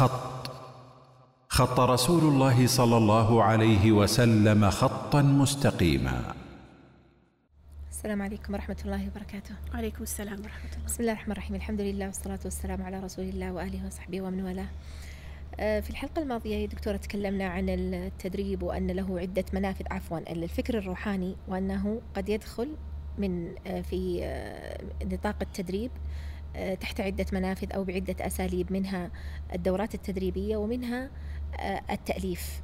خط. 0.00 0.50
خط 1.48 1.80
رسول 1.80 2.22
الله 2.22 2.66
صلى 2.66 2.96
الله 2.96 3.44
عليه 3.44 3.92
وسلم 3.92 4.70
خطا 4.70 5.22
مستقيما. 5.22 6.34
السلام 7.90 8.22
عليكم 8.22 8.54
ورحمة 8.54 8.76
الله 8.84 9.08
وبركاته. 9.08 9.54
وعليكم 9.74 10.02
السلام 10.02 10.40
ورحمة 10.40 10.70
الله. 10.72 10.84
بسم 10.86 11.00
الله 11.00 11.12
الرحمن 11.12 11.32
الرحيم. 11.32 11.56
الحمد 11.56 11.80
لله 11.80 12.06
والصلاة 12.06 12.38
والسلام 12.44 12.82
على 12.82 13.00
رسول 13.00 13.24
الله 13.24 13.52
وآله 13.52 13.86
وصحبه 13.86 14.20
ومن 14.20 14.44
والاه. 14.44 14.68
آه، 15.60 15.80
في 15.80 15.90
الحلقة 15.90 16.22
الماضية 16.22 16.56
يا 16.56 16.66
دكتورة 16.66 16.96
تكلمنا 16.96 17.48
عن 17.48 17.68
التدريب 17.68 18.62
وأن 18.62 18.90
له 18.90 19.20
عدة 19.20 19.44
منافذ 19.52 19.84
عفوا 19.90 20.18
الفكر 20.18 20.78
الروحاني 20.78 21.36
وأنه 21.48 22.00
قد 22.16 22.28
يدخل 22.28 22.68
من 23.18 23.54
آه، 23.66 23.80
في 23.80 24.20
آه، 24.24 24.80
نطاق 25.04 25.36
التدريب 25.42 25.90
تحت 26.80 27.00
عدة 27.00 27.26
منافذ 27.32 27.72
أو 27.72 27.84
بعدة 27.84 28.26
أساليب 28.26 28.72
منها 28.72 29.10
الدورات 29.54 29.94
التدريبية 29.94 30.56
ومنها 30.56 31.10
التأليف. 31.90 32.62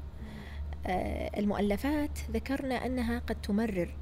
المؤلفات 1.36 2.18
ذكرنا 2.30 2.86
أنها 2.86 3.18
قد 3.18 3.40
تمرر 3.40 3.94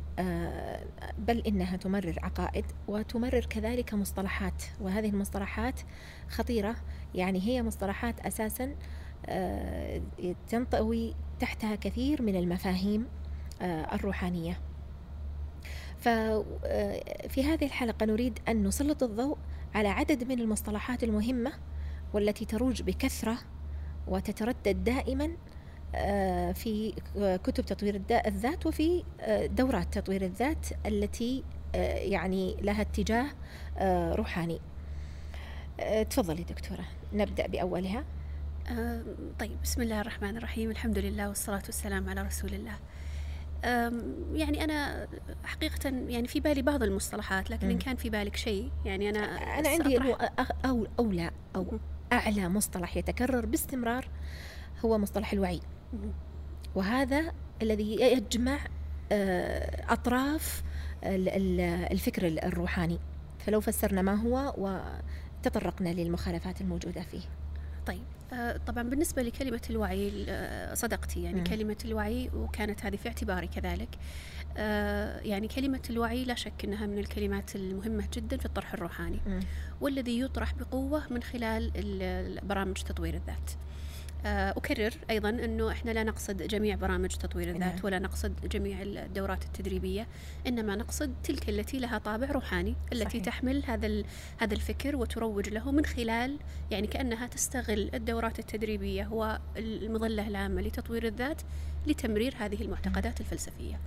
بل 1.19 1.39
إنها 1.47 1.77
تمرر 1.77 2.19
عقائد 2.23 2.65
وتمرر 2.89 3.45
كذلك 3.45 3.95
مصطلحات 3.95 4.63
وهذه 4.81 5.09
المصطلحات 5.09 5.81
خطيرة. 6.29 6.77
يعني 7.15 7.43
هي 7.43 7.63
مصطلحات 7.63 8.21
أساسا 8.21 8.75
آه، 9.27 10.01
تنطوي 10.49 11.15
تحتها 11.41 11.75
كثير 11.75 12.23
من 12.23 12.37
المفاهيم 12.37 13.07
آه، 13.63 13.95
الروحانية. 13.95 14.61
ففي 15.99 16.45
آه، 17.41 17.43
هذه 17.43 17.65
الحلقة 17.65 18.07
نريد 18.07 18.39
أن 18.49 18.65
نسلط 18.65 19.03
الضوء 19.03 19.39
على 19.75 19.89
عدد 19.89 20.25
من 20.25 20.41
المصطلحات 20.41 21.05
المهمة 21.05 21.53
والتي 22.13 22.45
تروج 22.45 22.83
بكثرة 22.83 23.39
وتتردد 24.07 24.85
دائما 24.85 25.31
في 26.53 26.95
كتب 27.45 27.65
تطوير 27.65 28.03
الذات 28.27 28.67
وفي 28.67 29.05
دورات 29.47 29.99
تطوير 29.99 30.23
الذات 30.23 30.67
التي 30.87 31.45
يعني 31.95 32.57
لها 32.61 32.83
اتجاه 32.83 33.27
روحاني. 34.15 34.61
تفضلي 36.11 36.43
دكتورة 36.43 36.85
نبدأ 37.13 37.47
بأولها. 37.47 38.05
طيب 39.39 39.63
بسم 39.63 39.83
الله 39.83 40.01
الرحمن 40.01 40.37
الرحيم. 40.37 40.71
الحمد 40.71 40.99
لله 40.99 41.29
والصلاة 41.29 41.63
والسلام 41.67 42.09
على 42.09 42.23
رسول 42.23 42.55
الله. 42.55 42.77
يعني 44.35 44.65
أنا 44.65 45.09
حقيقة 45.45 45.89
يعني 45.89 46.29
في 46.29 46.41
بالي 46.41 46.63
بعض 46.63 46.83
المصطلحات 46.83 47.51
لكن 47.51 47.71
إن 47.71 47.79
كان 47.79 47.97
في 47.97 48.11
بالك 48.11 48.37
شيء 48.37 48.71
يعني 48.85 49.11
أنا 49.11 49.19
أنا 49.59 49.69
عندي 49.69 49.97
أنه 49.97 50.15
أو 50.65 50.87
أولى 50.99 51.31
أو 51.57 51.79
أعلى 52.13 52.49
مصطلح 52.49 52.97
يتكرر 52.97 53.47
باستمرار 53.47 54.09
هو 54.85 54.99
مصطلح 54.99 55.33
الوعي. 55.33 55.61
وهذا 56.75 57.33
الذي 57.63 58.01
يجمع 58.01 58.59
آه، 59.13 59.93
أطراف 59.93 60.63
الفكر 61.05 62.27
الروحاني. 62.27 62.99
فلو 63.39 63.61
فسرنا 63.61 64.03
ما 64.03 64.15
هو 64.15 64.55
وتطرقنا 64.59 65.89
للمخالفات 65.89 66.61
الموجودة 66.61 67.03
فيه. 67.03 67.23
طيب 67.87 68.03
آه، 68.33 68.61
طبعا 68.67 68.83
بالنسبة 68.83 69.23
لكلمة 69.23 69.61
الوعي 69.71 70.25
آه، 70.29 70.75
صدقتي 70.75 71.23
يعني 71.23 71.41
م. 71.41 71.45
كلمة 71.45 71.77
الوعي 71.85 72.31
وكانت 72.35 72.87
هذه 72.87 72.97
في 72.97 73.09
اعتباري 73.09 73.47
كذلك 73.47 73.89
يعني 75.23 75.49
كلمة 75.49 75.81
الوعي 75.91 76.25
لا 76.25 76.35
شك 76.35 76.65
أنها 76.65 76.87
من 76.87 76.99
الكلمات 76.99 77.57
المهمة 77.57 78.09
جدا 78.13 78.37
في 78.37 78.47
الطرح 78.47 78.75
الروحاني 78.75 79.21
م. 79.27 79.41
والذي 79.81 80.21
يطرح 80.21 80.55
بقوة 80.55 81.03
من 81.11 81.23
خلال 81.23 81.71
برامج 82.43 82.75
تطوير 82.75 83.15
الذات 83.15 83.51
آه، 83.51 83.74
أكرر 84.27 84.95
أيضا 85.11 85.29
أنه 85.29 85.71
إحنا 85.71 85.91
لا 85.91 86.03
نقصد 86.03 86.43
جميع 86.43 86.77
برامج 86.77 87.09
تطوير 87.09 87.49
الذات 87.49 87.61
نعم. 87.75 87.81
ولا 87.85 87.99
نقصد 87.99 88.49
جميع 88.49 88.83
الدورات 88.83 89.45
التدريبية 89.45 90.07
إنما 90.47 90.77
نقصد 90.77 91.15
تلك 91.25 91.49
التي 91.49 91.79
لها 91.79 91.99
طابع 91.99 92.31
روحاني 92.31 92.75
التي 92.93 93.09
صحيح. 93.11 93.25
تحمل 93.25 93.63
هذا 93.67 94.03
هذا 94.39 94.55
الفكر 94.55 94.97
وتروج 94.97 95.49
له 95.49 95.71
من 95.71 95.85
خلال 95.85 96.39
يعني 96.71 96.87
كأنها 96.87 97.27
تستغل 97.27 97.91
الدورات 97.95 98.39
التدريبية 98.39 99.09
والمظلة 99.13 100.29
العامة 100.29 100.63
لتطوير 100.63 101.07
الذات 101.07 101.43
لتمرير 101.87 102.35
هذه 102.39 102.63
المعتقدات 102.63 103.21
الفلسفية 103.21 103.81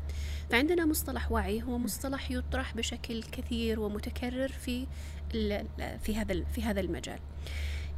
فعندنا 0.49 0.85
مصطلح 0.85 1.31
وعي 1.31 1.63
هو 1.63 1.77
مصطلح 1.77 2.31
يطرح 2.31 2.75
بشكل 2.75 3.23
كثير 3.23 3.79
ومتكرر 3.79 4.47
في 4.47 4.87
في 6.01 6.15
هذا 6.15 6.43
في 6.43 6.63
هذا 6.63 6.79
المجال 6.79 7.19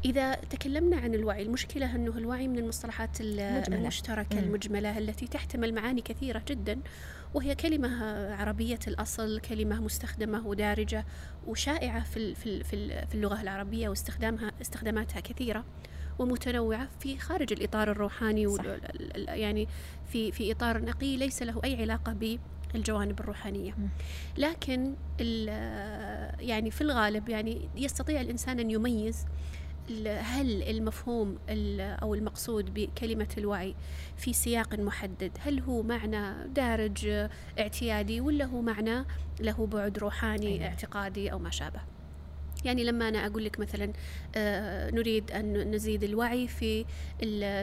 إذا 0.06 0.36
تكلمنا 0.36 0.98
عن 0.98 1.14
الوعي 1.14 1.42
المشكلة 1.42 1.96
أنه 1.96 2.18
الوعي 2.18 2.48
من 2.48 2.58
المصطلحات 2.58 3.22
المجملة. 3.22 3.80
المشتركة 3.80 4.38
مم. 4.38 4.44
المجملة 4.44 4.98
التي 4.98 5.28
تحتمل 5.28 5.74
معاني 5.74 6.02
كثيرة 6.02 6.44
جدا 6.48 6.80
وهي 7.34 7.56
كلمة 7.56 8.06
عربية 8.34 8.80
الأصل 8.88 9.40
كلمة 9.40 9.82
مستخدمة 9.82 10.48
ودارجة 10.48 11.06
وشائعة 11.48 12.04
في 12.04 12.36
في 12.36 12.64
في 12.64 13.14
اللغة 13.14 13.42
العربية 13.42 13.90
واستخدامها 13.90 14.52
استخداماتها 14.62 15.20
كثيرة 15.20 15.66
ومتنوعة 16.20 16.88
في 17.00 17.18
خارج 17.18 17.54
الإطار 17.54 17.92
الروحاني 17.92 18.48
صح. 18.48 18.64
يعني 19.16 19.68
في 20.12 20.32
في 20.32 20.52
إطار 20.52 20.82
نقي 20.86 21.18
ليس 21.18 21.44
له 21.44 21.62
أي 21.64 21.82
علاقة 21.82 22.14
ب 22.14 22.40
الجوانب 22.76 23.20
الروحانية 23.20 23.76
لكن 24.38 24.96
يعني 26.40 26.72
في 26.72 26.82
الغالب 26.82 27.30
يعني 27.30 27.70
يستطيع 27.76 28.22
الإنسان 28.22 28.60
أن 28.60 28.72
يميز 28.72 29.26
هل 30.08 30.64
المفهوم 30.64 31.38
أو 31.80 32.16
المقصود 32.16 32.74
بكلمة 32.74 33.28
الوعي 33.38 33.76
في 34.18 34.34
سياق 34.34 34.80
محدد؟ 34.80 35.32
هل 35.40 35.60
هو 35.60 35.84
معنى 35.84 36.48
دارج 36.48 37.28
اعتيادي 37.60 38.22
ولا 38.22 38.46
هو 38.46 38.62
معنى 38.62 39.06
له 39.40 39.68
بعد 39.68 39.98
روحاني 39.98 40.48
أيوة. 40.48 40.66
اعتقادي 40.66 41.32
أو 41.32 41.40
ما 41.40 41.50
شابه؟ 41.50 41.80
يعني 42.66 42.84
لما 42.84 43.10
أنا 43.10 43.28
أقول 43.28 43.46
لك 43.46 43.60
مثلا 43.60 43.94
آه 44.36 44.92
نريد 44.92 45.32
أن 45.32 45.72
نزيد 45.72 46.04
الوعي 46.04 46.48
في 46.48 46.86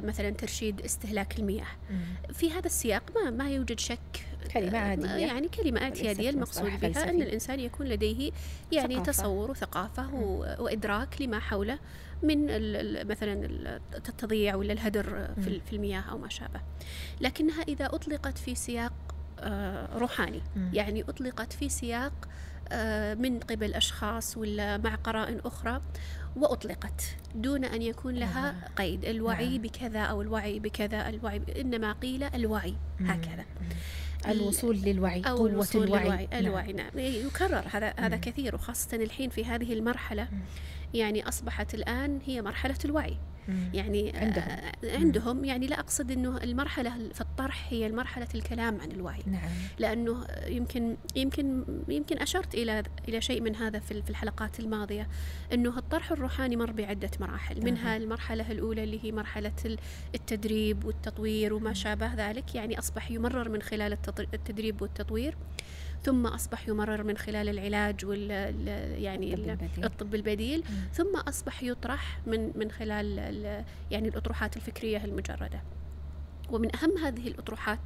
مثلا 0.07 0.31
ترشيد 0.31 0.81
استهلاك 0.81 1.39
المياه. 1.39 1.67
في 2.33 2.51
هذا 2.51 2.67
السياق 2.67 3.03
ما 3.15 3.31
ما 3.31 3.51
يوجد 3.51 3.79
شك 3.81 4.27
كلمة 4.53 4.79
عادية. 4.79 5.09
يعني 5.09 5.49
كلمة 5.49 5.83
اعتيادية 5.83 6.31
المقصود 6.31 6.81
بها 6.81 7.11
أن 7.11 7.23
الإنسان 7.23 7.61
يكون 7.61 7.87
لديه 7.87 8.33
يعني 8.73 8.95
ثقافة. 8.95 9.13
تصور 9.13 9.51
وثقافة 9.51 10.15
وإدراك 10.59 11.23
لما 11.23 11.39
حوله. 11.39 11.79
من 12.23 12.47
مثلا 13.09 13.47
التضييع 13.95 14.55
ولا 14.55 14.73
الهدر 14.73 15.29
في 15.45 15.73
المياه 15.73 16.01
أو 16.01 16.19
ما 16.19 16.29
شابه. 16.29 16.61
لكنها 17.21 17.63
إذا 17.63 17.87
أطلقت 17.87 18.39
في 18.39 18.55
سياق 18.55 18.93
آه، 19.41 19.99
روحاني. 19.99 20.43
يعني 20.73 21.03
أطلقت 21.03 21.53
في 21.53 21.69
سياق 21.69 22.29
آه، 22.73 23.15
من 23.15 23.41
قبل 23.41 23.75
أشخاص 23.75 24.37
ولا 24.37 24.77
مع 24.77 24.95
قرائن 24.95 25.41
أخرى 25.45 25.81
وأطلقت 26.37 27.17
دون 27.35 27.65
أن 27.65 27.83
يكون 27.83 28.15
لها 28.15 28.69
قيد. 28.77 29.05
الوعي 29.05 29.49
نعم. 29.49 29.63
بكذا 29.63 30.01
أو 30.01 30.23
الوعي 30.23 30.59
بكذا 30.59 31.09
الوعي 31.09 31.43
إنما 31.61 31.93
قيل 31.93 32.25
الوعي. 32.25 32.75
هكذا. 33.01 33.45
الوصول 34.29 34.77
للوعي 34.77 35.23
أو 35.23 35.37
قوة 35.37 35.51
الوصول 35.51 35.85
الوعي. 35.85 36.03
للوعي. 36.03 36.27
نعم. 36.27 36.47
الوعي 36.47 36.73
نعم 36.73 36.91
يكرر. 36.99 37.65
هذا 37.73 37.95
هذا 37.99 38.17
كثير 38.17 38.55
وخاصة 38.55 38.97
الحين 38.97 39.31
في 39.31 39.45
هذه 39.45 39.73
المرحلة. 39.73 40.29
يعني 40.95 41.29
أصبحت 41.29 41.75
الآن 41.75 42.19
هي 42.27 42.43
مرحلة 42.43 42.79
الوعي. 42.85 43.17
يعني 43.75 44.13
عندهم. 44.17 44.45
آه 44.45 44.97
عندهم. 44.97 45.45
يعني 45.45 45.67
لا 45.67 45.81
أقصد 45.81 46.11
أنه 46.11 46.37
المرحلة 46.43 46.91
في 47.15 47.21
الطرح 47.21 47.67
هي 47.71 47.89
مرحلة 47.89 48.29
الكلام 48.35 48.81
عن 48.81 48.91
الوعي. 48.91 49.23
نعم. 49.27 49.51
لأنه 49.79 50.27
يمكن 50.47 50.97
يمكن 51.17 51.65
يمكن 51.89 52.19
أشرت 52.19 52.55
إلى 52.55 52.83
إلى 53.09 53.21
شيء 53.21 53.41
من 53.41 53.57
هذا 53.57 53.79
في 53.79 54.11
الحلقات 54.11 54.61
الماضية 54.61 55.09
أنه 55.53 55.79
الطرح 55.79 56.13
الروحاني 56.13 56.57
مر 56.57 56.73
بعدة 56.73 57.11
مراحل. 57.21 57.65
منها 57.65 57.97
المرحلة 57.97 58.51
الأولى 58.51 58.85
اللي 58.85 59.05
هي 59.05 59.13
مرحلة 59.13 59.77
التدريب 60.15 60.85
والتطوير 60.85 61.55
وما 61.55 61.73
شابه 61.73 62.15
ذلك. 62.15 62.55
يعني 62.55 62.79
أصبح 62.79 63.11
يمرر 63.11 63.49
من 63.49 63.63
خلال 63.63 63.99
التدريب 64.35 64.83
والتطوير. 64.83 65.37
ثم 66.07 66.27
أصبح 66.27 66.69
يمرر 66.69 67.03
من 67.03 67.17
خلال 67.17 67.49
العلاج 67.49 68.05
وال 68.05 68.31
يعني 69.03 69.35
الطب 69.35 69.51
البديل, 69.51 69.85
الطب 69.85 70.15
البديل. 70.15 70.65
ثم 70.93 71.17
أصبح 71.17 71.63
يطرح 71.63 72.21
من 72.27 72.53
من 72.59 72.71
خلال 72.71 73.19
يعني 73.91 74.09
الأطروحات 74.09 74.57
الفكرية 74.57 75.05
المجردة. 75.05 75.61
ومن 76.51 76.77
أهم 76.77 76.99
هذه 76.99 77.29
الأطروحات 77.29 77.81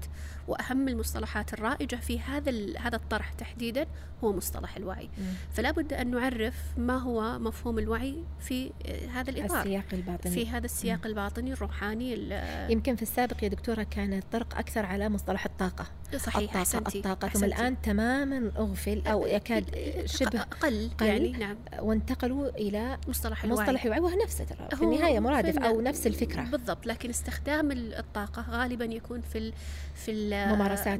وأهم 0.48 0.88
المصطلحات 0.88 1.52
الرائجة 1.54 1.96
في 1.96 2.20
هذا 2.20 2.52
هذا 2.78 2.96
الطرح 2.96 3.32
تحديدا 3.32 3.86
هو 4.24 4.32
مصطلح 4.32 4.76
الوعي. 4.76 5.08
مم. 5.18 5.24
فلا 5.52 5.70
بد 5.70 5.92
أن 5.92 6.10
نعرف 6.10 6.54
ما 6.78 6.96
هو 6.96 7.38
مفهوم 7.38 7.78
الوعي 7.78 8.24
في 8.40 8.72
هذا 9.12 9.30
الإطار 9.30 9.60
السياق 9.60 9.84
الباطني. 9.92 10.32
في 10.34 10.48
هذا 10.48 10.64
السياق 10.64 11.06
الباطني 11.06 11.52
الروحاني 11.52 12.14
ال- 12.14 12.70
يمكن 12.72 12.96
في 12.96 13.02
السابق 13.02 13.44
يا 13.44 13.48
دكتورة 13.48 13.82
كان 13.82 14.12
الطرق 14.12 14.58
أكثر 14.58 14.86
على 14.86 15.08
مصطلح 15.08 15.44
الطاقة. 15.44 15.84
صحيح 16.16 16.36
الطاقة 16.36 16.58
أحسنتي 16.58 16.98
الطاقة. 16.98 17.28
ثم. 17.28 17.44
الآن 17.44 17.80
تماما 17.82 18.52
أغفل 18.56 19.02
أو 19.06 19.26
يكاد 19.26 19.64
شبه 20.06 20.40
أقل 20.40 20.90
قل. 21.00 21.06
يعني 21.06 21.32
نعم. 21.32 21.56
وانتقلوا 21.78 22.48
إلى 22.48 22.98
مصطلح 23.08 23.44
الوعي. 23.44 23.62
مصطلح 23.62 23.84
الوعي 23.84 24.00
وهو 24.00 24.22
نفسه 24.24 24.44
ترى. 24.44 24.68
في 24.76 24.82
النهاية 24.84 25.20
مرادف 25.20 25.58
أو 25.58 25.80
نفس 25.80 26.06
الفكرة. 26.06 26.42
بالضبط 26.42 26.86
لكن 26.86 27.08
استخدام 27.10 27.72
ال- 27.72 27.94
الطاقة 27.94 28.49
غالبا 28.50 28.84
يكون 28.84 29.20
في 29.20 29.38
ال 29.38 29.52
في 29.94 30.10
الممارسات. 30.10 30.98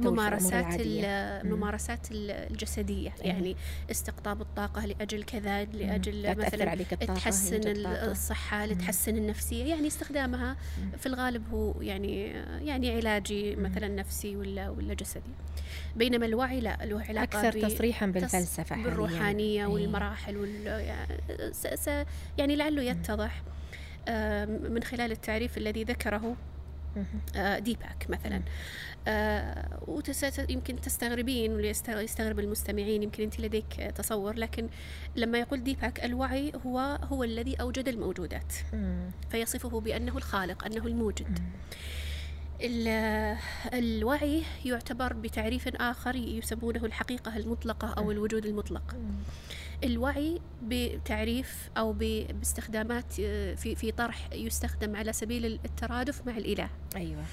الممارسات 1.45 2.11
ال- 2.11 2.31
الجسدية 2.51 3.13
إيه. 3.21 3.27
يعني 3.27 3.55
استقطاب 3.91 4.41
الطاقة 4.41 4.85
لأجل 4.85 5.23
كذا 5.23 5.63
لا 5.63 5.77
لأجل 5.77 6.23
تأثر 6.23 6.45
مثلا 6.47 6.69
عليك 6.69 6.93
الطاقة 6.93 7.13
تحسن 7.13 7.53
يوجد 7.53 7.67
ال- 7.67 7.83
طاقة. 7.83 8.11
الصحة 8.11 8.65
مم. 8.65 8.71
لتحسن 8.71 9.17
النفسية 9.17 9.65
يعني 9.65 9.87
استخدامها. 9.87 10.55
في 10.99 11.05
الغالب 11.05 11.43
هو 11.53 11.81
يعني 11.81 12.25
يعني 12.65 12.95
علاجي. 12.95 13.55
مثلا 13.55 13.87
نفسي 13.87 14.35
ولا 14.35 14.69
ولا 14.69 14.93
جسدي 14.93 15.21
بينما 15.95 16.25
الوعي 16.25 16.59
لا 16.59 16.77
له 16.81 17.01
علاقة 17.01 17.23
أكثر 17.23 17.59
ب- 17.59 17.61
تصريحا 17.67 18.05
تص- 18.05 18.09
بالفلسفة 18.09 18.63
حالياً. 18.75 18.83
بالروحانية 18.89 19.61
إيه. 19.61 19.73
والمراحل 19.73 20.37
وال 20.37 20.65
يعني, 22.37 22.55
لعله 22.55 22.81
يتضح 22.83 23.41
آه، 24.07 24.45
من 24.45 24.83
خلال 24.83 25.11
التعريف 25.11 25.57
الذي 25.57 25.83
ذكره 25.83 26.35
ديباك 27.59 28.05
مثلا. 28.09 28.41
آه، 29.07 29.79
يمكن 30.49 30.81
تستغربين 30.81 31.51
ويستغرب 31.95 32.39
المستمعين 32.39 33.03
يمكن 33.03 33.23
أنت 33.23 33.39
لديك 33.39 33.91
تصور 33.95 34.35
لكن 34.35 34.69
لما 35.15 35.39
يقول 35.39 35.63
ديباك 35.63 36.05
الوعي 36.05 36.51
هو 36.65 36.79
هو 37.03 37.23
الذي 37.23 37.55
أوجد 37.55 37.87
الموجودات. 37.87 38.53
فيصفه 39.29 39.79
بأنه 39.79 40.17
الخالق 40.17 40.65
أنه 40.65 40.87
الموجد. 40.87 41.39
الوعي 43.73 44.43
يعتبر 44.65 45.13
بتعريف 45.13 45.67
آخر 45.67 46.15
يسمونه 46.15 46.85
الحقيقة 46.85 47.37
المطلقة 47.37 47.93
أو 47.97 48.11
الوجود 48.11 48.45
المطلق. 48.45 48.95
الوعي 49.83 50.41
بتعريف 50.63 51.69
أو 51.77 51.93
باستخدامات 51.93 53.19
آه، 53.19 53.55
في 53.55 53.75
في 53.75 53.91
طرح 53.91 54.29
يستخدم 54.33 54.95
على 54.95 55.13
سبيل 55.13 55.45
الترادف 55.45 56.27
مع 56.27 56.37
الإله 56.37 56.69
أيوة 56.95 57.23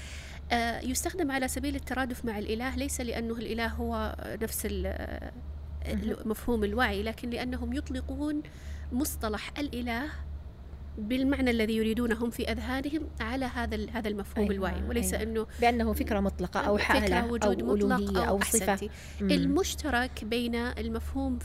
آه، 0.51 0.79
يستخدم 0.79 1.31
على 1.31 1.47
سبيل 1.47 1.75
الترادف 1.75 2.25
مع 2.25 2.37
الإله 2.37 2.75
ليس 2.75 3.01
لأنه 3.01 3.33
الإله 3.33 3.67
هو 3.67 4.15
نفس 4.41 4.67
آه،. 4.85 5.31
مفهوم 6.25 6.63
الوعي 6.63 7.03
لكن 7.03 7.29
لأنهم 7.29 7.73
يطلقون 7.73 8.41
مصطلح 8.91 9.51
الإله 9.57 10.09
بالمعنى 10.99 11.51
الذي 11.51 11.75
يريدونه 11.75 12.15
هم 12.25 12.29
في 12.29 12.51
أذهانهم 12.51 13.01
على 13.19 13.45
هذا 13.45 13.85
هذا 13.91 14.07
المفهوم 14.09 14.51
أيوة، 14.51 14.55
الوعي 14.69 14.83
وليس 14.89 15.13
أيوة. 15.13 15.23
أنه 15.31 15.47
بأنه 15.61 15.93
فكرة 15.93 16.19
مطلقة 16.19 16.59
أو 16.59 16.77
حالة 16.77 17.05
فكرة 17.05 17.15
أو 17.19 17.33
وجود 17.33 17.83
مطلق 17.83 18.17
أو, 18.21 18.27
أو 18.29 18.39
صفة 18.41 18.73
أحسنتي. 18.73 18.89
مم. 19.21 19.31
المشترك 19.31 20.23
بين 20.25 20.55
المفهوم 20.55 21.39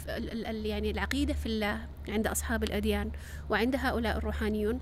يعني 0.65 0.91
العقيدة 0.91 1.35
في 1.35 1.47
الله 1.47 1.87
عند 2.09 2.27
أصحاب 2.27 2.65
الأديان 2.65 3.11
وعند 3.51 3.77
هؤلاء 3.77 4.17
الروحانيون 4.19 4.81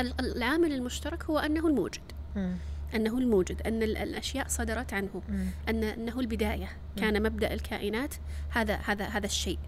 ال- 0.00 0.14
العامل 0.36 0.72
المشترك 0.72 1.24
هو 1.24 1.38
أنه 1.38 1.66
الموجد 1.68 2.02
مم. 2.36 2.56
أنه 2.94 3.18
الموجد 3.18 3.62
أن 3.66 3.82
ال- 3.82 3.96
الأشياء 3.96 4.48
صدرت 4.48 4.92
عنه. 4.92 5.22
أن 5.68 5.84
أنه 5.84 6.20
البداية 6.20 6.68
كان 6.96 7.22
مبدأ 7.22 7.52
الكائنات 7.54 8.14
هذا 8.50 8.74
هذا 8.74 9.04
هذا 9.04 9.26
الشيء 9.26 9.58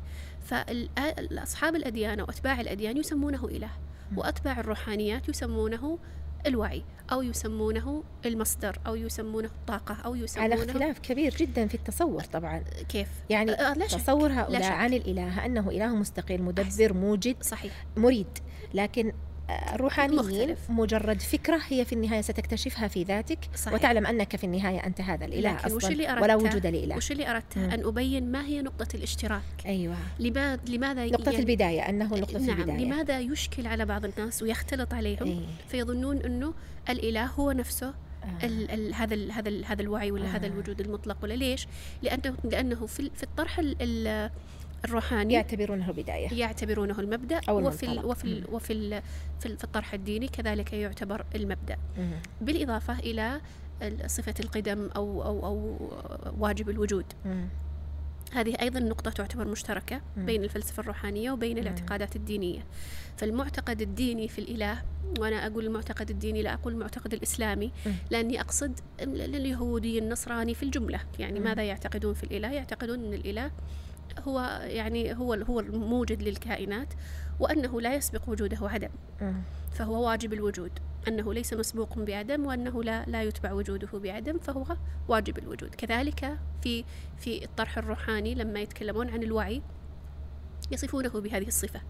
فأصحاب 0.44 1.76
الأديان 1.76 2.20
أو 2.20 2.26
أتباع 2.30 2.60
الأديان 2.60 2.96
يسمونه 2.96 3.44
إله 3.48 3.70
وأتباع 4.16 4.60
الروحانيات 4.60 5.28
يسمونه 5.28 5.98
الوعي 6.46 6.84
أو 7.12 7.22
يسمونه 7.22 8.04
المصدر 8.26 8.78
أو 8.86 8.94
يسمونه 8.94 9.48
الطاقة 9.48 9.94
أو 9.94 10.10
على 10.14 10.24
يسمونه 10.24 10.54
اختلاف 10.54 10.98
كبير 10.98 11.34
جدا 11.34 11.66
في 11.66 11.74
التصور 11.74 12.22
طبعا 12.22 12.64
كيف 12.88 13.08
يعني 13.30 13.52
آه، 13.52 13.74
لا. 13.74 13.86
تصور 13.86 14.28
لا 14.28 14.42
هؤلاء 14.42 14.62
شك. 14.62 14.70
عن 14.70 14.94
الإله 14.94 15.46
أنه 15.46 15.70
إله 15.70 15.94
مستقل 15.94 16.42
مدبر 16.42 16.92
موجد 16.92 17.36
صحيح 17.42 17.86
مريد 17.96 18.38
لكن 18.74 19.12
الروحانيين 19.50 20.20
مختلف. 20.20 20.70
مجرد 20.70 21.20
فكرة 21.20 21.60
هي 21.68 21.84
في 21.84 21.92
النهاية 21.92 22.20
ستكتشفها 22.20 22.88
في 22.88 23.02
ذاتك 23.02 23.38
صحيح. 23.56 23.74
وتعلم 23.74 24.06
أنك 24.06 24.36
في 24.36 24.44
النهاية 24.44 24.86
أنت 24.86 25.00
هذا 25.00 25.24
الإله 25.24 25.52
لكن 25.52 25.74
وش 25.74 25.84
أصلا 25.84 25.92
اللي 25.92 26.08
أردته 26.10 26.22
ولا 26.22 26.34
وجود 26.34 26.66
لإله 26.66 26.96
وش 26.96 27.12
اللي 27.12 27.30
أردته 27.30 27.60
مم. 27.60 27.70
أن 27.70 27.84
أبين 27.84 28.32
ما 28.32 28.46
هي 28.46 28.62
نقطة 28.62 28.88
الاشتراك 28.94 29.42
أيوة 29.66 29.96
لماذا 30.18 30.60
لماذا 30.68 31.06
نقطة 31.06 31.30
يعني 31.30 31.42
البداية 31.42 31.88
أنه 31.88 32.04
نقطة 32.04 32.38
نعم 32.38 32.60
البداية 32.60 32.84
لماذا 32.84 33.20
يشكل 33.20 33.66
على 33.66 33.84
بعض 33.84 34.04
الناس 34.04 34.42
ويختلط 34.42 34.94
عليهم 34.94 35.26
إيه. 35.26 35.46
فيظنون 35.68 36.16
أنه 36.16 36.54
الإله 36.88 37.24
هو 37.24 37.52
نفسه 37.52 37.94
آه. 38.24 38.46
ال 38.46 38.70
ال 38.70 38.94
هذا 38.94 39.14
ال 39.14 39.32
هذا 39.32 39.48
ال 39.48 39.64
هذا 39.64 39.82
الوعي 39.82 40.10
ولا 40.10 40.36
هذا 40.36 40.46
آه. 40.46 40.48
الوجود 40.48 40.80
المطلق 40.80 41.16
ولا 41.22 41.34
ليش؟ 41.34 41.66
لأنه 42.02 42.34
لأنه 42.44 42.86
في 42.86 43.10
في 43.14 43.22
الطرح 43.22 43.58
ال 43.58 43.76
ال 43.80 44.30
الروحاني 44.84 45.34
يعتبرونه 45.34 45.92
بداية 45.92 46.32
يعتبرونه 46.40 47.00
المبدأ 47.00 47.40
أو 47.48 47.66
وفي 47.68 47.82
ال 47.86 47.88
المنطلق. 47.90 48.10
وفي 48.10 48.24
ال 48.24 48.44
وفي 48.54 48.72
ال 48.72 49.02
في, 49.40 49.46
ال 49.46 49.56
في 49.58 49.64
الطرح 49.64 49.94
الديني 49.94 50.28
كذلك 50.28 50.72
يعتبر 50.72 51.24
المبدأ 51.34 51.76
مم. 51.98 52.10
بالإضافة 52.40 52.98
إلى 52.98 53.40
صفة 54.06 54.34
القدم 54.40 54.88
أو 54.96 55.22
أو 55.22 55.46
أو 55.46 55.76
واجب 56.38 56.70
الوجود 56.70 57.04
مم. 57.24 57.44
هذه 58.32 58.56
أيضا 58.60 58.80
نقطة 58.80 59.10
تعتبر 59.10 59.48
مشتركة 59.48 60.00
مم. 60.16 60.26
بين 60.26 60.44
الفلسفة 60.44 60.80
الروحانية 60.80 61.30
وبين 61.30 61.58
الاعتقادات 61.58 62.16
الدينية 62.16 62.60
فالمعتقد 63.16 63.80
الديني 63.82 64.28
في 64.28 64.38
الإله 64.38 64.82
وأنا 65.18 65.46
أقول 65.46 65.66
المعتقد 65.66 66.10
الديني 66.10 66.42
لا 66.42 66.54
أقول 66.54 66.72
المعتقد 66.72 67.12
الإسلامي. 67.14 67.72
لأني 68.10 68.40
أقصد 68.40 68.80
ال- 69.00 69.34
اليهودي 69.36 69.98
النصراني 69.98 70.54
في 70.54 70.62
الجملة 70.62 71.00
يعني. 71.18 71.40
ماذا 71.40 71.62
يعتقدون 71.62 72.14
في 72.14 72.24
الإله 72.24 72.52
يعتقدون 72.52 73.04
أن 73.04 73.14
الإله 73.14 73.50
هو 74.18 74.60
يعني 74.62 75.14
هو 75.14 75.34
هو 75.34 75.60
الموجد 75.60 76.22
للكائنات 76.22 76.88
وأنه 77.40 77.80
لا 77.80 77.94
يسبق 77.94 78.28
وجوده 78.28 78.58
عدم. 78.68 78.90
فهو 79.72 80.06
واجب 80.06 80.32
الوجود. 80.32 80.70
أنه 81.08 81.34
ليس 81.34 81.54
مسبوق 81.54 81.98
بعدم 81.98 82.46
وأنه 82.46 82.82
لا 82.82 83.04
لا 83.06 83.22
يتبع 83.22 83.52
وجوده 83.52 83.88
بعدم 83.98 84.38
فهو 84.38 84.76
واجب 85.08 85.38
الوجود. 85.38 85.74
كذلك 85.74 86.38
في 86.62 86.84
في 87.18 87.44
الطرح 87.44 87.78
الروحاني 87.78 88.34
لما 88.34 88.60
يتكلمون 88.60 89.08
عن 89.08 89.22
الوعي 89.22 89.62
يصفونه 90.72 91.08
بهذه 91.08 91.46
الصفة 91.46 91.80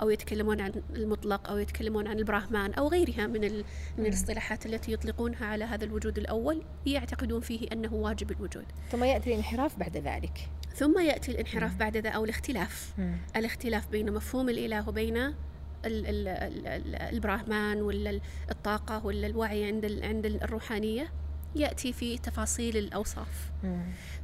أو 0.00 0.10
يتكلمون 0.10 0.60
عن 0.60 0.72
المطلق 0.96 1.50
أو 1.50 1.58
يتكلمون 1.58 2.06
عن 2.06 2.18
البراهمان 2.18 2.72
أو 2.72 2.88
غيرها 2.88 3.26
من 3.26 3.44
ال... 3.44 3.64
من 3.98 4.06
الاصطلاحات 4.06 4.66
التي 4.66 4.92
يطلقونها 4.92 5.46
على 5.46 5.64
هذا 5.64 5.84
الوجود 5.84 6.18
الأول 6.18 6.62
يعتقدون 6.86 7.40
فيه 7.40 7.68
أنه 7.72 7.94
واجب 7.94 8.30
الوجود. 8.30 8.64
ثم 8.90 9.04
يأتي 9.04 9.30
الانحراف 9.30 9.78
بعد 9.78 9.96
ذلك. 9.96 10.48
ثم 10.76 10.98
يأتي 10.98 11.30
الانحراف 11.30 11.76
بعد 11.76 11.96
ذا 11.96 12.10
أو 12.10 12.24
الاختلاف 12.24 12.92
مم. 12.98 13.16
الاختلاف 13.36 13.88
بين 13.88 14.12
مفهوم 14.12 14.48
الإله 14.48 14.88
وبين 14.88 15.16
ال- 15.16 15.34
ال- 15.86 16.28
ال- 16.28 16.66
ال- 16.66 16.94
البراهمان 16.94 17.80
ولا 17.82 18.10
ال- 18.10 18.20
الطاقة 18.50 19.06
ولا 19.06 19.26
الوعي 19.26 19.64
عند 19.64 20.00
عند 20.02 20.26
الروحانية 20.26 21.12
يأتي 21.56 21.92
في 21.92 22.18
تفاصيل 22.18 22.76
الأوصاف. 22.76 23.50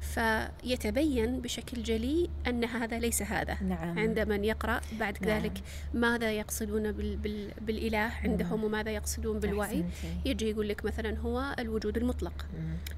فيتبين 0.00 1.40
بشكل 1.40 1.82
جلي 1.82 2.30
أن 2.46 2.64
هذا 2.64 2.98
ليس 2.98 3.22
هذا 3.22 3.62
نعم 3.62 3.98
عند 3.98 4.20
من 4.20 4.44
يقرأ 4.44 4.80
بعد 5.00 5.26
نعم. 5.26 5.30
ذلك 5.30 5.52
ماذا 5.94 6.32
يقصدون 6.32 6.92
بال 6.92 7.16
بال 7.16 7.50
بالإله 7.60 8.12
عندهم 8.24 8.64
وماذا 8.64 8.90
يقصدون 8.90 9.40
بالوعي. 9.40 9.84
يجي 10.24 10.50
يقول 10.50 10.68
لك 10.68 10.84
مثلا 10.84 11.18
هو 11.18 11.54
الوجود 11.58 11.96
المطلق. 11.96 12.46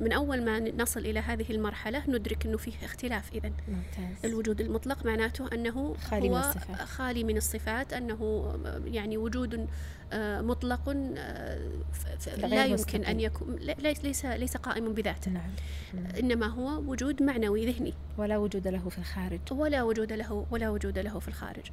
من 0.00 0.12
أول 0.12 0.45
ما 0.45 0.61
نصل 0.61 1.00
إلى 1.00 1.21
هذه 1.21 1.47
المرحلة 1.50 2.03
ندرك 2.09 2.47
أنه 2.47 2.57
فيه 2.57 2.73
اختلاف 2.83 3.31
ممتاز 3.35 4.25
الوجود 4.25 4.61
المطلق 4.61 5.07
معناته 5.07 5.49
أنه 5.53 5.95
خالي 5.95 6.29
من 6.29 6.35
هو 6.35 6.41
الصفات. 6.41 6.81
خالي 6.81 7.25
من 7.25 7.37
الصفات 7.37 7.93
أنه 7.93 8.53
يعني 8.87 9.17
وجود 9.17 9.67
آه، 10.12 10.41
مطلق 10.41 10.88
آه، 10.88 11.59
لا 12.37 12.64
يمكن 12.64 12.75
مستقل. 12.75 13.05
أن 13.05 13.21
يكون 13.21 13.57
ليس 13.83 14.25
ليس 14.25 14.57
قائم 14.57 14.93
بذاته 14.93 15.31
نعم 15.31 15.50
مم. 15.95 16.07
إنما 16.35 16.47
هو 16.47 16.81
وجود 16.91 17.23
معنوي 17.23 17.73
ذهني. 17.73 17.95
ولا 18.19 18.38
وجود 18.38 18.69
له 18.69 18.88
في 18.88 18.99
الخارج. 18.99 19.41
ولا 19.50 19.83
وجود 19.83 20.12
له 20.12 20.47
ولا 20.50 20.71
وجود 20.71 20.99
له 20.99 21.19
في 21.19 21.29
الخارج. 21.29 21.64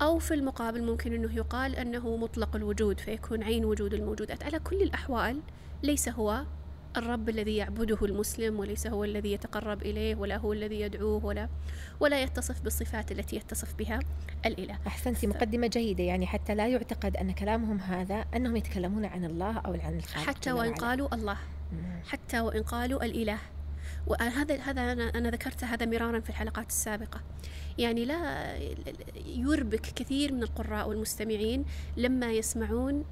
أو 0.00 0.18
في 0.18 0.34
المقابل 0.34 0.82
ممكن 0.82 1.12
أنه 1.12 1.34
يقال 1.34 1.76
أنه 1.76 2.16
مطلق 2.16 2.56
الوجود 2.56 3.00
فيكون 3.00 3.42
عين 3.42 3.64
وجود 3.64 3.94
الموجودات. 3.94 4.42
على 4.42 4.58
كل 4.58 4.82
الأحوال 4.82 5.40
ليس 5.82 6.08
هو 6.08 6.44
الرب 6.96 7.28
الذي 7.28 7.56
يعبده 7.56 7.98
المسلم 8.02 8.58
وليس 8.58 8.86
هو 8.86 9.04
الذي 9.04 9.32
يتقرب 9.32 9.82
إليه 9.82 10.14
ولا 10.14 10.36
هو 10.36 10.52
الذي 10.52 10.80
يدعوه 10.80 11.24
ولا 11.24 11.48
ولا 12.00 12.22
يتصف 12.22 12.60
بالصفات 12.60 13.12
التي 13.12 13.36
يتصف 13.36 13.74
بها 13.74 13.98
الإله. 14.46 14.78
أحسنتي 14.86 15.26
مقدمة 15.26 15.66
جيدة 15.66 16.04
يعني 16.04 16.26
حتى 16.26 16.54
لا 16.54 16.68
يعتقد 16.68 17.16
أن 17.16 17.32
كلامهم 17.32 17.78
هذا 17.78 18.24
أنهم 18.36 18.56
يتكلمون 18.56 19.04
عن 19.04 19.24
الله 19.24 19.58
أو 19.58 19.72
عن 19.72 19.96
الخالق. 19.98 20.26
حتى 20.26 20.52
وإن. 20.52 20.74
قالوا 20.74 21.14
الله. 21.14 21.36
حتى 22.08 22.40
وإن 22.40 22.62
قالوا 22.62 23.04
الإله. 23.04 23.38
وهذا 24.08 24.56
هذا 24.56 24.92
أنا 24.92 25.08
أنا 25.08 25.30
ذكرت 25.30 25.64
هذا 25.64 25.86
مرارا 25.86 26.20
في 26.20 26.30
الحلقات 26.30 26.68
السابقة. 26.68 27.20
يعني 27.78 28.04
لا 28.04 28.52
يربك 29.26 29.80
كثير 29.80 30.32
من 30.32 30.42
القراء 30.42 30.88
والمستمعين 30.88 31.64
لما 31.96 32.32
يسمعون 32.32 33.04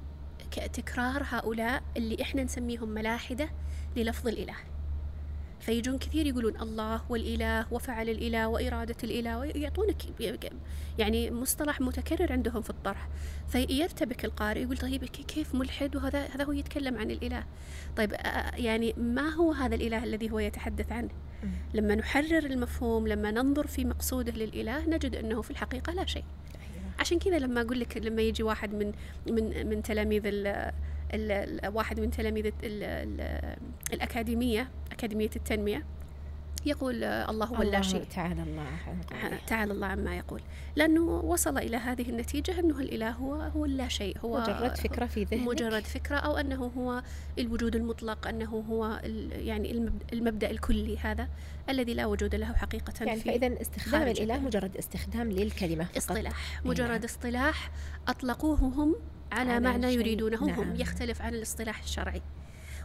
تكرار 0.73 1.23
هؤلاء 1.25 1.83
اللي 1.97 2.21
إحنا 2.21 2.43
نسميهم 2.43 2.89
ملاحدة 2.89 3.49
للفظ 3.95 4.27
الإله. 4.27 4.55
فيجون 5.59 5.97
كثير 5.97 6.25
يقولون 6.25 6.61
الله 6.61 7.01
والإله 7.09 7.65
وفعل 7.71 8.09
الإله 8.09 8.47
وإرادة 8.47 8.95
الإله 9.03 9.39
ويعطونك 9.39 9.95
يعني 10.99 11.31
مصطلح 11.31 11.81
متكرر 11.81 12.31
عندهم 12.31 12.61
في 12.61 12.69
الطرح. 12.69 13.09
فيرتبك 13.47 14.25
القارئ 14.25 14.61
يقول 14.61 14.77
طيب 14.77 15.05
كيف 15.05 15.55
ملحد 15.55 15.95
وهذا 15.95 16.25
هذا 16.25 16.43
هو 16.43 16.51
يتكلم 16.51 16.97
عن 16.97 17.11
الإله. 17.11 17.43
طيب 17.97 18.13
يعني 18.55 18.93
ما 18.97 19.29
هو 19.29 19.51
هذا 19.51 19.75
الإله 19.75 20.03
الذي 20.03 20.31
هو 20.31 20.39
يتحدث 20.39 20.91
عنه؟ 20.91 21.09
لما 21.73 21.95
نحرر 21.95 22.45
المفهوم 22.45 23.07
لما 23.07 23.31
ننظر 23.31 23.67
في 23.67 23.85
مقصوده 23.85 24.31
للإله 24.31 24.85
نجد 24.89 25.15
أنه 25.15 25.41
في 25.41 25.51
الحقيقة 25.51 25.93
لا 25.93 26.05
شيء. 26.05 26.23
أيوة. 26.55 26.91
عشان 26.99 27.19
كذا 27.19 27.39
لما 27.39 27.61
أقول 27.61 27.79
لك 27.79 27.97
لما 27.97 28.21
يجي 28.21 28.43
واحد 28.43 28.73
من 28.73 28.91
من 29.27 29.69
من 29.69 29.83
تلاميذ 29.83 30.21
واحد 31.73 31.99
من 31.99 32.11
تلاميذ 32.11 32.51
الأكاديمية 33.93 34.69
أكاديمية 34.97 35.29
التنمية. 35.35 35.85
يقول 36.65 37.03
الله 37.03 37.45
هو 37.45 37.61
اللا 37.61 37.81
شيء. 37.81 38.03
تعالى 38.03 38.43
الله 38.43 38.65
تعالى 39.47 39.73
الله 39.73 39.87
عما 39.87 40.17
يقول. 40.17 40.41
لأنه 40.75 41.01
وصل 41.01 41.57
إلى 41.57 41.77
هذه 41.77 42.09
النتيجة 42.09 42.59
أنه 42.59 42.79
الإله 42.79 43.09
هو 43.09 43.33
هو 43.33 43.65
اللا 43.65 43.87
شيء. 43.87 44.17
هو 44.25 44.41
مجرد 44.41 44.75
فكرة 44.77 45.05
في 45.05 45.23
ذهنك. 45.23 45.47
مجرد 45.47 45.83
فكرة 45.83 46.15
أو 46.15 46.37
أنه 46.37 46.71
هو 46.77 47.03
الوجود 47.39 47.75
المطلق 47.75 48.27
أنه 48.27 48.63
هو 48.69 48.99
يعني 49.31 49.91
المبدأ 50.13 50.51
الكلي 50.51 50.97
هذا 50.97 51.27
الذي 51.69 51.93
لا 51.93 52.05
وجود 52.05 52.35
له 52.35 52.53
حقيقة 52.53 53.05
يعني 53.05 53.19
فإذا 53.19 53.61
استخدام 53.61 54.01
الإله 54.01 54.39
مجرد 54.39 54.77
استخدام 54.77 55.31
للكلمة 55.31 55.83
فقط. 55.83 55.97
اصطلاح 55.97 56.65
مجرد 56.65 56.89
أيوة. 56.89 57.05
اصطلاح 57.05 57.71
أطلقوه 58.07 58.57
هم 58.57 58.95
على, 59.31 59.51
على 59.51 59.59
معنى 59.59 59.93
يريدونه 59.93 60.45
نعم. 60.45 60.59
هم 60.59 60.75
يختلف 60.75 61.21
عن 61.21 61.33
الاصطلاح 61.33 61.83
الشرعي. 61.83 62.21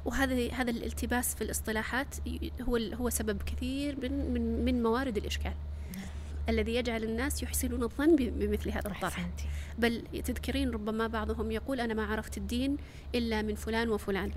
وهذا 0.04 0.52
هذا 0.52 0.70
الالتباس 0.70 1.34
في 1.34 1.44
الاصطلاحات 1.44 2.14
هو 2.60 2.76
هو 2.76 3.10
سبب 3.10 3.42
كثير 3.42 3.96
من 4.02 4.32
من, 4.34 4.64
من 4.64 4.82
موارد 4.82 5.16
الإشكال 5.16 5.54
الذي 6.48 6.74
يجعل 6.74 7.04
الناس 7.04 7.42
يحسنون 7.42 7.82
الظن 7.82 8.16
بمثل 8.16 8.70
هذا 8.70 8.88
الطرح. 8.88 9.28
بل 9.78 10.02
تذكرين 10.24 10.70
ربما 10.70 11.06
بعضهم 11.06 11.50
يقول 11.50 11.80
أنا 11.80 11.94
ما 11.94 12.04
عرفت 12.06 12.38
الدين 12.38 12.76
إلا 13.14 13.42
من 13.42 13.54
فلان 13.54 13.88
وفلان. 13.88 14.30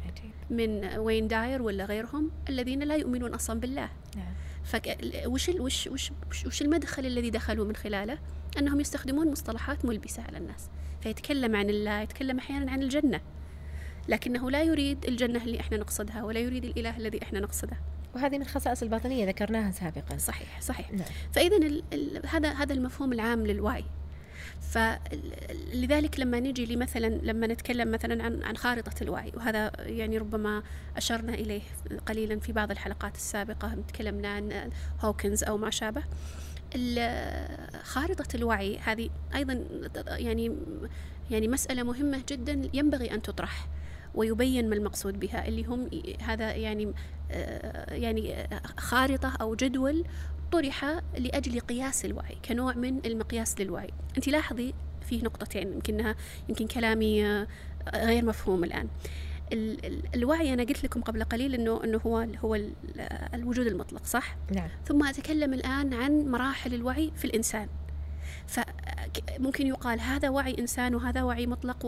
من 0.49 0.85
وين 0.97 1.27
داير 1.27 1.61
ولا 1.61 1.85
غيرهم 1.85 2.31
الذين 2.49 2.83
لا 2.83 2.95
يؤمنون 2.95 3.33
أصلا 3.33 3.59
بالله. 3.59 3.89
نعم. 4.15 4.33
فك... 4.63 4.97
وش, 5.25 5.49
وش, 5.49 5.87
وش, 5.87 6.11
وش 6.45 6.61
المدخل 6.61 7.05
الذي 7.05 7.29
دخلوا 7.29 7.65
من 7.65 7.75
خلاله؟ 7.75 8.17
أنهم 8.57 8.79
يستخدمون 8.79 9.31
مصطلحات 9.31 9.85
ملبسة 9.85 10.23
على 10.23 10.37
الناس. 10.37 10.69
فيتكلم 11.01 11.55
عن 11.55 11.69
الله 11.69 12.01
يتكلم 12.01 12.37
أحيانا 12.37 12.71
عن 12.71 12.83
الجنة. 12.83 13.21
لكنه 14.07 14.51
لا 14.51 14.63
يريد 14.63 15.05
الجنة 15.05 15.43
اللي 15.43 15.59
إحنا 15.59 15.77
نقصدها 15.77 16.23
ولا 16.23 16.39
يريد 16.39 16.65
الإله 16.65 16.97
الذي 16.97 17.23
إحنا 17.23 17.39
نقصده. 17.39 17.77
وهذه 18.15 18.37
من 18.37 18.45
خصائص 18.45 18.83
الباطنية 18.83 19.25
ذكرناها 19.25 19.71
سابقا. 19.71 20.17
صحيح 20.17 20.61
صحيح. 20.61 20.91
نعم. 20.91 21.07
فإذا 21.33 21.81
هذا 22.25 22.53
هذا 22.53 22.73
المفهوم 22.73 23.13
العام 23.13 23.47
للوعي. 23.47 23.85
فلذلك 24.61 26.19
لما 26.19 26.39
نجي 26.39 26.75
لمثلا 26.75 27.07
لما 27.07 27.47
نتكلم 27.47 27.91
مثلا 27.91 28.23
عن 28.23 28.43
عن 28.43 28.57
خارطة 28.57 28.93
الوعي 29.01 29.31
وهذا 29.35 29.71
يعني 29.79 30.17
ربما 30.17 30.63
أشرنا 30.97 31.33
إليه 31.33 31.61
قليلا 32.05 32.39
في 32.39 32.51
بعض 32.51 32.71
الحلقات 32.71 33.15
السابقة 33.15 33.77
تكلمنا 33.87 34.27
عن 34.27 34.69
هوكنز 35.01 35.43
أو 35.43 35.57
ما 35.57 35.69
شابه. 35.69 36.03
خارطة 37.83 38.35
الوعي 38.35 38.77
هذه 38.77 39.09
أيضا 39.35 39.65
يعني 40.07 40.55
يعني 41.31 41.47
مسألة 41.47 41.83
مهمة 41.83 42.23
جدا 42.29 42.69
ينبغي 42.73 43.13
أن 43.13 43.21
تطرح. 43.21 43.67
ويبين 44.15 44.69
ما 44.69 44.75
المقصود 44.75 45.19
بها 45.19 45.47
اللي 45.47 45.63
هم 45.63 45.89
هذا 46.21 46.55
يعني 46.55 46.93
آه، 47.31 47.93
يعني 47.93 48.47
خارطة 48.77 49.33
أو 49.41 49.55
جدول 49.55 50.05
طرح 50.51 51.01
لأجل 51.17 51.59
قياس 51.59 52.05
الوعي 52.05 52.37
كنوع 52.45 52.73
من 52.73 53.05
المقياس 53.05 53.61
للوعي. 53.61 53.89
أنت 54.17 54.27
لاحظي 54.27 54.73
فيه 55.01 55.23
نقطتين 55.23 55.73
يمكنها 55.73 56.15
يمكن 56.49 56.67
كلامي 56.67 57.25
آه، 57.25 57.47
غير 57.95 58.25
مفهوم 58.25 58.63
الآن. 58.63 58.87
الوعي 60.15 60.53
أنا 60.53 60.63
قلت 60.63 60.83
لكم 60.83 61.01
قبل 61.01 61.23
قليل 61.23 61.53
إنه 61.53 61.83
إنه 61.83 62.01
هو 62.05 62.27
هو 62.43 62.59
الوجود 63.33 63.67
المطلق 63.67 64.05
صح؟ 64.05 64.37
نعم. 64.51 64.69
ثم 64.85 65.03
أتكلم 65.03 65.53
الآن 65.53 65.93
عن 65.93 66.27
مراحل 66.27 66.73
الوعي 66.73 67.11
في 67.15 67.25
الإنسان. 67.25 67.67
فممكن 68.47 69.67
يقال 69.67 69.99
هذا 69.99 70.29
وعي 70.29 70.55
إنسان 70.59 70.95
وهذا 70.95 71.23
وعي 71.23 71.47
مطلق 71.47 71.85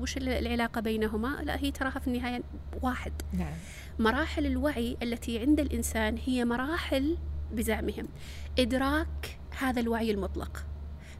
وش 0.00 0.16
العلاقة 0.16 0.80
بينهما؟ 0.80 1.42
لا 1.42 1.56
هي 1.56 1.70
تراها 1.70 1.98
في 1.98 2.06
النهاية 2.06 2.42
واحد. 2.82 3.12
نعم. 3.32 3.52
مراحل 3.98 4.46
الوعي 4.46 4.96
التي 5.02 5.38
عند 5.38 5.60
الإنسان 5.60 6.18
هي 6.26 6.44
مراحل 6.44 7.16
بزعمهم. 7.52 8.08
إدراك 8.58 9.38
هذا 9.58 9.80
الوعي 9.80 10.10
المطلق. 10.10 10.64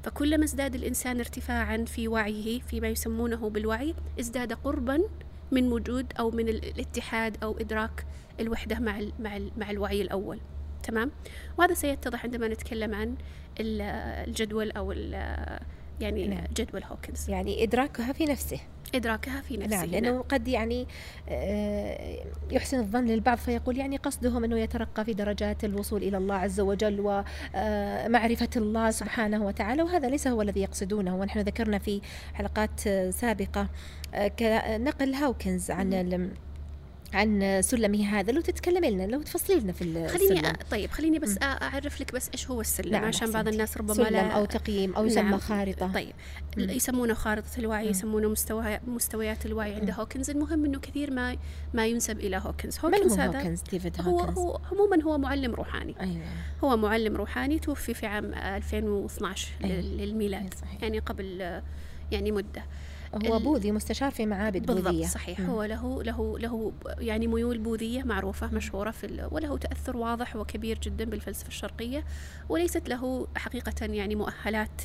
فكلما 0.03 0.45
ازداد 0.45 0.75
الإنسان 0.75 1.19
ارتفاعا 1.19 1.85
في 1.85 2.09
وعيه 2.09 2.61
فيما 2.61 2.89
يسمونه 2.89 3.51
بالوعي 3.51 3.95
ازداد 4.21 4.53
قربا 4.53 5.03
من 5.53 5.73
وجود 5.73 6.13
أو 6.19 6.31
من 6.31 6.49
الاتحاد 6.49 7.37
أو 7.43 7.59
إدراك 7.59 8.07
الوحدة 8.41 8.79
مع 8.79 9.01
مع 9.19 9.41
مع 9.57 9.71
الوعي 9.71 10.03
الأول. 10.03 10.41
تمام؟ 10.83 11.11
وهذا 11.59 11.75
سيتضح 11.75 12.25
عندما 12.25 12.49
نتكلم 12.49 12.95
عن 12.95 13.15
الجدول 13.61 14.71
أو 14.71 14.93
يعني 16.01 16.27
نعم. 16.27 16.45
جدول 16.57 16.85
هوكنز. 16.85 17.31
يعني 17.31 17.63
إدراكها 17.63 18.13
في 18.13 18.25
نفسه. 18.25 18.61
إدراكها 18.95 19.41
في 19.41 19.57
نفسه 19.57 19.77
نعم 19.77 19.91
لأنه 19.91 20.11
نعم. 20.11 20.23
قد 20.23 20.49
يعني 20.49 20.87
آه، 21.29 22.25
يحسن 22.51 22.79
الظن 22.79 23.05
للبعض 23.05 23.39
فيقول 23.39 23.79
يعني 23.79 23.97
قصدهم 23.97 24.45
أنه 24.45 24.59
يترقى 24.59 25.05
في 25.05 25.15
درجات 25.15 25.65
الوصول 25.65 26.03
إلى 26.03 26.17
الله 26.17 26.35
عز 26.35 26.61
وجل 26.61 27.01
ومعرفة 27.01 28.49
الله 28.57 28.91
سبحانه 28.91 29.47
وتعالى 29.47 29.83
وهذا 29.83 30.09
ليس 30.09 30.29
هو 30.29 30.43
الذي 30.43 30.61
يقصدونه. 30.61 31.17
ونحن 31.17 31.41
ذكرنا 31.41 31.79
في 31.79 32.01
حلقات 32.35 32.81
سابقة 33.11 33.69
آه، 34.15 34.79
نقل 34.79 35.15
هاوكنز 35.15 35.71
عن 35.71 35.93
عن 37.13 37.63
سلمه 37.63 38.05
هذا 38.05 38.33
لو 38.33 38.41
تتكلمي 38.41 38.91
لنا 38.91 39.03
لو 39.03 39.23
تفصلي 39.23 39.61
لنا 39.61 39.73
في 39.73 39.83
السلم. 39.83 40.09
خليني 40.09 40.53
طيب 40.71 40.91
خليني 40.91 41.19
بس 41.19 41.39
أعرف 41.43 42.01
لك 42.01 42.15
بس 42.15 42.31
إيش 42.35 42.51
هو 42.51 42.61
السلم 42.61 42.93
نعم 42.93 43.05
عشان 43.05 43.31
بعض 43.31 43.49
الناس 43.49 43.77
ربما 43.77 43.95
سلم 43.95 44.07
لا 44.07 44.21
أو 44.21 44.45
تقييم 44.45 44.95
أو 44.95 45.07
يسمى 45.07 45.31
نعم. 45.31 45.39
خارطة. 45.39 45.93
طيب 45.93 46.13
مم. 46.57 46.71
يسمونه 46.71 47.15
خارطة 47.15 47.59
الوعي 47.59 47.85
مم. 47.85 47.91
يسمونه 47.91 48.29
مستوى 48.29 48.81
مستويات 48.87 49.47
الوعي 49.47 49.75
عند 49.75 49.91
هوكنز. 49.91 50.31
المهم 50.31 50.65
إنه 50.65 50.79
كثير 50.79 51.11
ما 51.11 51.37
ما 51.75 51.87
ينسب 51.87 52.21
إلى 52.21 52.37
هوكنز. 52.37 52.79
هوكنز 52.79 53.13
من 53.13 53.21
هو 53.21 53.29
هذا 53.29 53.39
هوكنز 53.39 53.61
ديفيد 53.71 54.01
هوكنز؟ 54.01 54.39
هو, 54.39 54.51
هو 54.51 54.61
عموما 54.73 55.03
هو 55.03 55.19
معلم 55.19 55.55
روحاني. 55.55 55.95
أيوة. 56.01 56.25
هو 56.65 56.77
معلم 56.77 57.17
روحاني 57.17 57.59
توفي 57.59 57.95
في 57.95 58.07
عام 58.07 58.35
2012 58.35 59.49
أيوة. 59.65 59.81
للميلاد 59.81 60.55
أيوة 60.63 60.83
يعني 60.83 60.99
قبل 60.99 61.61
يعني 62.11 62.33
مدة. 62.33 62.65
هو 63.15 63.39
بوذي 63.39 63.73
مستشار 63.73 64.11
في 64.11 64.27
معابد 64.27 64.67
بالضبط 64.67 64.85
بوذية. 64.89 65.07
صحيح. 65.07 65.41
هو 65.41 65.63
له 65.63 66.03
له 66.03 66.39
له 66.39 66.73
يعني 66.99 67.27
ميول 67.27 67.59
بوذية 67.59 68.03
معروفة 68.03 68.47
مشهورة 68.47 68.91
في 68.91 69.29
وله 69.31 69.59
تأثر 69.59 69.97
واضح 69.97 70.37
وكبير 70.37 70.79
جدا 70.79 71.05
بالفلسفة 71.05 71.49
الشرقية 71.49 72.05
وليست 72.49 72.89
له 72.89 73.27
حقيقة 73.37 73.87
يعني 73.87 74.15
مؤهلات 74.15 74.81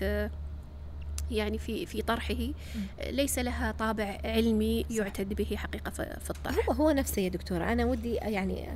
يعني 1.32 1.58
في 1.58 1.86
في 1.86 2.02
طرحه. 2.02 2.48
ليس 3.10 3.40
لها 3.40 3.72
طابع 3.72 4.18
علمي 4.24 4.86
يعتد 4.90 5.34
به 5.34 5.56
حقيقة 5.56 5.92
في 6.20 6.30
الطرح. 6.30 6.70
هو 6.70 6.74
هو 6.74 6.92
نفسه 6.92 7.22
يا 7.22 7.30
دكتورة. 7.30 7.64
أنا 7.64 7.86
ودي 7.86 8.14
يعني 8.14 8.70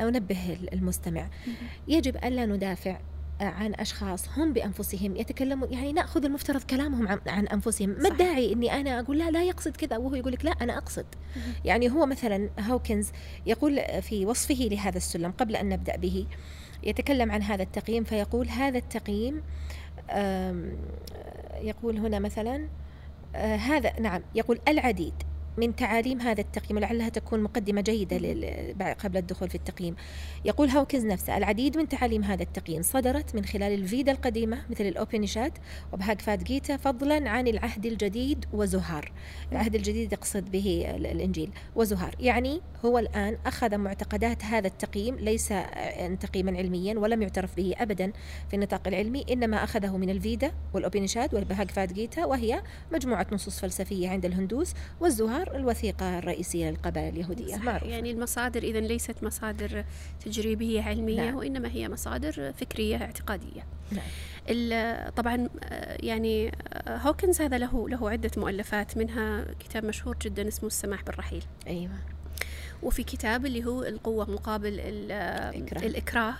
أنبه 0.00 0.58
المستمع. 0.72 1.28
يجب 1.88 2.16
الا 2.16 2.46
ندافع 2.46 3.00
عن 3.40 3.74
أشخاص 3.74 4.38
هم 4.38 4.52
بأنفسهم 4.52 5.16
يتكلمون 5.16 5.72
يعني 5.72 5.92
نأخذ 5.92 6.24
المفترض 6.24 6.62
كلامهم 6.62 7.08
عن, 7.08 7.20
عن 7.26 7.46
أنفسهم. 7.46 7.90
ما 7.90 8.08
الداعي 8.08 8.52
أني 8.52 8.72
أنا 8.72 9.00
أقول 9.00 9.18
لا 9.18 9.30
لا 9.30 9.44
يقصد 9.44 9.76
كذا 9.76 9.96
وهو 9.96 10.14
يقول 10.14 10.32
لك 10.32 10.44
لا 10.44 10.50
أنا 10.50 10.78
أقصد. 10.78 11.06
يعني 11.64 11.90
هو 11.90 12.06
مثلا 12.06 12.50
هاوكنز 12.58 13.10
يقول 13.46 13.80
في 14.02 14.26
وصفه 14.26 14.68
لهذا 14.70 14.96
السلم 14.96 15.32
قبل 15.32 15.56
أن 15.56 15.68
نبدأ 15.68 15.96
به 15.96 16.26
يتكلم 16.82 17.32
عن 17.32 17.42
هذا 17.42 17.62
التقييم 17.62 18.04
فيقول 18.04 18.48
هذا 18.48 18.78
التقييم 18.78 19.42
يقول 21.62 21.98
هنا 21.98 22.18
مثلا 22.18 22.68
آه، 23.34 23.56
هذا 23.56 24.00
نعم 24.00 24.22
يقول 24.34 24.60
العديد. 24.68 25.14
من 25.56 25.76
تعاليم 25.76 26.20
هذا 26.20 26.40
التقييم 26.40 26.76
ولعلها 26.76 27.08
تكون 27.08 27.40
مقدمة 27.40 27.80
جيدة 27.80 28.16
قبل 28.92 29.16
الدخول 29.16 29.48
في 29.48 29.54
التقييم. 29.54 29.96
يقول 30.44 30.68
هاوكنز 30.68 31.06
نفسه 31.06 31.36
العديد 31.36 31.76
من 31.76 31.88
تعاليم 31.88 32.24
هذا 32.24 32.42
التقييم 32.42 32.82
صدرت 32.82 33.34
من 33.34 33.44
خلال 33.44 33.72
الفيدا 33.72 34.12
القديمة 34.12 34.62
مثل 34.70 34.84
الأوبنشاد 34.84 35.52
وبهاغفاد 35.92 36.44
جيتا 36.44 36.76
فضلا 36.76 37.30
عن 37.30 37.48
العهد 37.48 37.86
الجديد 37.86 38.44
وزهار. 38.52 39.12
العهد 39.52 39.74
الجديد 39.74 40.12
يقصد 40.12 40.50
به 40.50 40.86
الإنجيل. 40.96 41.50
وزهار 41.76 42.14
يعني 42.20 42.60
هو 42.84 42.98
الآن 42.98 43.36
أخذ 43.46 43.78
معتقدات 43.78 44.44
هذا 44.44 44.66
التقييم 44.66 45.16
ليس 45.16 45.48
تقييما 46.20 46.56
علميا 46.56 46.98
ولم 46.98 47.22
يعترف 47.22 47.56
به 47.56 47.74
أبدا 47.78 48.12
في 48.48 48.56
النطاق 48.56 48.88
العلمي 48.88 49.24
إنما 49.30 49.64
أخذه 49.64 49.96
من 49.96 50.10
الفيدا 50.10 50.52
والأوبنشاد 50.74 51.34
والبهاغفاد 51.34 51.92
جيتا 51.92 52.24
وهي 52.24 52.62
مجموعة 52.92 53.26
نصوص 53.32 53.60
فلسفية 53.60 54.08
عند 54.08 54.24
الهندوس 54.24 54.74
والزهار 55.00 55.39
الوثيقة 55.56 56.18
الرئيسية 56.18 56.70
للقبائل 56.70 57.14
اليهودية. 57.14 57.56
معروفة. 57.56 57.86
يعني 57.86 58.10
المصادر 58.10 58.62
إذا 58.62 58.80
ليست 58.80 59.22
مصادر 59.22 59.84
تجريبية 60.24 60.82
علمية 60.82 61.22
نعم. 61.22 61.34
وإنما 61.34 61.68
هي 61.68 61.88
مصادر 61.88 62.52
فكرية 62.52 62.96
اعتقادية. 62.96 63.66
نعم. 63.90 65.10
طبعا 65.16 65.48
يعني 66.00 66.52
هوكنز 66.88 67.40
هذا 67.40 67.58
له 67.58 67.88
له 67.88 68.10
عدة 68.10 68.30
مؤلفات 68.36 68.96
منها 68.96 69.46
كتاب 69.60 69.84
مشهور 69.84 70.16
جدا 70.22 70.48
اسمه 70.48 70.66
السماح 70.66 71.02
بالرحيل. 71.02 71.44
أيوة. 71.66 71.92
وفي 72.82 73.02
كتاب 73.02 73.46
اللي 73.46 73.64
هو 73.64 73.82
القوة 73.82 74.30
مقابل 74.30 74.80
الإكراه, 74.80 75.86
الإكراه. 75.86 76.34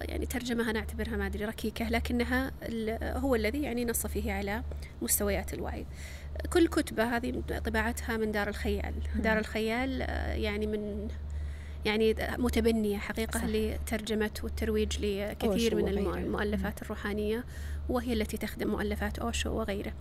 يعني 0.00 0.26
ترجمة 0.26 0.70
أنا 0.70 0.78
أعتبرها 0.78 1.16
ما 1.16 1.26
أدري 1.26 1.44
ركيكة 1.44 1.88
لكنها 1.88 2.52
هو 3.02 3.34
الذي 3.34 3.62
يعني 3.62 3.84
نص 3.84 4.06
فيه 4.06 4.32
على 4.32 4.62
مستويات 5.02 5.54
الوعي. 5.54 5.86
كل 6.52 6.68
كتبة 6.68 7.16
هذه 7.16 7.42
طباعتها 7.64 8.16
من 8.16 8.32
دار 8.32 8.48
الخيال. 8.48 8.94
دار 9.16 9.38
الخيال 9.38 10.00
يعني 10.42 10.66
من 10.66 11.08
يعني 11.84 12.16
متبنية 12.38 12.98
حقيقة 12.98 13.38
صح. 13.38 13.44
لترجمة 13.44 14.30
والترويج 14.42 15.04
لكثير 15.04 15.74
من 15.74 15.88
المؤلفات 15.88 16.82
الروحانية 16.82 17.44
وهي 17.88 18.12
التي 18.12 18.36
تخدم 18.36 18.68
مؤلفات 18.70 19.18
أوشو 19.18 19.50
وغيره. 19.50 19.92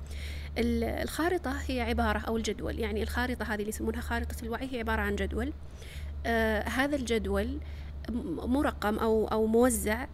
الخارطة 0.58 1.56
هي 1.68 1.82
عبارة 1.82 2.20
أو 2.20 2.38
الجدول 2.38 2.80
يعني 2.80 3.04
الخارطة 3.04 3.44
هذه 3.44 3.60
اللي 3.60 3.70
يسمونها 3.70 4.02
خارطة 4.02 4.36
الوعي 4.44 4.70
هي 4.72 4.80
عبارة 4.80 5.02
عن 5.02 5.16
جدول. 5.16 5.54
آه 6.26 6.70
هذا 6.70 6.96
الجدول 6.96 7.58
مرقم 8.46 9.00
أو, 9.00 9.28
أو 9.28 9.46
موزع 9.46 10.08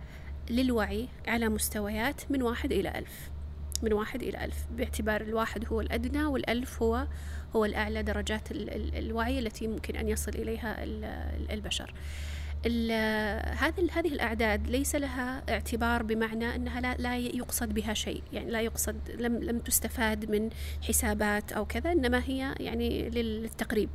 للوعي 0.49 1.07
على 1.27 1.49
مستويات 1.49 2.21
من 2.29 2.41
واحد 2.41 2.71
إلى 2.71 2.89
ألف. 2.97 3.30
من 3.83 3.93
واحد 3.93 4.23
إلى 4.23 4.45
ألف 4.45 4.65
باعتبار 4.71 5.21
الواحد 5.21 5.65
هو 5.65 5.81
الأدنى 5.81 6.25
والألف 6.25 6.83
هو 6.83 7.07
هو 7.55 7.65
الأعلى 7.65 8.03
درجات 8.03 8.51
الوعي 8.51 9.39
التي 9.39 9.67
ممكن 9.67 9.95
أن 9.95 10.09
يصل 10.09 10.31
إليها 10.31 10.83
البشر. 11.53 11.93
هذه 12.65 13.89
هذه 13.91 14.07
الأعداد 14.07 14.67
ليس 14.67 14.95
لها 14.95 15.43
اعتبار 15.49 16.03
بمعنى 16.03 16.55
أنها 16.55 16.81
لا, 16.81 16.95
لا 16.95 17.17
يقصد 17.17 17.73
بها 17.73 17.93
شيء. 17.93 18.23
يعني 18.33 18.51
لا 18.51 18.61
يقصد 18.61 18.95
لم 19.19 19.37
لم 19.37 19.59
تستفاد 19.59 20.31
من 20.31 20.49
حسابات 20.81 21.51
أو 21.51 21.65
كذا 21.65 21.91
إنما 21.91 22.23
هي 22.25 22.55
يعني 22.59 23.09
للتقريب 23.09 23.89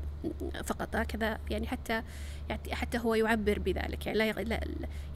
فقط. 0.65 0.97
هكذا 0.97 1.39
يعني 1.51 1.67
حتى 1.67 2.03
يعني 2.49 2.75
حتى 2.75 2.99
هو 2.99 3.15
يعبر 3.15 3.59
بذلك. 3.59 4.07
يعني 4.07 4.19
لا, 4.19 4.33
لا 4.33 4.61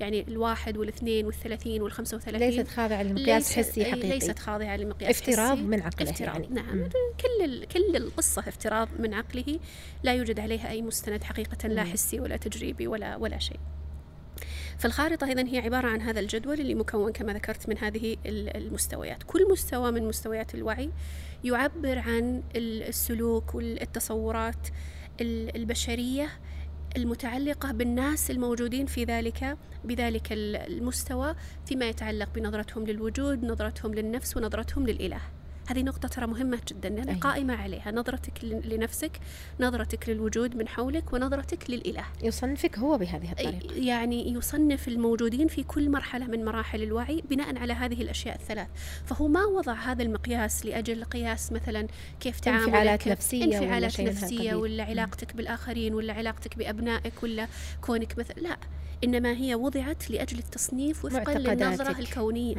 يعني 0.00 0.24
الواحد 0.28 0.76
والإثنين 0.76 1.26
والثلاثين 1.26 1.82
والخمسة 1.82 2.16
وثلاثين 2.16 2.50
ليست 2.50 2.68
خاضعة 2.68 3.02
لمقياس 3.02 3.56
حسي 3.56 3.84
حقيقي. 3.84 4.08
ليست 4.08 4.38
خاضعة 4.38 4.76
لمقياس 4.76 5.20
افتراض 5.20 5.56
حسي 5.56 5.66
من 5.66 5.82
عقله 5.82 6.10
افتراض 6.10 6.42
يعني. 6.42 6.48
نعم. 6.54 6.88
كل 7.20 7.64
كل 7.64 7.96
القصة 7.96 8.48
افتراض 8.48 8.88
من 8.98 9.14
عقله. 9.14 9.58
لا 10.02 10.14
يوجد 10.14 10.40
عليها 10.40 10.70
أي 10.70 10.82
مستند 10.82 11.24
حقيقة 11.24 11.68
لا 11.68 11.84
حسي 11.84 12.20
ولا 12.20 12.36
تجريبي 12.36 12.86
ولا 12.86 13.16
ولا 13.16 13.39
شيء. 13.40 13.60
فالخارطة 14.78 15.26
إذا 15.26 15.46
هي 15.46 15.58
عبارة 15.58 15.88
عن 15.88 16.00
هذا 16.00 16.20
الجدول 16.20 16.60
اللي 16.60 16.74
مكون 16.74 17.12
كما 17.12 17.32
ذكرت 17.32 17.68
من 17.68 17.78
هذه 17.78 18.16
المستويات. 18.26 19.22
كل 19.22 19.50
مستوى 19.52 19.90
من 19.90 20.08
مستويات 20.08 20.54
الوعي 20.54 20.90
يعبر 21.44 21.98
عن 21.98 22.42
السلوك 22.56 23.54
والتصورات 23.54 24.68
البشرية 25.20 26.28
المتعلقة 26.96 27.72
بالناس 27.72 28.30
الموجودين 28.30 28.86
في 28.86 29.04
ذلك 29.04 29.58
بذلك 29.84 30.28
المستوى 30.32 31.34
فيما 31.66 31.88
يتعلق 31.88 32.28
بنظرتهم 32.34 32.86
للوجود 32.86 33.44
نظرتهم 33.44 33.94
للنفس 33.94 34.36
ونظرتهم 34.36 34.86
للإله. 34.86 35.20
هذه 35.70 35.82
نقطة 35.82 36.08
ترى 36.08 36.26
مهمة 36.26 36.60
جدا 36.68 36.88
لأنها 36.88 37.14
أيه. 37.14 37.20
قائمة 37.20 37.54
عليها 37.54 37.90
نظرتك 37.90 38.44
لنفسك 38.44 39.20
نظرتك 39.60 40.08
للوجود 40.08 40.56
من 40.56 40.68
حولك 40.68 41.12
ونظرتك 41.12 41.70
للإله. 41.70 42.04
يصنفك 42.22 42.78
هو 42.78 42.98
بهذه 42.98 43.32
الطريقة. 43.32 43.74
يعني 43.74 44.32
يصنف 44.32 44.88
الموجودين 44.88 45.48
في 45.48 45.62
كل 45.62 45.90
مرحلة 45.90 46.26
من 46.26 46.44
مراحل 46.44 46.82
الوعي 46.82 47.22
بناء 47.30 47.58
على 47.58 47.72
هذه 47.72 48.02
الأشياء 48.02 48.34
الثلاث. 48.36 48.68
فهو 49.06 49.28
ما 49.28 49.44
وضع 49.44 49.72
هذا 49.72 50.02
المقياس 50.02 50.66
لأجل 50.66 51.04
قياس 51.04 51.52
مثلا 51.52 51.86
كيف 52.20 52.40
تعاملك 52.40 52.64
انفعالات 52.64 53.08
نفسية 53.08 53.44
انفعالات 53.44 54.00
نفسية 54.00 54.54
ولا 54.54 54.84
علاقتك 54.84 55.36
بالآخرين 55.36 55.94
ولا 55.94 56.12
علاقتك 56.12 56.58
بأبنائك 56.58 57.22
ولا 57.22 57.48
كونك 57.80 58.18
مثلا 58.18 58.40
لا. 58.40 58.56
إنما 59.04 59.32
هي 59.32 59.54
وضعت 59.54 60.10
لأجل 60.10 60.38
التصنيف 60.38 61.04
وفقا 61.04 61.34
للنظرة 61.38 61.98
الكونية. 61.98 62.56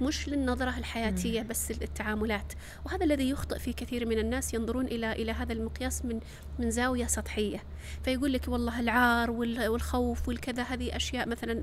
مش 0.00 0.28
للنظرة 0.28 0.78
الحياتية 0.78 1.42
بس 1.42 1.70
التعاملات 1.70 2.52
وهذا 2.86 3.04
الذي 3.04 3.30
يخطئ 3.30 3.58
في 3.58 3.72
كثير 3.72 4.06
من 4.06 4.18
الناس 4.18 4.54
ينظرون 4.54 4.86
إلى 4.86 5.12
إلى 5.12 5.32
هذا 5.32 5.52
المقياس 5.52 6.04
من 6.04 6.20
من 6.58 6.70
زاوية 6.70 7.06
سطحية. 7.06 7.62
فيقول 8.04 8.32
لك 8.32 8.48
والله 8.48 8.80
العار 8.80 9.30
والخوف 9.30 10.28
والكذا 10.28 10.62
هذه 10.62 10.96
أشياء 10.96 11.28
مثلا 11.28 11.62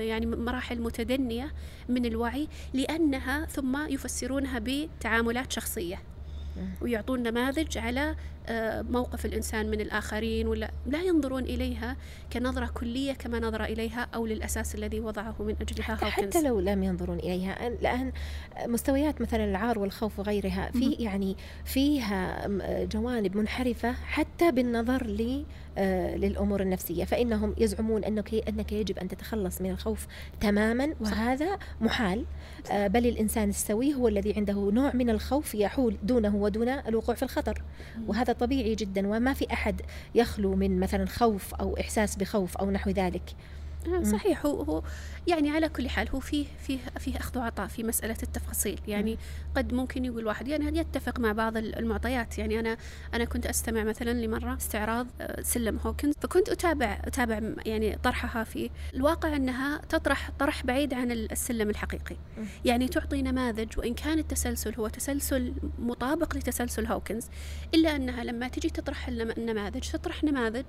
يعني 0.00 0.26
مراحل 0.26 0.80
متدنية 0.80 1.52
من 1.88 2.06
الوعي 2.06 2.48
لأنها 2.74 3.46
ثم 3.46 3.86
يفسرونها 3.88 4.58
بتعاملات 4.58 5.52
شخصية. 5.52 6.02
ويعطون 6.80 7.22
نماذج 7.22 7.78
على 7.78 8.14
آه، 8.50 8.82
موقف 8.82 9.26
الإنسان 9.26 9.70
من 9.70 9.80
الآخرين 9.80 10.46
ولا 10.46 10.70
لا 10.86 11.02
ينظرون 11.02 11.42
إليها 11.42 11.96
كنظرة 12.32 12.66
كلية 12.66 13.12
كما 13.12 13.40
نظر 13.40 13.64
إليها 13.64 14.08
أو 14.14 14.26
للأساس 14.26 14.74
الذي 14.74 15.00
وضعه 15.00 15.34
من 15.40 15.54
أجلها 15.60 15.94
حتى, 15.94 16.06
حتى 16.06 16.42
لو 16.42 16.60
لم 16.60 16.82
ينظرون 16.82 17.18
إليها 17.18 17.70
لأن 17.82 18.12
مستويات 18.66 19.20
مثلا 19.20 19.44
العار 19.44 19.78
والخوف 19.78 20.18
وغيرها 20.18 20.70
في 20.70 20.90
يعني 20.90 21.36
فيها 21.64 22.48
جوانب 22.84 23.36
منحرفة 23.36 23.92
حتى 23.92 24.52
بالنظر 24.52 25.06
ل 25.06 25.44
آه، 25.78 26.16
للأمور 26.16 26.62
النفسية 26.62 27.04
فإنهم 27.04 27.54
يزعمون 27.58 28.04
أنك 28.04 28.34
أنك 28.48 28.72
يجب 28.72 28.98
أن 28.98 29.08
تتخلص 29.08 29.60
من 29.60 29.70
الخوف 29.70 30.06
تماما 30.40 30.94
وهذا 31.00 31.58
محال. 31.80 32.24
آه، 32.70 32.86
بل 32.86 33.06
الإنسان 33.06 33.48
السوي 33.48 33.94
هو 33.94 34.08
الذي 34.08 34.34
عنده 34.36 34.70
نوع 34.72 34.94
من 34.94 35.10
الخوف 35.10 35.54
يحول 35.54 35.96
دونه 36.02 36.36
ودون 36.42 36.68
الوقوع 36.68 37.14
في 37.14 37.22
الخطر. 37.22 37.62
وهذا 38.06 38.32
طبيعي 38.32 38.74
جدا 38.74 39.08
وما 39.08 39.34
في 39.34 39.52
أحد 39.52 39.80
يخلو 40.14 40.56
من 40.56 40.80
مثلا 40.80 41.06
خوف 41.06 41.54
أو 41.54 41.76
إحساس 41.80 42.16
بخوف 42.16 42.56
أو 42.56 42.70
نحو 42.70 42.90
ذلك. 42.90 43.22
صحيح 44.04 44.46
هو 44.46 44.62
هو 44.62 44.82
يعني 45.26 45.50
على 45.50 45.68
كل 45.68 45.88
حال 45.88 46.08
هو 46.08 46.20
فيه 46.20 46.46
فيه 46.66 46.78
فيه 46.98 47.16
أخذ 47.16 47.38
وعطاء 47.38 47.66
في 47.66 47.82
مسألة 47.82 48.16
التفاصيل. 48.22 48.80
يعني 48.88 49.18
قد 49.56 49.72
ممكن 49.74 50.04
يقول 50.04 50.26
واحد 50.26 50.48
يعني 50.48 50.78
يتفق 50.78 51.20
مع 51.20 51.32
بعض 51.32 51.56
المعطيات؟ 51.56 52.38
يعني 52.38 52.60
أنا 52.60 52.76
أنا 53.14 53.24
كنت 53.24 53.46
أستمع 53.46 53.84
مثلا 53.84 54.10
لمرة 54.10 54.56
استعراض 54.56 55.06
آه، 55.20 55.42
سلم 55.42 55.78
هوكنز 55.86 56.14
فكنت 56.20 56.48
أتابع 56.48 56.98
أتابع 57.04 57.40
يعني 57.66 57.96
طرحها 57.96 58.44
في 58.44 58.70
الواقع 58.94 59.36
أنها 59.36 59.78
تطرح 59.88 60.30
طرح 60.38 60.66
بعيد 60.66 60.94
عن 60.94 61.12
السلم 61.12 61.70
الحقيقي. 61.70 62.16
يعني 62.64 62.88
تعطي 62.88 63.22
نماذج 63.22 63.78
وإن 63.78 63.94
كان 63.94 64.18
التسلسل 64.18 64.74
هو 64.74 64.88
تسلسل 64.88 65.52
مطابق 65.78 66.36
لتسلسل 66.36 66.86
هوكنز 66.86 67.26
إلا 67.74 67.96
أنها 67.96 68.24
لما 68.24 68.48
تجي 68.48 68.70
تطرح 68.70 69.08
النماذج 69.08 69.90
تطرح 69.90 70.24
نماذج 70.24 70.64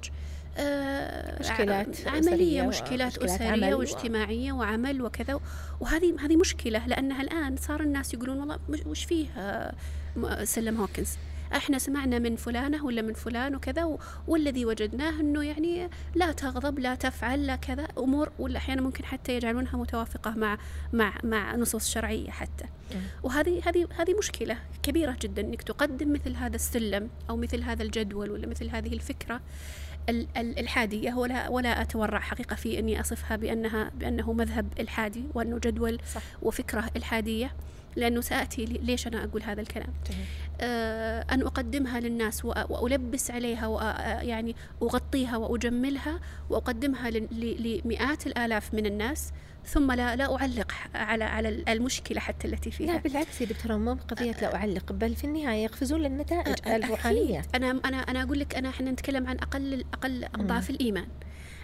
مشكلات 1.40 2.08
عملية 2.08 2.62
مشكلات 2.62 3.18
أسرية 3.18 3.76
واجتماعية 3.76 4.52
وعمل 4.52 5.02
وكذا. 5.02 5.40
وهذه 5.80 6.16
هذه 6.20 6.36
مشكلة 6.36 6.88
لأنها 6.88 7.22
الآن 7.22 7.56
صار 7.58 7.82
الناس 7.82 8.14
يقولون 8.14 8.40
والله 8.40 8.60
وش 8.86 9.04
فيه 9.04 9.28
آه، 9.38 9.74
سلم 10.44 10.78
هوكنز؟ 10.78 11.18
إحنا 11.56 11.78
سمعنا 11.78 12.20
من 12.20 12.36
فلانة 12.36 12.86
ولا 12.86 13.02
من 13.02 13.14
فلان 13.14 13.56
وكذا 13.56 13.98
والذي 14.28 14.66
وجدناه 14.66 15.20
إنه 15.20 15.44
يعني 15.44 15.90
لا 16.16 16.32
تغضب 16.32 16.80
لا 16.80 16.96
تفعل 16.96 17.48
لا 17.48 17.56
كذا 17.56 17.88
أمور 17.98 18.32
ولا 18.40 18.58
أحيانا 18.58 18.82
ممكن 18.82 19.06
حتى 19.06 19.36
يجعلونها 19.36 19.78
متوافقة 19.78 20.32
مع 20.32 20.58
مع 20.94 21.14
مع 21.24 21.56
نصوص 21.56 21.90
شرعية 21.90 22.32
حتى. 22.32 22.66
وهذه 23.24 23.62
هذه 23.66 23.88
هذه 24.00 24.18
مشكلة 24.18 24.58
كبيرة 24.84 25.18
جدا 25.22 25.42
إنك 25.42 25.62
تقدم 25.62 26.14
مثل 26.14 26.36
هذا 26.36 26.56
السلم 26.56 27.10
أو 27.30 27.38
مثل 27.38 27.64
هذا 27.64 27.84
الجدول 27.84 28.32
ولا 28.32 28.48
مثل 28.48 28.70
هذه 28.70 28.94
الفكرة. 28.94 29.42
الحادية 30.38 31.14
ولا 31.14 31.50
ولا 31.50 31.82
أتورع 31.82 32.20
حقيقة 32.20 32.56
في 32.56 32.80
أني 32.80 33.02
أصفها 33.02 33.38
بأنها 33.38 33.92
بأنه 33.96 34.34
مذهب 34.34 34.66
الحادي 34.80 35.24
وأنه 35.34 35.58
جدول 35.58 36.00
صح. 36.14 36.22
وفكرة 36.42 36.92
الحادية 36.96 37.52
لأنه 37.96 38.22
سآتي 38.22 38.66
ليش 38.66 39.08
أنا 39.08 39.24
أقول 39.24 39.44
هذا 39.44 39.62
الكلام. 39.62 39.94
آه 40.62 41.26
أن 41.32 41.42
أقدمها 41.42 42.00
للناس 42.00 42.46
وألبس 42.46 43.32
عليها 43.32 43.68
ويعني 43.68 44.56
أغطيها 44.82 45.38
وأجملها 45.38 46.20
وأقدمها 46.50 47.10
لمئات 47.10 48.28
الآلاف 48.28 48.74
من 48.74 48.86
الناس 48.86 49.32
ثم 49.66 49.92
لا 49.92 50.16
لا 50.16 50.36
أعلق 50.36 50.72
على 50.96 51.24
على 51.24 51.50
المشكلة 51.50 52.20
حتى 52.20 52.48
التي 52.48 52.72
فيها. 52.72 52.94
لا 52.94 52.98
بالعكس 52.98 53.42
يا 53.42 53.46
دكتورة 53.46 53.78
مو 53.78 53.98
قضيه 54.08 54.32
لا 54.32 54.56
أعلق 54.56 54.92
بل 54.92 55.16
في 55.16 55.24
النهاية 55.24 55.64
يقفزون 55.64 56.02
للنتائج 56.02 56.56
الروحانية. 56.68 57.42
أنا 57.56 57.80
أنا 57.86 57.98
أنا 57.98 58.24
أقول 58.24 58.40
لك 58.40 58.56
أنا 58.56 58.70
إحنا 58.70 58.92
نتكلم 58.92 59.28
عن 59.28 59.38
أقل 59.38 59.86
أقل 59.94 60.24
أضعاف 60.24 60.70
الإيمان. 60.70 61.08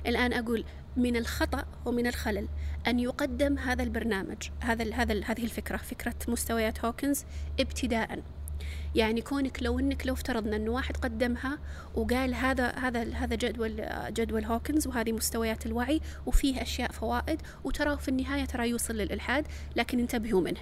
الآن 0.07 0.33
أقول 0.33 0.63
من 0.97 1.15
الخطأ 1.15 1.65
ومن 1.85 2.07
الخلل 2.07 2.47
أن 2.87 2.99
يقدم 2.99 3.57
هذا 3.57 3.83
البرنامج 3.83 4.49
هذا 4.59 4.93
هذا 4.93 5.23
هذه 5.25 5.43
الفكرة 5.43 5.77
فكرة 5.77 6.15
مستويات 6.27 6.85
هوكنز 6.85 7.25
ابتداء. 7.59 8.23
يعني 8.95 9.21
كونك 9.21 9.63
لو 9.63 9.79
إنك 9.79 10.07
لو 10.07 10.13
افترضنا 10.13 10.55
انه 10.55 10.71
واحد 10.71 10.97
قدمها 10.97 11.59
وقال 11.95 12.35
هذا 12.35 12.67
هذا 12.67 13.13
هذا 13.13 13.35
جدول 13.35 13.85
جدول 14.09 14.45
هوكنز 14.45 14.87
وهذه 14.87 15.11
مستويات 15.11 15.65
الوعي 15.65 16.01
وفيه 16.25 16.61
أشياء 16.61 16.91
فوائد 16.91 17.41
وترى 17.63 17.97
في 17.97 18.09
النهاية 18.09 18.45
ترى 18.45 18.69
يوصل 18.69 18.93
للإلحاد 18.93 19.47
لكن 19.75 19.99
انتبهوا 19.99 20.41
منه. 20.41 20.59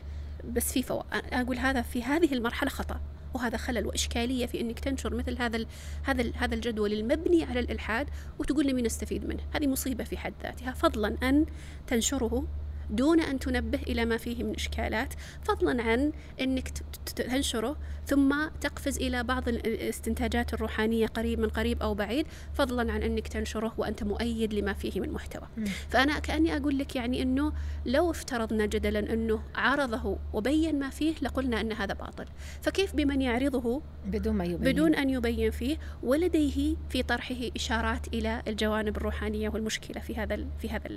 بس 0.54 0.72
في 0.72 0.84
فوائد 0.84 1.06
أقول 1.34 1.58
هذا 1.58 1.82
في 1.82 2.04
هذه 2.04 2.34
المرحلة 2.34 2.70
خطأ. 2.70 3.13
وهذا 3.34 3.58
خلل 3.58 3.86
وإشكالية 3.86 4.46
في 4.46 4.62
إنك 4.62 4.80
تنشر 4.80 5.16
مثل 5.16 5.42
هذا 5.42 5.66
هذا 6.04 6.32
هذا 6.36 6.56
الجدول 6.56 6.94
المبني 6.94 7.44
على 7.44 7.60
الإلحاد 7.60 8.10
وتقول 8.40 8.66
لي 8.66 8.74
مين 8.74 8.86
نستفيد 8.86 9.26
منه. 9.26 9.44
هذه 9.56 9.68
مصيبة 9.68 10.04
في 10.04 10.18
حد 10.18 10.34
ذاتها. 10.44 10.72
فضلا 10.72 11.18
أن 11.24 11.46
تنشره 11.88 12.48
دون 12.90 13.20
أن 13.20 13.40
تنبه 13.40 13.80
إلى 13.88 14.06
ما 14.06 14.18
فيه 14.18 14.44
من 14.44 14.56
إشكالات 14.56 15.14
فضلا 15.44 15.84
عن 15.84 16.12
أنك 16.42 16.70
تنشره 17.16 17.78
ثم 18.06 18.36
تقفز 18.62 18.98
إلى 18.98 19.24
بعض 19.24 19.48
الاستنتاجات 19.48 20.54
الروحانية 20.54 21.08
قريب 21.08 21.40
من 21.40 21.50
قريب 21.50 21.82
أو 21.82 21.94
بعيد 21.94 22.28
فضلا 22.54 22.92
عن 22.94 23.04
أنك 23.04 23.28
تنشره 23.28 23.74
وأنت 23.78 24.04
مؤيد 24.04 24.54
لما 24.54 24.74
فيه 24.74 25.00
من 25.00 25.12
محتوى. 25.12 25.48
م. 25.58 25.64
فأنا 25.90 26.20
كأني 26.20 26.58
أقول 26.58 26.78
لك 26.78 26.96
يعني 26.96 27.22
أنه 27.22 27.54
لو 27.86 28.12
افترضنا 28.12 28.66
جدلا 28.66 29.14
أنه 29.14 29.42
عرضه 29.56 30.18
وبين 30.34 30.80
ما 30.80 30.90
فيه 30.90 31.14
لقلنا 31.22 31.62
أن 31.62 31.72
هذا 31.72 31.94
باطل. 31.94 32.26
فكيف 32.62 32.96
بمن 32.96 33.22
يعرضه؟ 33.22 33.82
بدون 34.06 34.34
ما 34.36 34.46
يبين. 34.46 34.74
بدون 34.74 34.96
أن 34.96 35.10
يبين 35.10 35.52
فيه 35.52 35.78
ولديه 36.04 36.76
في 36.90 37.04
طرحه 37.04 37.36
إشارات 37.56 38.08
إلى 38.08 38.42
الجوانب 38.48 38.98
الروحانية 38.98 39.50
والمشكلة 39.50 40.02
في 40.02 40.16
هذا 40.16 40.46
في 40.60 40.70
هذا 40.70 40.88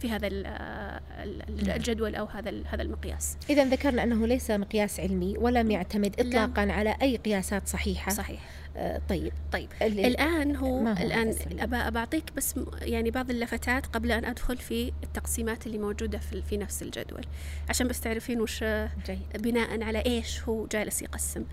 في 0.00 0.10
هذا 0.10 0.28
الجدول 1.76 2.14
أو 2.14 2.26
هذا 2.26 2.62
هذا 2.66 2.82
المقياس. 2.82 3.36
إذا 3.50 3.64
ذكرنا 3.64 4.02
أنه 4.02 4.26
ليس 4.26 4.50
مقياس 4.50 5.00
علمي 5.00 5.38
ولم 5.38 5.70
يعتمد 5.70 6.20
اطلاقا 6.20 6.66
لا. 6.66 6.72
على 6.72 6.96
أي 7.02 7.16
قياسات 7.16 7.68
صحيحة. 7.68 8.12
صحيح. 8.12 8.40
آه 8.76 9.00
طيب 9.08 9.32
طيب 9.52 9.68
الآن 9.82 10.56
هو, 10.56 10.78
هو 10.78 10.92
الآن 10.92 11.34
بعطيك 11.90 12.24
بس 12.36 12.54
يعني 12.82 13.10
بعض 13.10 13.30
اللفتات 13.30 13.86
قبل 13.86 14.12
أن 14.12 14.24
أدخل 14.24 14.56
في 14.56 14.92
التقسيمات 15.02 15.66
اللي 15.66 15.78
موجودة 15.78 16.18
في, 16.18 16.42
في 16.42 16.56
نفس 16.56 16.82
الجدول 16.82 17.24
عشان 17.68 17.88
بس 17.88 18.00
تعرفين 18.00 18.40
وش 18.40 18.64
جيد. 19.06 19.18
بناء 19.38 19.82
على 19.82 20.02
إيش 20.06 20.42
هو 20.42 20.66
جالس 20.66 21.02
يقسم. 21.02 21.44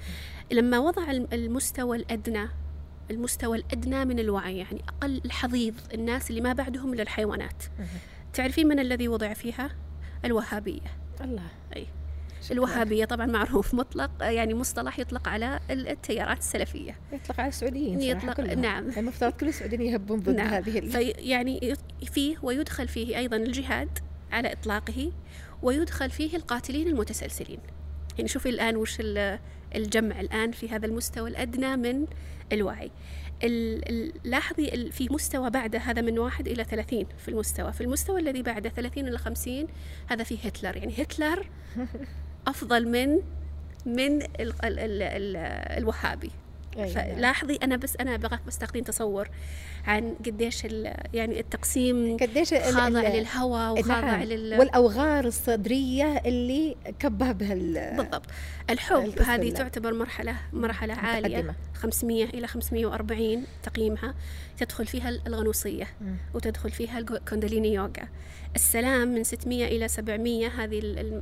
لما 0.51 0.79
وضع 0.79 1.11
المستوى 1.11 1.97
الأدنى 1.97 2.47
المستوى 3.11 3.57
الأدنى 3.57 4.05
من 4.05 4.19
الوعي 4.19 4.57
يعني 4.57 4.81
أقل 4.89 5.21
الحضيض 5.25 5.73
الناس 5.93 6.29
اللي 6.29 6.41
ما 6.41 6.53
بعدهم 6.53 6.89
من 6.89 6.99
الحيوانات. 6.99 7.63
تعرفين 8.33 8.67
من 8.67 8.79
الذي 8.79 9.07
وضع 9.07 9.33
فيها؟ 9.33 9.69
الوهابية. 10.25 10.97
الله. 11.21 11.47
أي. 11.75 11.87
الوهابية 12.51 13.05
طبعا 13.05 13.25
معروف 13.25 13.73
مطلق 13.73 14.11
يعني 14.21 14.53
مصطلح 14.53 14.99
يطلق 14.99 15.27
على 15.27 15.59
التيارات 15.69 16.37
السلفية. 16.37 16.99
يطلق 17.11 17.39
على 17.39 17.49
السعوديين 17.49 18.01
يطلق 18.01 18.39
نعم. 18.39 18.89
المفترض 18.97 19.33
كل 19.33 19.47
السعوديين 19.47 19.81
يهبون 19.81 20.19
ضد 20.19 20.35
نعم. 20.35 20.47
هذه 20.47 20.79
في 20.79 21.09
يعني 21.09 21.75
فيه 22.13 22.37
ويدخل 22.41 22.87
فيه 22.87 23.17
أيضا 23.17 23.37
الجهاد 23.37 23.99
على 24.31 24.53
إطلاقه 24.53 25.11
ويدخل 25.61 26.09
فيه 26.09 26.37
القاتلين 26.37 26.87
المتسلسلين. 26.87 27.59
يعني 28.17 28.29
شوفي 28.29 28.49
الآن 28.49 28.75
وش 28.75 28.97
الجمع 29.75 30.19
الآن 30.19 30.51
في 30.51 30.69
هذا 30.69 30.85
المستوى 30.85 31.29
الأدنى 31.29 31.75
من 31.75 32.05
الوعي. 32.51 32.91
لاحظي 34.23 34.91
في 34.91 35.07
مستوى 35.11 35.49
بعده 35.49 35.79
هذا 35.79 36.01
من 36.01 36.19
واحد 36.19 36.47
إلى 36.47 36.63
ثلاثين 36.63 37.07
في 37.17 37.29
المستوى. 37.29 37.73
في 37.73 37.81
المستوى 37.81 38.19
الذي 38.19 38.41
بعده 38.41 38.69
ثلاثين 38.69 39.07
إلى 39.07 39.17
خمسين 39.17 39.67
هذا 40.07 40.23
فيه 40.23 40.37
هتلر. 40.43 40.77
يعني 40.77 40.93
هتلر 41.03 41.47
أفضل 42.47 42.87
من 42.87 43.19
من 43.85 44.21
ال 44.21 44.31
ال 44.39 44.79
ال 44.79 45.01
ال 45.01 45.35
الوهابي. 45.77 46.31
أيوة. 46.77 46.87
فلاحظي 46.87 47.55
أنا 47.55 47.75
بس 47.75 47.95
أنا 47.99 48.15
ابغاك 48.15 48.39
بس 48.47 48.57
تاخذين 48.57 48.83
تصور. 48.83 49.29
عن 49.85 50.15
قديش 50.25 50.63
يعني 51.13 51.39
التقسيم 51.39 52.17
قديش 52.17 52.53
خاضع 52.53 53.07
للهوى 53.09 53.79
وخاضع 53.79 54.01
نعم. 54.01 54.23
لل 54.23 54.59
والأوغار 54.59 55.25
الصدرية 55.25 56.21
اللي 56.25 56.75
كبه 56.99 57.31
بها 57.31 57.53
بالضبط. 57.95 58.25
الحب 58.69 59.21
هذه 59.21 59.51
تعتبر 59.51 59.93
مرحلة 59.93 60.35
مرحلة 60.53 60.93
عالية. 60.93 61.37
متقدمة. 61.37 61.55
500 61.73 62.23
إلى 62.25 62.47
540 62.47 63.45
تقييمها. 63.63 64.13
تدخل 64.57 64.85
فيها 64.85 65.09
الغنوصية 65.09 65.87
وتدخل 66.33 66.71
فيها 66.71 66.99
الكونداليني 66.99 67.73
يوغا. 67.73 68.07
السلام 68.55 69.07
من 69.07 69.23
600 69.23 69.65
إلى 69.65 69.87
700 69.87 70.47
هذه 70.47 70.81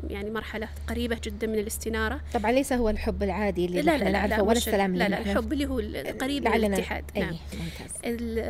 يعني 0.10 0.30
مرحلة 0.32 0.68
قريبة 0.88 1.18
جدا 1.24 1.48
من 1.48 1.60
الاستنارة. 1.60 2.22
طبعا 2.34 2.52
ليس 2.52 2.74
هو 2.74 2.90
الحب 2.90 3.24
العادي 3.24 3.66
اللي 3.66 3.82
لا 3.82 3.98
لا 3.98 4.04
لا 4.04 4.12
نعرفه 4.12 4.44
ولا 4.44 4.58
السلام 4.58 4.96
لا 4.96 5.10
لا 5.10 5.20
الحب 5.20 5.54
اللي 5.54 5.66
هو 5.66 5.78
قريب 6.22 6.48
من 6.48 6.54
الاتحاد. 6.54 7.04
نعم. 7.18 7.36
ممتاز. 7.54 7.92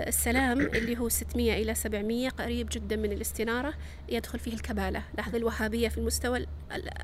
السلام 0.07 0.59
اللي 0.61 0.97
هو 0.97 1.09
600 1.09 1.53
إلى 1.61 1.75
700 1.75 2.29
قريب 2.29 2.69
جدا 2.71 2.95
من 2.95 3.11
الاستنارة 3.11 3.73
يدخل 4.09 4.39
فيه 4.39 4.53
الكبالة. 4.53 5.03
لاحظ 5.17 5.35
الوهابية 5.35 5.87
في 5.89 5.97
المستوى 5.97 6.45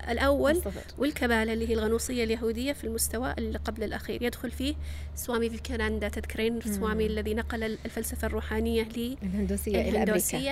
الأول. 0.10 0.62
والكبالة 0.98 1.54
اللي 1.54 1.70
هي 1.70 1.74
الغنوصية 1.74 2.24
اليهودية 2.24 2.74
في 2.74 2.84
المستوى 2.84 3.34
اللي 3.38 3.58
قبل 3.58 3.84
الأخير. 3.84 4.24
يدخل 4.24 4.52
فيه 4.52 4.76
سوامي 5.16 5.50
فيكاناندا 5.50 6.10
تذكرين 6.10 6.62
سوامي 6.62 7.06
الذي 7.06 7.34
نقل 7.34 7.64
الفلسفة 7.64 8.28
الروحانية 8.28 8.84
للهندوسية 9.24 9.82
إلى 9.82 9.90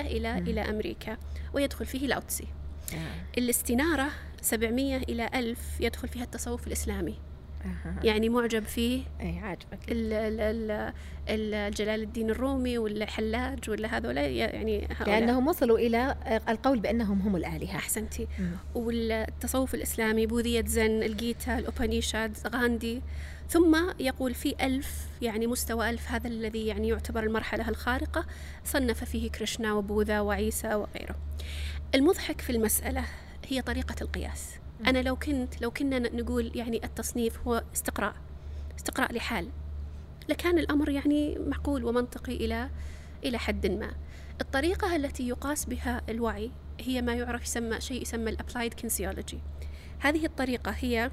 إلى, 0.00 0.38
إلى 0.38 0.60
أمريكا. 0.60 1.16
ويدخل 1.54 1.86
فيه 1.86 2.06
لاوتسي. 2.06 2.46
آه. 2.94 3.38
الاستنارة 3.38 4.08
700 4.42 4.96
إلى 4.96 5.30
1000 5.34 5.58
يدخل 5.80 6.08
فيها 6.08 6.24
التصوف 6.24 6.66
الإسلامي. 6.66 7.14
يعني 8.02 8.28
معجب 8.28 8.64
فيه 8.64 9.02
اي 9.20 9.38
عاجبك. 9.38 9.78
جلال 11.70 12.02
الدين 12.02 12.30
الرومي 12.30 12.78
ولا 12.78 13.06
حلاج 13.06 13.70
ولا 13.70 13.96
هذولا 13.96 14.26
يعني 14.26 14.88
هؤلاء. 14.90 15.20
لأنهم 15.20 15.48
وصلوا 15.48 15.78
إلى 15.78 16.16
القول 16.48 16.78
بأنهم 16.80 17.20
هم 17.20 17.36
الآلهة. 17.36 17.76
أحسنتي. 17.76 18.28
والتصوف 18.74 19.74
الإسلامي 19.74 20.26
بوذية 20.26 20.64
زن 20.64 21.02
الجيتا 21.02 21.58
الأوبانيشاد 21.58 22.36
غاندي. 22.46 23.02
ثم 23.48 23.76
يقول 24.00 24.34
في 24.34 24.54
ألف 24.60 25.06
يعني 25.22 25.46
مستوى 25.46 25.90
ألف 25.90 26.10
هذا 26.10 26.28
الذي 26.28 26.66
يعني 26.66 26.88
يعتبر 26.88 27.22
المرحلة 27.22 27.68
الخارقة 27.68 28.26
صنف 28.64 29.04
فيه 29.04 29.30
كريشنا 29.30 29.72
وبوذا 29.72 30.20
وعيسى 30.20 30.74
وغيره. 30.74 31.16
المضحك 31.94 32.40
في 32.40 32.50
المسألة 32.50 33.04
هي 33.48 33.62
طريقة 33.62 33.94
القياس. 34.02 34.54
أنا 34.86 35.02
لو 35.02 35.16
كنت 35.16 35.62
لو 35.62 35.70
كنا 35.70 35.98
نقول 35.98 36.52
يعني 36.54 36.84
التصنيف 36.84 37.38
هو 37.46 37.62
استقراء 37.74 38.14
استقراء 38.78 39.12
لحال. 39.12 39.48
لكان 40.28 40.58
الأمر 40.58 40.88
يعني 40.88 41.38
معقول 41.38 41.84
ومنطقي 41.84 42.36
إلى 42.36 42.70
إلى 43.24 43.38
حد 43.38 43.66
ما. 43.66 43.94
الطريقة 44.40 44.96
التي 44.96 45.28
يقاس 45.28 45.64
بها 45.64 46.02
الوعي 46.08 46.50
هي 46.80 47.02
ما 47.02 47.14
يعرف 47.14 47.42
يسمى 47.42 47.80
شيء 47.80 48.02
يسمى 48.02 48.30
ال 48.30 48.36
applied 48.36 48.74
kinesiology 48.74 49.38
هذه 49.98 50.26
الطريقة 50.26 50.70
هي 50.70 51.10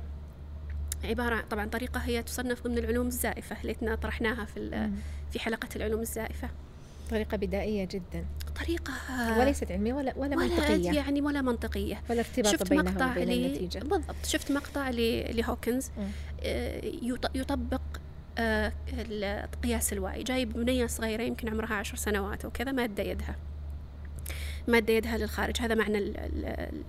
عبارة 1.03 1.41
طبعا 1.41 1.65
طريقة 1.65 1.99
هي 1.99 2.23
تصنف 2.23 2.63
ضمن 2.63 2.77
العلوم 2.77 3.07
الزائفة 3.07 3.61
اللي 3.61 3.97
طرحناها 3.97 4.45
في 4.45 4.89
في 5.31 5.39
حلقة 5.39 5.69
العلوم 5.75 6.01
الزائفة. 6.01 6.49
طريقة 7.11 7.37
بدائية 7.37 7.85
جدا. 7.85 8.25
طريقة 8.65 8.93
وليست 9.39 9.71
علمية 9.71 9.93
ولا 9.93 10.13
ولا, 10.17 10.35
ولا 10.37 10.47
منطقية. 10.47 10.91
يعني 10.91 11.21
ولا 11.21 11.41
منطقية. 11.41 12.01
ولا 12.09 12.19
ارتباط 12.19 12.51
شفت 12.51 12.69
بينها 12.69 12.83
مقطع 12.83 13.11
وبين 13.11 13.27
لي 13.27 13.45
النتيجة. 13.45 13.79
بالضبط. 13.79 14.25
شفت 14.25 14.51
مقطع 14.51 14.89
لهوكنز 14.89 15.91
آه، 16.43 16.81
يطبق 17.35 17.81
آه، 18.37 18.71
قياس 19.63 19.93
الوعي 19.93 20.23
جايب 20.23 20.53
بنية 20.53 20.85
صغيرة 20.85 21.23
يمكن 21.23 21.49
عمرها 21.49 21.73
عشر 21.73 21.95
سنوات 21.95 22.45
وكذا 22.45 22.71
مادة 22.71 23.03
يدها. 23.03 23.35
مادة 24.67 24.93
يدها 24.93 25.17
للخارج. 25.17 25.61
هذا 25.61 25.75
معنى 25.75 25.97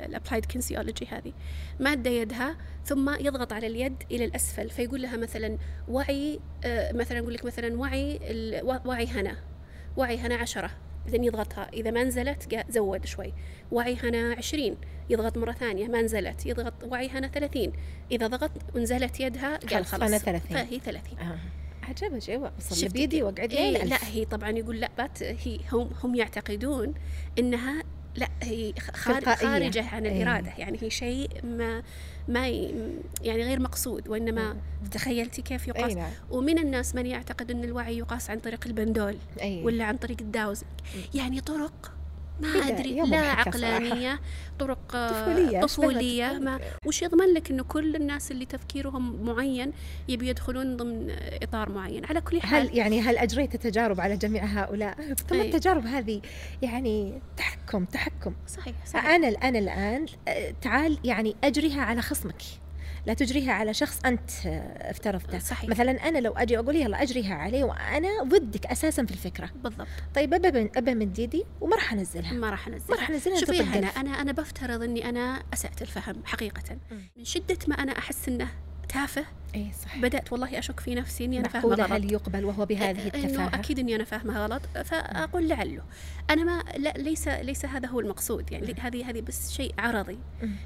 ال 0.00 0.06
applied 0.06 0.44
kinesiology 0.44 1.06
هذه. 1.06 1.32
مادة 1.80 2.10
يدها 2.10 2.56
ثم 2.84 3.14
يضغط 3.20 3.52
على 3.52 3.66
اليد 3.66 4.02
إلى 4.10 4.24
الأسفل 4.24 4.70
فيقول 4.70 5.02
لها 5.02 5.16
مثلا 5.16 5.58
وعي 5.88 6.40
آه، 6.64 6.92
مثلا 6.92 7.18
أقول 7.18 7.34
لك 7.34 7.44
مثلا 7.44 7.78
وعي 7.78 8.20
وعي 8.84 9.06
هنا. 9.06 9.36
وعي 9.96 10.18
هنا 10.18 10.34
عشرة 10.34 10.70
بعدين 11.04 11.24
يضغطها 11.24 11.68
إذا 11.72 11.90
ما 11.90 12.04
نزلت 12.04 12.64
زود 12.70 13.06
شوي 13.06 13.32
وعي 13.72 13.96
هنا 14.02 14.34
عشرين 14.38 14.76
يضغط 15.10 15.38
مرة 15.38 15.52
ثانية 15.52 15.88
ما 15.88 16.02
نزلت 16.02 16.46
يضغط 16.46 16.74
وعي 16.84 17.08
هنا 17.08 17.28
ثلاثين 17.28 17.72
إذا 18.10 18.26
ضغط 18.26 18.50
ونزلت 18.74 19.20
يدها 19.20 19.56
قال 19.56 19.86
خلاص، 19.86 20.02
أنا 20.02 20.18
30. 20.18 20.56
فهي 20.56 20.78
ثلاثين 20.78 21.18
آه. 21.18 21.38
عجب 21.88 22.14
عجب 22.14 22.50
وصل 22.58 22.76
شفتي 22.76 22.88
بيدي 22.88 23.16
كيف؟ 23.16 23.24
واقعد 23.24 23.52
إيه 23.52 23.70
لي 23.70 23.88
لا 23.88 23.98
هي 24.02 24.24
طبعا 24.24 24.50
يقول 24.50 24.80
لا 24.80 24.90
بات 24.98 25.22
هي 25.22 25.58
هم 25.72 25.90
هم 26.02 26.14
يعتقدون 26.14 26.94
إنها 27.38 27.82
لا 28.16 28.28
هي. 28.42 28.72
خارجة 28.94 29.88
عن 29.88 30.06
إيه. 30.06 30.22
الإرادة 30.22 30.52
يعني 30.58 30.78
هي 30.82 30.90
شيء 30.90 31.28
ما 31.44 31.82
ما 32.28 32.48
يعني 32.48 33.42
غير 33.44 33.60
مقصود 33.60 34.08
وإنما 34.08 34.56
تخيلتي 34.90 35.42
كيف 35.42 35.68
يقاس. 35.68 35.92
نعم. 35.92 36.10
ومن 36.30 36.58
الناس 36.58 36.94
من 36.94 37.06
يعتقد 37.06 37.50
إن 37.50 37.64
الوعي 37.64 37.98
يقاس 37.98 38.30
عن 38.30 38.38
طريق 38.38 38.66
البندول 38.66 39.16
أي. 39.40 39.62
ولا 39.64 39.84
عن 39.84 39.96
طريق 39.96 40.16
الداوزنج 40.20 40.68
يعني 41.14 41.40
طرق 41.40 41.92
ما 42.40 42.48
أدري 42.48 43.00
لا. 43.00 43.16
عقلانية 43.16 44.20
طرق 44.58 44.96
آه، 44.96 45.08
طفولية، 45.08 45.60
طفولية 45.60 46.26
اشتغلت. 46.26 46.42
ما 46.42 46.60
وش 46.86 47.02
يضمن 47.02 47.34
لك 47.34 47.50
إنه 47.50 47.62
كل 47.62 47.96
الناس 47.96 48.30
اللي 48.30 48.46
تفكيرهم 48.46 49.24
معين 49.24 49.72
يبي 50.08 50.28
يدخلون 50.28 50.76
ضمن 50.76 51.10
إطار 51.42 51.72
معين 51.72 52.04
على 52.04 52.20
كل 52.20 52.40
حال 52.40 52.68
هل 52.68 52.76
يعني 52.76 53.00
هل 53.00 53.18
أجريت 53.18 53.56
تجارب 53.56 54.00
على 54.00 54.16
جميع 54.16 54.44
هؤلاء؟ 54.44 55.14
ثم 55.14 55.40
أي. 55.40 55.46
التجارب 55.46 55.86
هذه 55.86 56.20
يعني 56.62 57.20
تحكم 57.36 57.84
تحكم 57.84 58.34
صحيح 58.46 58.74
صحيح 58.86 59.06
أنا 59.06 59.28
أنا 59.28 59.58
الآن 59.58 60.06
آه، 60.28 60.54
تعال 60.62 60.98
يعني 61.04 61.36
أجريها 61.44 61.82
على 61.82 62.02
خصمك 62.02 62.42
لا 63.06 63.14
تجريها 63.14 63.52
على 63.52 63.74
شخص 63.74 64.00
أنت 64.06 64.30
آه، 64.46 64.90
افترضته 64.90 65.38
صحيح. 65.38 65.70
مثلا 65.70 66.08
أنا 66.08 66.18
لو 66.18 66.32
أجي 66.32 66.58
أقول 66.58 66.76
يلا 66.76 67.02
أجريها 67.02 67.34
عليه 67.34 67.64
وأنا 67.64 68.22
ضدك 68.22 68.66
أساسا 68.66 69.04
في 69.04 69.10
الفكرة 69.12 69.50
بالضبط 69.64 69.86
طيب 70.14 70.34
ابى 70.34 70.50
من 70.60 70.68
ابى 70.76 70.94
من 70.94 71.12
ديدي 71.12 71.44
وما 71.60 71.76
راح 71.76 71.92
أنزلها 71.92 72.32
ما 72.32 72.50
راح 72.50 72.68
أنزلها 72.68 72.90
ما 72.90 72.96
راح 72.96 73.10
أنزلها 73.10 73.40
شوفي 73.40 73.62
هنا. 73.62 73.86
أنا 73.86 74.10
أنا 74.10 74.32
بفترض 74.32 74.82
إني 74.82 75.08
أنا 75.08 75.42
أسأت 75.54 75.82
الفهم 75.82 76.16
حقيقة 76.24 76.76
مم. 76.90 77.00
من 77.16 77.24
شدة 77.24 77.58
ما 77.68 77.74
أنا 77.74 77.98
أحس 77.98 78.28
إنه 78.28 78.48
تافه. 78.94 79.24
اي 79.54 79.70
صح 79.84 79.98
بدأت 79.98 80.32
والله 80.32 80.58
أشك 80.58 80.80
في 80.80 80.94
نفسي 80.94 81.24
إني 81.24 81.38
أنا 81.38 81.48
فاهمه 81.48 81.68
غلط 81.68 81.92
هل 81.92 82.12
يقبل 82.12 82.44
وهو 82.44 82.66
بهذه 82.66 82.90
إنه 82.90 83.06
التفاهة؟ 83.06 83.54
أكيد 83.54 83.78
إني 83.78 83.94
أنا 83.94 84.04
فاهمها 84.04 84.46
غلط. 84.46 84.62
فأقول 84.84 85.48
لعله. 85.48 85.82
أنا 86.30 86.44
ما 86.44 86.62
لا 86.76 86.90
ليس 86.90 87.28
ليس 87.28 87.66
هذا 87.66 87.88
هو 87.88 88.00
المقصود. 88.00 88.52
يعني 88.52 88.66
مم. 88.66 88.74
هذه 88.80 89.10
هذه 89.10 89.20
بس 89.20 89.52
شيء 89.52 89.74
عرضي. 89.78 90.18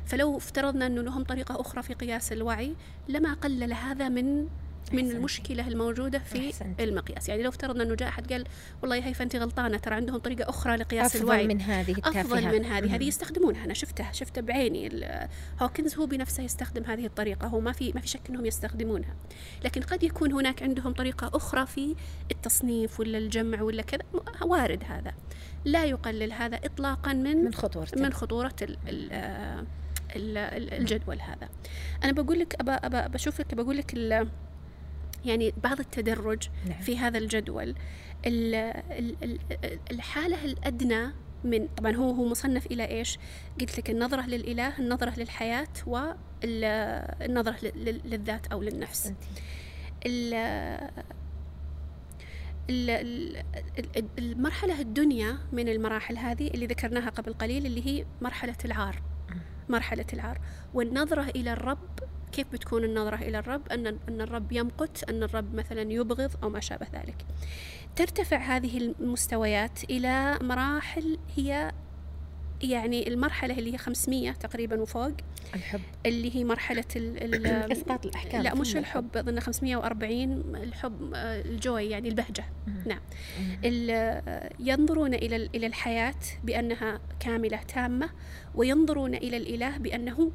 فلو 0.07 0.37
افترضنا 0.37 0.87
إنه 0.87 1.03
لهم 1.03 1.25
طريقة 1.25 1.61
أخرى 1.61 1.83
في 1.83 1.95
قياس 1.95 2.33
الوعي 2.33 2.75
لما 3.09 3.35
قلل 3.35 3.73
هذا 3.73 4.09
من 4.09 4.49
من. 4.94 5.11
المشكلة 5.11 5.68
الموجودة 5.68 6.18
في 6.18 6.46
أحسنتي. 6.51 6.85
المقياس. 6.85 7.29
يعني 7.29 7.42
لو 7.42 7.48
افترضنا 7.48 7.83
أنه 7.83 7.94
جاء 7.94 8.09
أحد 8.09 8.33
قال 8.33 8.44
والله 8.83 9.07
هي 9.07 9.14
فانت 9.14 9.37
غلطانة 9.37 9.79
ترى 9.79 9.94
عندهم 9.94 10.18
طريقة 10.18 10.48
أخرى 10.48 10.77
لقياس 10.77 11.16
الوعي 11.16 11.40
افضل 11.40 11.55
من 11.55 11.61
هذه 11.61 11.90
التافهة. 11.90 12.20
أفضل 12.20 12.59
من 12.59 12.64
هذه. 12.64 12.94
هذه 12.94 13.05
يستخدمونها. 13.05 13.64
أنا 13.64 13.74
شفتها 13.74 14.12
شفتها 14.12 14.40
بعيني. 14.40 14.90
هوكنز 15.62 15.94
هو 15.94 16.07
بنفسه 16.07 16.42
يستخدم 16.42 16.85
هذه 16.85 17.07
الطريقة. 17.07 17.46
هو 17.46 17.61
ما 17.61 17.72
في 17.72 17.92
ما 17.92 18.01
في 18.01 18.09
شك 18.09 18.20
إنهم 18.31 18.46
يستخدمونها. 18.46 19.14
لكن 19.64 19.81
قد 19.81 20.03
يكون 20.03 20.33
هناك 20.33 20.62
عندهم 20.62 20.92
طريقة 20.92 21.31
أخرى 21.35 21.66
في 21.66 21.94
التصنيف 22.31 23.01
ولا 23.01 23.18
الجمع 23.18 23.62
ولا 23.62 23.83
كذا. 23.83 24.03
وارد 24.42 24.83
هذا. 24.88 25.12
لا 25.64 25.85
يقلل 25.85 26.33
هذا 26.33 26.57
اطلاقا 26.57 27.12
من 27.12 27.37
من 27.44 27.55
خطورته 27.55 28.03
من 28.03 28.12
خطورة 28.12 28.55
ال 28.62 28.77
ال 28.88 29.12
ال- 30.16 30.38
ال- 30.38 30.72
الجدول 30.74 31.20
هذا. 31.20 31.48
أنا 32.05 32.12
بقول 32.12 32.38
لك 32.38 32.55
ابى 32.61 32.70
ابى 32.70 33.12
بشوف 33.12 33.40
لك 33.40 33.55
بقول 33.55 33.77
لك 33.77 33.94
يعني 35.25 35.53
بعض 35.63 35.81
التدرج 35.81 36.49
نعم. 36.69 36.81
في 36.81 36.99
هذا 36.99 37.19
الجدول. 37.19 37.75
ال- 38.27 38.55
ال- 38.99 39.17
ال- 39.23 39.39
الحالة 39.91 40.45
الأدنى 40.45 41.13
من 41.45 41.69
طبعا 41.77 41.97
هو 41.97 42.11
هو 42.11 42.25
مصنف 42.29 42.67
إلى 42.67 42.85
إيش؟ 42.89 43.19
قلت 43.61 43.79
لك 43.79 43.91
النظرة 43.91 44.27
للإله 44.27 44.79
النظرة 44.79 45.13
للحياة 45.19 45.69
والنظرة 45.87 47.57
للذات 48.05 48.47
أو 48.47 48.63
للنفس. 48.63 49.13
المرحلة 54.19 54.81
الدنيا 54.81 55.39
من 55.53 55.69
المراحل 55.69 56.17
هذه 56.19 56.49
اللي 56.49 56.67
ذكرناها 56.67 57.11
قبل 57.11 57.33
قليل 57.33 57.67
اللي 57.67 57.87
هي 57.87 58.07
مرحلة 58.21 58.57
العار. 58.65 59.03
مرحلة 59.69 60.07
العار. 60.13 60.41
والنظرة 60.75 61.23
إلى 61.23 61.53
الرب 61.53 61.89
كيف 62.33 62.47
بتكون 62.53 62.85
النظرة 62.85 63.17
إلى 63.17 63.38
الرب؟ 63.38 63.69
أن 63.73 63.87
أن 63.87 64.21
الرب 64.21 64.53
يمقت 64.53 65.11
أن 65.11 65.23
الرب 65.23 65.55
مثلا 65.55 65.93
يبغض 65.93 66.31
أو 66.43 66.49
ما 66.51 66.61
شابه 66.61 66.87
ذلك. 66.95 67.25
ترتفع 67.97 68.37
هذه 68.37 68.79
المستويات 68.79 69.85
إلى 69.85 70.38
مراحل 70.43 71.19
هي 71.37 71.73
يعني 72.62 73.09
المرحلة 73.09 73.59
اللي 73.59 73.73
هي 73.75 73.79
500 73.79 74.33
تقريبا 74.33 74.81
وفوق. 74.81 75.12
الحب. 75.55 75.81
اللي 76.07 76.37
هي 76.37 76.45
مرحلة 76.45 76.85
ال 76.97 77.35
ال 77.35 77.47
إسقاط 77.73 78.07
الأحكام. 78.07 78.43
لا 78.43 78.55
مش 78.55 78.77
الحب. 78.77 79.17
أظن 79.17 79.41
540 79.41 80.33
الحب 80.57 81.14
آه، 81.14 81.41
الجوي 81.41 81.85
يعني 81.91 82.09
البهجة. 82.09 82.45
نعم. 82.87 83.01
ينظرون 84.61 85.14
إلى 85.14 85.37
ال- 85.37 85.51
إلى 85.57 85.67
الحياة 85.67 86.14
بأنها 86.45 87.01
كاملة 87.21 87.57
تامة 87.57 88.11
وينظرون 88.55 89.14
إلى 89.14 89.37
الإله 89.37 89.79
بأنه 89.79 90.31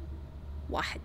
واحد. 0.70 1.00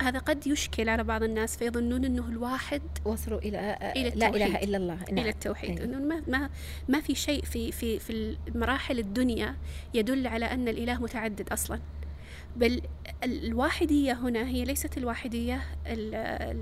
هذا 0.00 0.18
قد 0.18 0.46
يشكل 0.46 0.88
على 0.88 1.04
بعض 1.04 1.22
الناس 1.22 1.56
فيظنون 1.56 2.04
أنه 2.04 2.28
الواحد 2.28 2.82
وصلوا 3.04 3.38
إلى 3.38 3.92
إلى 3.96 4.10
لا 4.14 4.28
إله 4.28 4.46
التوحيد. 4.46 4.68
إلا 4.68 4.76
الله. 4.76 4.98
إلى 5.08 5.28
التوحيد. 5.28 5.80
أنه 5.80 5.98
ما 5.98 6.22
ما 6.28 6.50
ما 6.88 7.00
في 7.00 7.14
شيء 7.14 7.44
في 7.44 7.72
في 7.72 7.98
في 7.98 8.36
المراحل 8.48 8.98
الدنيا 8.98 9.56
يدل 9.94 10.26
على 10.26 10.44
أن 10.46 10.68
الإله 10.68 11.02
متعدد 11.02 11.52
أصلا. 11.52 11.80
بل 12.56 12.82
ال- 13.24 13.46
الواحدية 13.46 14.12
هنا 14.12 14.46
هي 14.48 14.64
ليست 14.64 14.98
الواحدية 14.98 15.62
ال- 15.86 16.14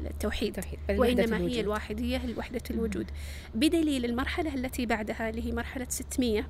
التوحيد 0.06 0.58
التوحيد 0.58 0.78
وإنما 1.00 1.36
هي 1.36 1.40
الوجود. 1.40 1.58
الواحدية 1.58 2.20
وحدة 2.38 2.62
الوجود. 2.70 3.10
بدليل 3.54 4.04
المرحلة 4.04 4.54
التي 4.54 4.86
بعدها 4.86 5.28
اللي 5.30 5.46
هي 5.46 5.52
مرحلة 5.52 5.86
600 5.88 6.46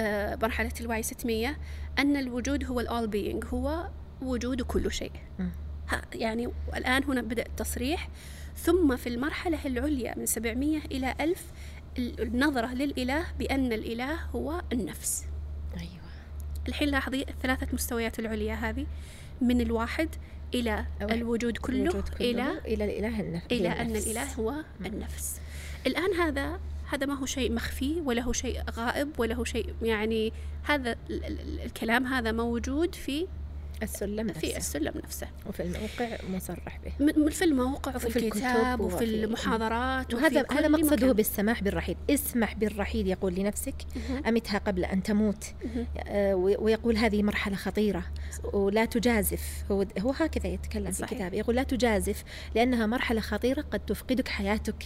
آه، 0.00 0.38
مرحلة 0.42 0.72
الوعي 0.80 1.02
600 1.02 1.56
أن 1.98 2.16
الوجود 2.16 2.64
هو 2.64 2.80
الأول 2.80 3.06
بينج 3.08 3.44
هو 3.54 3.88
وجود 4.22 4.62
كل 4.62 4.92
شيء. 4.92 5.12
يعني 6.14 6.48
الآن 6.76 7.04
هنا 7.04 7.22
بدأ 7.22 7.42
التصريح. 7.46 8.08
ثم 8.56 8.96
في 8.96 9.08
المرحلة 9.08 9.66
العليا 9.66 10.18
من 10.18 10.26
700 10.26 10.78
إلى 10.78 11.14
1000 11.20 11.44
ال- 11.98 12.20
النظرة 12.22 12.74
للإله 12.74 13.24
بأن 13.38 13.72
الإله 13.72 14.14
هو 14.14 14.62
النفس. 14.72 15.24
أيوه. 15.80 15.90
الحين 16.68 16.88
لاحظي 16.88 17.22
الثلاثة 17.22 17.66
مستويات 17.72 18.18
العليا 18.18 18.54
هذه. 18.54 18.86
من 19.40 19.60
الواحد 19.60 20.08
إلى 20.54 20.86
الوجود 21.02 21.56
كله, 21.58 21.76
الوجود 21.82 22.08
كله 22.08 22.30
إلى 22.30 22.58
إلى 22.58 22.84
الإله 22.84 23.20
النفس. 23.20 23.46
إلى 23.52 23.68
أن 23.68 23.96
الإله 23.96 24.32
هو 24.34 24.54
النفس. 24.86 25.40
الآن 25.86 26.12
هذا 26.14 26.60
هذا 26.92 27.06
ما 27.06 27.14
هو 27.14 27.26
شيء 27.26 27.52
مخفي 27.52 28.00
ولا 28.00 28.22
هو 28.22 28.32
شيء 28.32 28.60
غائب 28.70 29.08
ولا 29.18 29.34
هو 29.34 29.44
شيء 29.44 29.74
يعني 29.82 30.32
هذا 30.62 30.92
ال- 31.10 31.24
ال- 31.24 31.60
الكلام 31.60 32.06
هذا 32.06 32.32
موجود 32.32 32.94
في 32.94 33.26
السلم 33.82 34.28
في 34.32 34.46
نفسه 34.46 34.56
السلم 34.56 34.92
نفسه 35.04 35.26
وفي 35.46 35.62
الموقع 35.62 36.18
مصرح 36.30 36.78
به 36.84 37.30
في 37.30 37.44
الموقع 37.44 37.96
وفي, 37.96 38.06
وفي 38.06 38.18
الكتاب 38.18 38.80
وفي- 38.80 38.94
وفي 38.94 39.04
المحاضرات 39.04 40.14
وهذا 40.14 40.42
وفي 40.42 40.54
هذا 40.54 40.68
مقصده 40.68 40.96
مكان. 40.96 41.12
بالسماح 41.12 41.62
بالرحيل 41.62 41.96
اسمح 42.10 42.54
بالرحيل 42.54 43.08
يقول 43.08 43.34
لنفسك. 43.34 43.74
أمتها 44.28 44.58
قبل 44.58 44.84
أن 44.84 45.02
تموت. 45.02 45.44
آه، 45.98 46.34
وي- 46.34 46.56
ويقول 46.56 46.96
هذه 46.96 47.22
مرحلة 47.22 47.56
خطيرة 47.56 48.04
ولا 48.52 48.84
تجازف 48.84 49.64
هو 49.70 49.86
هو 50.00 50.10
هكذا 50.10 50.46
يتكلم 50.46 50.86
في 50.90 50.98
صحيح. 50.98 51.18
كتابه 51.18 51.36
يقول 51.36 51.56
لا 51.56 51.62
تجازف 51.62 52.24
لأنها 52.54 52.86
مرحلة 52.86 53.20
خطيرة 53.20 53.60
قد 53.60 53.80
تفقدك 53.80 54.28
حياتك. 54.28 54.84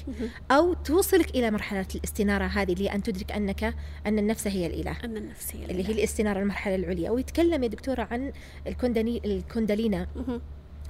أو 0.51 0.75
توصلك 0.75 1.31
إلى 1.31 1.51
مرحلة 1.51 1.87
الاستنارة 1.95 2.45
هذه 2.45 2.73
اللي 2.73 2.93
أن 2.93 3.03
تدرك 3.03 3.33
أنك 3.33 3.75
أن 4.07 4.19
النفس 4.19 4.47
هي 4.47 4.67
الإله 4.67 4.97
أن 5.05 5.17
النفس 5.17 5.57
هي 5.57 5.63
اللي 5.63 5.75
هي 5.75 5.81
الإله. 5.81 5.99
الاستنارة 5.99 6.41
المرحلة 6.41 6.75
العليا 6.75 7.11
ويتكلم 7.11 7.63
يا 7.63 7.69
دكتورة 7.69 8.09
عن 8.11 8.33
الكوندني 8.83 9.23
الكوندالينا. 9.25 10.07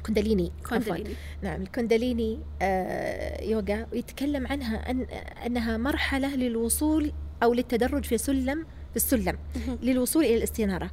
كونداليني 0.07 0.53
كونداليني 0.69 1.15
نعم 1.43 1.63
الكونداليني 1.63 2.39
آه 2.63 3.45
يوغا 3.45 3.87
ويتكلم 3.93 4.47
عنها 4.47 4.91
أن 4.91 5.07
أنها 5.47 5.77
مرحلة 5.77 6.37
للوصول 6.37 7.13
أو 7.43 7.55
للتدرج 7.55 8.05
في 8.05 8.19
سلم 8.19 8.67
في 8.91 8.97
السلم. 8.97 9.39
للوصول 9.83 10.25
إلى 10.25 10.37
الاستنارة. 10.37 10.91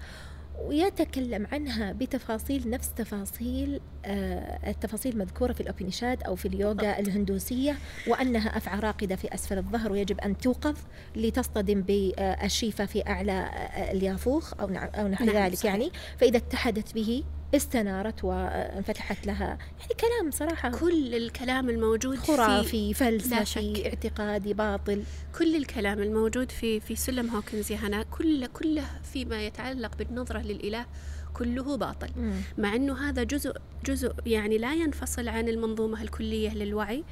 ويتكلم 0.65 1.48
عنها 1.52 1.91
بتفاصيل 1.91 2.69
نفس 2.69 2.93
تفاصيل 2.93 3.80
آه، 4.06 4.69
التفاصيل 4.69 5.13
المذكورة 5.13 5.54
في 5.54 5.62
الأوبنشاد 5.62 6.24
أو 6.24 6.36
في 6.36 6.48
اليوغا 6.48 7.00
الهندوسية 7.00 7.78
وأنها 8.08 8.58
أفعى 8.58 8.80
راقدة 8.80 9.15
في 9.15 9.34
أسفل 9.34 9.58
الظهر 9.58 9.91
ويجب 9.91 10.19
أن 10.19 10.38
توقظ 10.38 10.78
لتصطدم 11.15 11.82
بالشيفة 11.82 12.86
في 12.86 13.08
أعلى 13.08 13.32
آه، 13.32 13.91
اليافوخ 13.91 14.54
أو 14.62 14.67
نحو 15.08 15.26
نعم، 15.26 15.36
ذلك 15.36 15.56
صحيح. 15.56 15.74
يعني 15.74 15.91
فإذا 16.17 16.38
اتحدت 16.38 16.93
به 16.93 17.24
استنارت 17.55 18.23
وانفتحت 18.23 19.27
لها. 19.27 19.57
يعني 19.79 19.93
كلام 19.99 20.31
صراحة 20.31 20.69
كل 20.69 21.15
الكلام 21.15 21.69
الموجود 21.69 22.17
خرافي 22.17 22.93
فلسفي 22.93 23.88
اعتقادي 23.88 24.53
باطل. 24.53 25.03
كل 25.38 25.55
الكلام 25.55 25.99
الموجود 25.99 26.51
في 26.51 26.79
في 26.79 26.95
سلم 26.95 27.29
هوكنز 27.29 27.71
يا 27.71 27.77
هنا 27.77 28.03
كله 28.03 28.47
كله 28.47 28.85
فيما 29.13 29.45
يتعلق 29.45 29.97
بالنظرة 29.97 30.39
للإله 30.39 30.85
كله 31.33 31.77
باطل. 31.77 32.09
مم. 32.17 32.33
مع 32.57 32.75
أنه 32.75 33.09
هذا 33.09 33.23
جزء 33.23 33.53
جزء 33.85 34.13
يعني 34.25 34.57
لا 34.57 34.73
ينفصل 34.73 35.27
عن 35.27 35.49
المنظومة 35.49 36.01
الكلية 36.01 36.53
للوعي. 36.53 37.03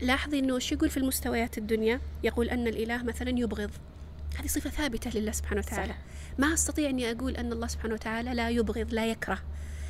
لاحظي 0.00 0.38
أنه 0.38 0.58
شو 0.58 0.74
يقول 0.74 0.90
في 0.90 0.96
المستويات 0.96 1.58
الدنيا؟ 1.58 2.00
يقول 2.22 2.48
أن 2.48 2.66
الإله 2.66 3.02
مثلا 3.02 3.30
يبغض. 3.38 3.70
هذه 4.38 4.46
صفة 4.46 4.70
ثابتة 4.70 5.20
لله 5.20 5.32
سبحانه 5.32 5.60
وتعالى. 5.66 5.92
صح. 5.92 5.98
ما 6.38 6.54
أستطيع 6.54 6.90
أني 6.90 7.10
أقول 7.10 7.36
أن 7.36 7.52
الله 7.52 7.66
سبحانه 7.66 7.94
وتعالى 7.94 8.34
لا 8.34 8.50
يبغض 8.50 8.94
لا 8.94 9.06
يكره. 9.06 9.38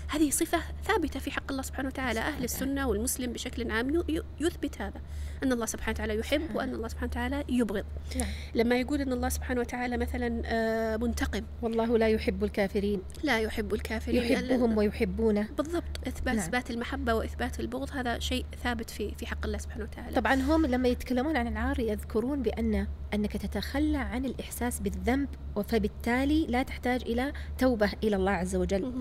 هذه 0.08 0.30
صفة 0.30 0.58
ثابتة 0.84 1.20
في 1.20 1.30
حق 1.30 1.50
الله 1.50 1.62
سبحانه 1.62 1.88
وتعالى. 1.88 2.20
أهل 2.20 2.44
السنة 2.44 2.88
والمسلم 2.88 3.32
بشكل 3.32 3.70
عام 3.70 4.04
يثبت 4.40 4.82
هذا 4.82 5.00
أن 5.42 5.52
الله 5.52 5.66
سبحانه 5.66 5.94
وتعالى 5.94 6.18
يحب 6.18 6.56
وأن 6.56 6.74
الله 6.74 6.88
سبحانه 6.88 7.10
وتعالى 7.10 7.44
يبغض. 7.48 7.84
نعم. 8.16 8.28
لما 8.54 8.80
يقول 8.80 9.00
أن 9.00 9.12
الله 9.12 9.28
سبحانه 9.28 9.60
وتعالى 9.60 9.96
مثلا 9.96 10.42
آه، 10.44 10.96
منتقم. 10.96 11.44
والله 11.62 11.98
لا 11.98 12.08
يحب 12.08 12.44
الكافرين. 12.44 13.02
لا 13.22 13.40
يحب 13.40 13.74
الكافرين. 13.74 14.22
يحبهم 14.22 14.78
ويحبونه. 14.78 15.48
بالضبط. 15.58 16.06
إثبات 16.06 16.34
نعم. 16.34 16.44
إثبات 16.44 16.70
المحبة 16.70 17.14
وإثبات 17.14 17.60
البغض 17.60 17.90
هذا 17.92 18.18
شيء 18.18 18.44
ثابت 18.62 18.90
في 18.90 19.14
في 19.14 19.26
حق 19.26 19.44
الله 19.44 19.58
سبحانه 19.58 19.84
وتعالى. 19.84 20.16
طبعا 20.16 20.34
هم 20.34 20.66
لما 20.66 20.88
يتكلمون 20.88 21.36
عن 21.36 21.46
العار 21.46 21.80
يذكرون 21.80 22.42
بأن 22.42 22.86
أنك 23.14 23.36
تتخلى 23.36 23.98
عن 23.98 24.24
الإحساس 24.24 24.80
بالذنب 24.80 25.28
فبالتالي 25.68 26.46
لا 26.46 26.62
تحتاج 26.62 27.02
إلى 27.02 27.32
توبة 27.58 27.90
إلى 28.04 28.16
الله 28.16 28.32
عز 28.32 28.56
وجل. 28.56 28.92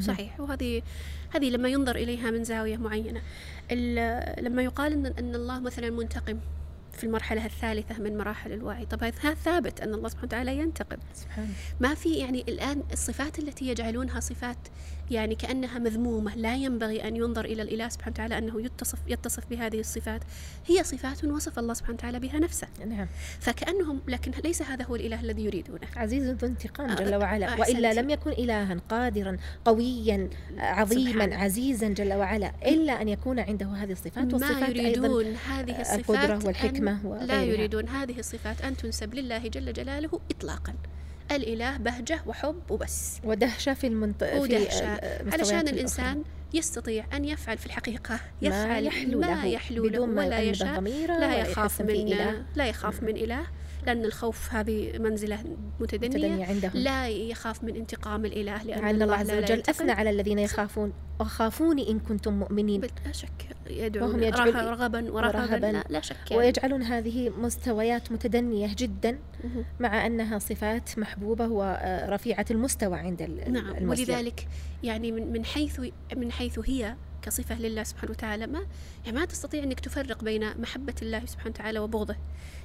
صحيح. 0.00 0.40
وهذه 0.40 0.82
هذه 1.34 1.50
لما 1.50 1.68
ينظر 1.68 1.96
إليها 1.96 2.30
من 2.30 2.44
زاوية 2.44 2.76
معينة. 2.76 3.22
ال- 3.70 4.44
لما 4.44 4.62
يقال 4.62 4.92
أن, 4.92 5.06
أن 5.06 5.34
الله 5.34 5.60
مثلا 5.60 5.90
منتقم 5.90 6.38
في 6.92 7.04
المرحلة 7.04 7.46
الثالثة 7.46 7.98
من 8.02 8.18
مراحل 8.18 8.52
الوعي. 8.52 8.86
طبعا 8.86 9.12
هذا 9.22 9.34
ثابت 9.34 9.80
أن 9.80 9.94
الله 9.94 10.08
سبحانه 10.08 10.26
وتعالى 10.26 10.58
ينتقم. 10.58 10.96
سبحان 11.14 11.48
ما 11.80 11.94
في 11.94 12.14
يعني 12.14 12.40
الآن 12.48 12.82
الصفات 12.92 13.38
التي 13.38 13.68
يجعلونها 13.68 14.20
صفات 14.20 14.56
يعني 15.12 15.34
كأنها 15.34 15.78
مذمومة 15.78 16.34
لا 16.36 16.56
ينبغي 16.56 17.08
أن 17.08 17.16
ينظر 17.16 17.44
إلى 17.44 17.62
الإله 17.62 17.88
سبحانه 17.88 18.14
وتعالى 18.14 18.38
أنه 18.38 18.60
يتصف 18.60 18.98
يتصف 19.08 19.46
بهذه 19.50 19.80
الصفات. 19.80 20.22
هي 20.66 20.84
صفات 20.84 21.24
وصف 21.24 21.58
الله 21.58 21.74
سبحانه 21.74 21.94
وتعالى 21.94 22.20
بها 22.20 22.38
نفسه. 22.38 22.68
نعم. 22.86 23.06
فكأنهم 23.40 24.00
لكن 24.08 24.32
ليس 24.44 24.62
هذا 24.62 24.84
هو 24.84 24.96
الإله 24.96 25.20
الذي 25.20 25.44
يريدونه. 25.44 25.86
عزيز 25.96 26.30
ذو 26.30 26.48
انتقام 26.48 26.90
آه، 26.90 26.94
جل 26.94 27.14
وعلا. 27.14 27.48
أحسنتي. 27.48 27.72
وإلا 27.72 27.92
لم 28.00 28.10
يكن 28.10 28.30
إلها 28.30 28.76
قادرا 28.88 29.36
قويا 29.64 30.30
عظيما. 30.58 31.36
عزيزا 31.36 31.88
جل 31.88 32.12
وعلا. 32.12 32.52
إلا 32.66 33.02
أن 33.02 33.08
يكون 33.08 33.38
عنده 33.38 33.66
هذه 33.66 33.92
الصفات 33.92 34.24
ما 34.24 34.34
والصفات 34.34 34.68
أيضا 34.68 34.80
يريدون 34.80 35.34
هذه 35.34 35.80
الصفات 35.80 36.00
القدرة 36.00 36.46
والحكمة 36.46 37.24
لا. 37.26 37.44
يريدون 37.44 37.88
هذه 37.88 38.18
الصفات 38.18 38.60
أن 38.60 38.76
تنسب 38.76 39.14
لله 39.14 39.48
جل 39.48 39.72
جلاله 39.72 40.20
إطلاقا. 40.30 40.74
الإله 41.30 41.76
بهجة 41.76 42.22
وحب 42.26 42.70
وبس. 42.70 43.20
ودهشة 43.24 43.74
في 43.74 43.86
المنطقة 43.86 44.40
ودهشة. 44.40 44.86
علشان 45.32 45.68
الإنسان 45.68 45.68
الإنسان 45.68 46.22
يستطيع 46.54 47.04
أن 47.12 47.24
يفعل 47.24 47.58
في 47.58 47.66
الحقيقة. 47.66 48.14
ما 48.14 48.48
يفعل 48.48 48.86
يحلو 48.86 49.20
ما 49.20 49.26
له 49.26 49.44
يحلو 49.44 49.84
له 49.84 50.06
ما 50.06 50.24
ولا 50.26 50.40
يشاء 50.40 50.80
لا 50.80 51.38
يخاف 51.38 51.82
من. 51.82 52.44
لا 52.56 52.66
يخاف 52.66 53.02
من 53.02 53.16
إله. 53.16 53.46
لأن 53.86 54.04
الخوف 54.04 54.54
هذه 54.54 54.98
منزلة 54.98 55.38
متدنية 55.80 56.08
متدني 56.08 56.44
عندهم 56.44 56.72
لا 56.74 57.08
يخاف 57.08 57.64
من 57.64 57.76
انتقام 57.76 58.24
الإله 58.24 58.62
لأن 58.62 58.84
عن 58.84 59.02
الله 59.02 59.16
عز 59.16 59.30
وجل. 59.30 59.60
أثنى 59.68 59.92
على 59.92 60.10
الذين 60.10 60.38
يخافون 60.38 60.92
وخافوني 61.20 61.90
إن 61.90 61.98
كنتم 61.98 62.32
مؤمنين 62.32 62.80
بلا 62.80 63.12
شك 63.12 63.28
يدعون 63.70 64.10
وهم 64.10 64.22
يجعل- 64.22 64.54
رغبا 64.54 65.12
ورهبا 65.12 65.38
ورهباً. 65.40 65.66
لا, 65.72 65.84
لا 65.88 66.00
شك 66.00 66.16
يعني. 66.30 66.42
ويجعلون 66.42 66.82
هذه 66.82 67.30
مستويات 67.30 68.12
متدنية 68.12 68.74
جدا. 68.78 69.18
مع 69.80 70.06
أنها 70.06 70.38
صفات 70.38 70.98
محبوبة 70.98 71.48
ورفيعة 71.48 72.46
المستوى 72.50 72.98
عند 72.98 73.22
نعم 73.22 73.74
المسلم 73.76 74.14
ولذلك 74.14 74.48
يعني 74.82 75.12
من 75.12 75.44
حيث 75.44 75.80
من 76.16 76.32
حيث 76.32 76.58
هي 76.66 76.96
كصفة 77.22 77.58
لله 77.60 77.82
سبحانه 77.82 78.10
وتعالى 78.10 78.46
ما 78.46 78.66
يعني 79.04 79.18
ما 79.18 79.24
تستطيع 79.24 79.62
أنك 79.62 79.80
تفرق 79.80 80.24
بين 80.24 80.60
محبة 80.60 80.94
الله 81.02 81.26
سبحانه 81.26 81.50
وتعالى 81.50 81.78
وبغضه 81.78 82.16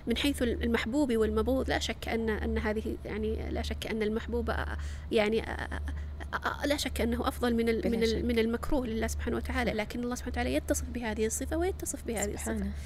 من 0.07 0.17
حيث 0.17 0.41
المحبوب 0.41 1.17
والمبغوض 1.17 1.69
لا 1.69 1.79
شك 1.79 2.07
أن 2.09 2.29
أن 2.29 2.57
هذه 2.57 2.97
يعني 3.05 3.49
لا 3.51 3.61
شك 3.61 3.87
أن 3.87 4.03
المحبوب 4.03 4.53
يعني 5.11 5.43
لا 6.65 6.77
شك 6.77 7.01
أنه 7.01 7.27
أفضل 7.27 7.53
من 7.55 7.65
من 7.65 8.27
من 8.27 8.39
المكروه 8.39 8.87
لله 8.87 9.07
سبحانه 9.07 9.37
وتعالى 9.37 9.71
لكن 9.71 10.03
الله 10.03 10.15
سبحانه 10.15 10.31
وتعالى 10.31 10.53
يتصف 10.53 10.89
بهذه 10.89 11.25
الصفة 11.25 11.57
ويتصف 11.57 12.03
بهذه 12.07 12.35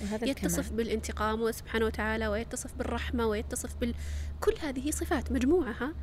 وهذا 0.02 0.28
يتصف 0.28 0.60
الكمال. 0.60 0.76
بالانتقام 0.78 1.52
سبحانه 1.52 1.86
وتعالى 1.86 2.28
ويتصف 2.28 2.74
بالرحمة 2.76 3.26
ويتصف 3.28 3.76
بال 3.82 3.94
كل 4.42 4.54
هذه 4.62 4.92
صفات 4.92 5.32
مجموعها 5.32 5.94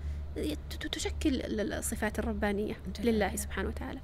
تشكل 0.93 1.35
ال- 1.35 1.61
ال- 1.61 1.73
الصفات 1.73 2.19
الربانية 2.19 2.77
جل 3.03 3.07
لله. 3.13 3.37
سبحانه 3.37 3.69
وتعالى. 3.69 4.01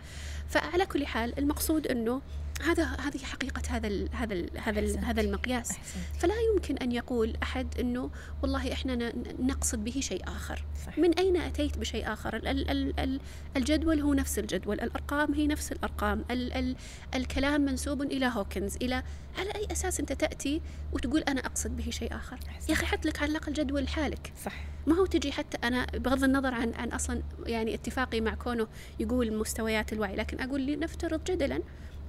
فعلى 0.49 0.87
كل 0.87 1.07
حال 1.07 1.39
المقصود 1.39 1.87
أنه 1.87 2.21
هذا 2.63 2.85
هذه 2.85 3.19
حقيقة 3.19 3.63
هذا 3.69 3.87
ال 3.87 4.09
هذا 4.13 4.35
ال 4.35 4.51
هذا 4.59 4.81
ال 4.81 4.85
أحسنت. 4.87 5.05
هذا 5.05 5.21
المقياس. 5.21 5.71
أحسنت. 5.71 6.05
فلا 6.19 6.35
يمكن 6.55 6.77
أن 6.77 6.93
يقول 6.93 7.37
أحد 7.43 7.79
أنه 7.81 8.11
والله 8.43 8.73
إحنا 8.73 9.13
نقصد 9.41 9.85
به 9.85 10.01
شيء 10.01 10.23
آخر. 10.29 10.65
صح 10.87 10.99
من 10.99 11.15
أين 11.19 11.37
أتيت 11.37 11.79
بشيء 11.79 12.13
آخر؟ 12.13 12.37
ال- 12.37 12.49
ال- 12.49 12.71
ال- 12.71 13.01
ال- 13.01 13.21
الجدول 13.57 14.01
هو 14.01 14.15
نفس 14.15 14.39
الجدول 14.39 14.81
الأرقام 14.81 15.35
هي 15.35 15.47
نفس 15.47 15.73
الأرقام 15.73 16.25
ال 16.31 16.53
ال 16.53 16.77
الكلام 17.15 17.61
منسوب 17.61 18.03
إلى 18.03 18.27
هوكنز 18.27 18.77
إلى 18.77 19.03
على 19.39 19.51
أي 19.55 19.67
أساس 19.73 20.01
أنت 20.01 20.13
تأتي 20.13 20.61
وتقول 20.93 21.21
أنا 21.21 21.41
أقصد 21.41 21.77
به 21.77 21.91
شيء 21.91 22.17
آخر؟ 22.17 22.39
أحسنت. 22.49 22.69
يا 22.71 22.75
أخي 22.75 22.87
حط 22.87 23.07
لك 23.07 23.23
على 23.23 23.31
الأقل 23.31 23.53
جدول 23.53 23.89
حالك. 23.89 24.33
صح. 24.45 24.65
ما 24.87 24.95
هو 24.95 25.07
تجي 25.07 25.33
حتى 25.33 25.59
أنا 25.65 25.87
بغض 25.95 26.25
النظر 26.25 26.55
عن 26.55 26.75
عن 26.75 26.89
أصلا 26.89 27.23
يعني 27.47 27.75
اتفاقي 27.75 28.21
مع 28.21 28.35
كونه 28.35 28.67
يقول 29.01 29.35
مستويات 29.39 29.93
الوعي 29.93 30.17
لكن 30.17 30.41
أقول 30.41 30.61
لي 30.61 30.77
نفترض 30.77 31.25
جدلا 31.25 31.63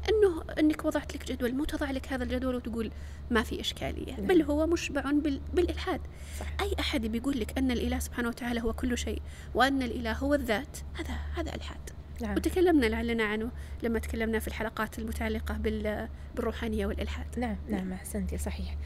أنه 0.10 0.44
أنك 0.60 0.86
وضعت 0.86 1.16
لك 1.16 1.32
جدول 1.32 1.54
مو 1.54 1.66
تضع 1.66 1.92
لك 1.92 2.14
هذا 2.14 2.24
الجدول 2.24 2.56
وتقول 2.56 2.92
ما 3.32 3.44
في 3.44 3.62
إشكالية 3.62 4.14
نعم. 4.14 4.28
بل 4.28 4.42
هو 4.42 4.68
مشبع 4.68 5.02
بال 5.02 5.40
بالإلحاد. 5.54 6.02
صح. 6.40 6.46
أي 6.62 6.72
أحد 6.80 7.06
بيقول 7.06 7.40
لك 7.40 7.58
أن 7.58 7.72
الإله 7.72 8.00
سبحانه 8.00 8.28
وتعالى 8.28 8.62
هو 8.62 8.74
كل 8.74 8.98
شيء 8.98 9.22
وأن 9.56 9.82
الإله 9.82 10.14
هو 10.14 10.34
الذات 10.34 10.78
هذا 10.94 11.14
هذا 11.36 11.56
إلحاد. 11.56 11.90
نعم. 12.22 12.36
وتكلمنا 12.36 12.86
لعلنا 12.86 13.24
عنه 13.24 13.52
لما 13.84 14.00
تكلمنا 14.00 14.40
في 14.40 14.48
الحلقات 14.48 15.00
المتعلقة 15.00 15.58
بال 15.58 16.08
بالروحانية 16.36 16.86
والإلحاد. 16.86 17.40
نعم 17.40 17.58
نعم 17.70 17.94
أحسنتي 17.94 18.38
صحيح. 18.38 18.78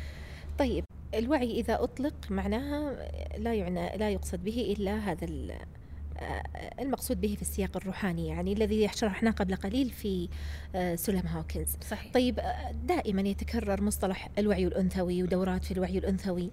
طيب 0.60 0.84
الوعي 1.14 1.52
إذا 1.52 1.84
أطلق 1.84 2.14
معناها 2.30 3.10
لا 3.38 3.54
يعنى 3.54 3.98
لا 3.98 4.10
يقصد 4.10 4.44
به 4.44 4.76
إلا 4.78 4.98
هذا 4.98 5.26
المقصود 6.80 7.22
به 7.22 7.36
في 7.36 7.42
السياق 7.42 7.78
الروحاني 7.78 8.28
يعني 8.28 8.54
الذي 8.54 8.90
شرحناه 8.96 9.32
قبل 9.32 9.56
قليل 9.56 9.90
في 9.90 10.30
آه، 10.76 10.96
سلم 10.96 11.28
هوكنز 11.28 11.78
صحيح. 11.90 12.14
طيب 12.14 12.40
آه، 12.40 12.72
دائما 12.72 13.22
يتكرر 13.22 13.82
مصطلح 13.82 14.30
الوعي 14.38 14.68
الأنثوي 14.68 15.24
ودورات 15.24 15.64
في 15.66 15.72
الوعي 15.72 15.98
الأنثوي. 15.98 16.52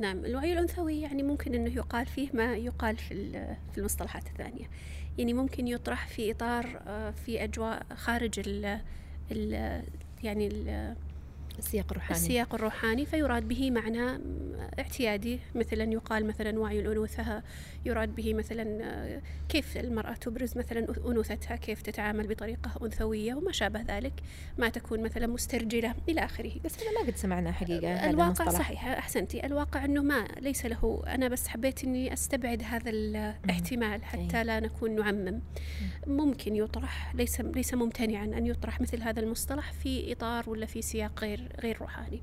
نعم 0.00 0.24
الوعي 0.24 0.52
الأنثوي 0.52 1.00
يعني 1.00 1.22
ممكن 1.22 1.54
أنه 1.54 1.70
يقال 1.74 2.06
فيه 2.06 2.28
ما 2.34 2.56
يقال 2.56 2.96
في 2.96 3.14
ال- 3.14 3.56
في 3.72 3.78
المصطلحات 3.78 4.26
الثانية. 4.26 4.70
يعني 5.18 5.32
ممكن 5.34 5.68
يطرح 5.68 6.08
في 6.08 6.30
إطار 6.30 6.82
آه، 6.86 7.10
في 7.10 7.44
أجواء 7.44 7.82
خارج 7.94 8.38
ال 8.38 8.80
ال 9.32 9.82
يعني 10.22 10.46
ال 10.46 10.94
السياق 11.58 11.86
الروحاني. 11.90 12.20
السياق 12.20 12.54
الروحاني 12.54 13.06
فيراد 13.06 13.48
به 13.48 13.70
معنى 13.70 14.20
اعتيادي. 14.78 15.38
مثلا 15.54 15.92
يقال 15.92 16.26
مثلا 16.26 16.58
وعي 16.58 16.80
الأنوثة 16.80 17.42
يراد 17.86 18.14
به 18.14 18.34
مثلا 18.34 18.84
آه، 18.84 19.22
كيف 19.48 19.76
المرأة 19.76 20.12
تبرز 20.12 20.58
مثلا 20.58 20.86
أنوثتها؟ 21.06 21.56
كيف 21.56 21.82
تتعامل 21.82 22.26
بطريقة 22.26 22.70
أنثوية؟ 22.82 23.34
وما 23.34 23.52
شابه 23.52 23.82
ذلك 23.82 24.12
ما 24.58 24.68
تكون 24.68 25.02
مثلا 25.02 25.26
مسترجلة 25.26 25.94
إلى 26.08 26.24
آخره. 26.24 26.52
بس 26.64 26.82
أنا 26.82 27.00
ما 27.00 27.06
قد 27.06 27.16
سمعنا 27.16 27.52
حقيقة 27.52 27.94
هذا 27.94 28.10
الواقع 28.10 28.26
المصطلح. 28.26 28.50
صحيح 28.50 28.86
أحسنتي. 28.86 29.46
الواقع 29.46 29.84
أنه 29.84 30.02
ما 30.02 30.28
ليس 30.40 30.66
له. 30.66 31.02
أنا 31.06 31.28
بس 31.28 31.48
حبيت 31.48 31.84
أني 31.84 32.12
أستبعد 32.12 32.62
هذا 32.62 32.90
الاحتمال 32.90 34.04
حتى. 34.04 34.44
لا 34.44 34.60
نكون 34.60 34.96
نعمم. 34.96 35.40
ممكن 36.06 36.56
يطرح 36.56 37.14
ليس 37.14 37.40
ليس 37.40 37.74
ممتنعا 37.74 38.24
أن 38.24 38.46
يطرح 38.46 38.80
مثل 38.80 39.02
هذا 39.02 39.20
المصطلح 39.20 39.72
في 39.72 40.12
إطار 40.12 40.50
ولا 40.50 40.66
في 40.66 40.82
سياق 40.82 41.20
غير 41.20 41.48
غير 41.60 41.78
روحاني. 41.80 42.22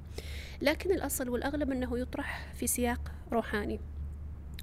لكن 0.61 0.91
الأصل 0.91 1.29
والأغلب 1.29 1.71
أنه 1.71 1.99
يطرح 1.99 2.47
في 2.55 2.67
سياق 2.67 3.11
روحاني. 3.31 3.79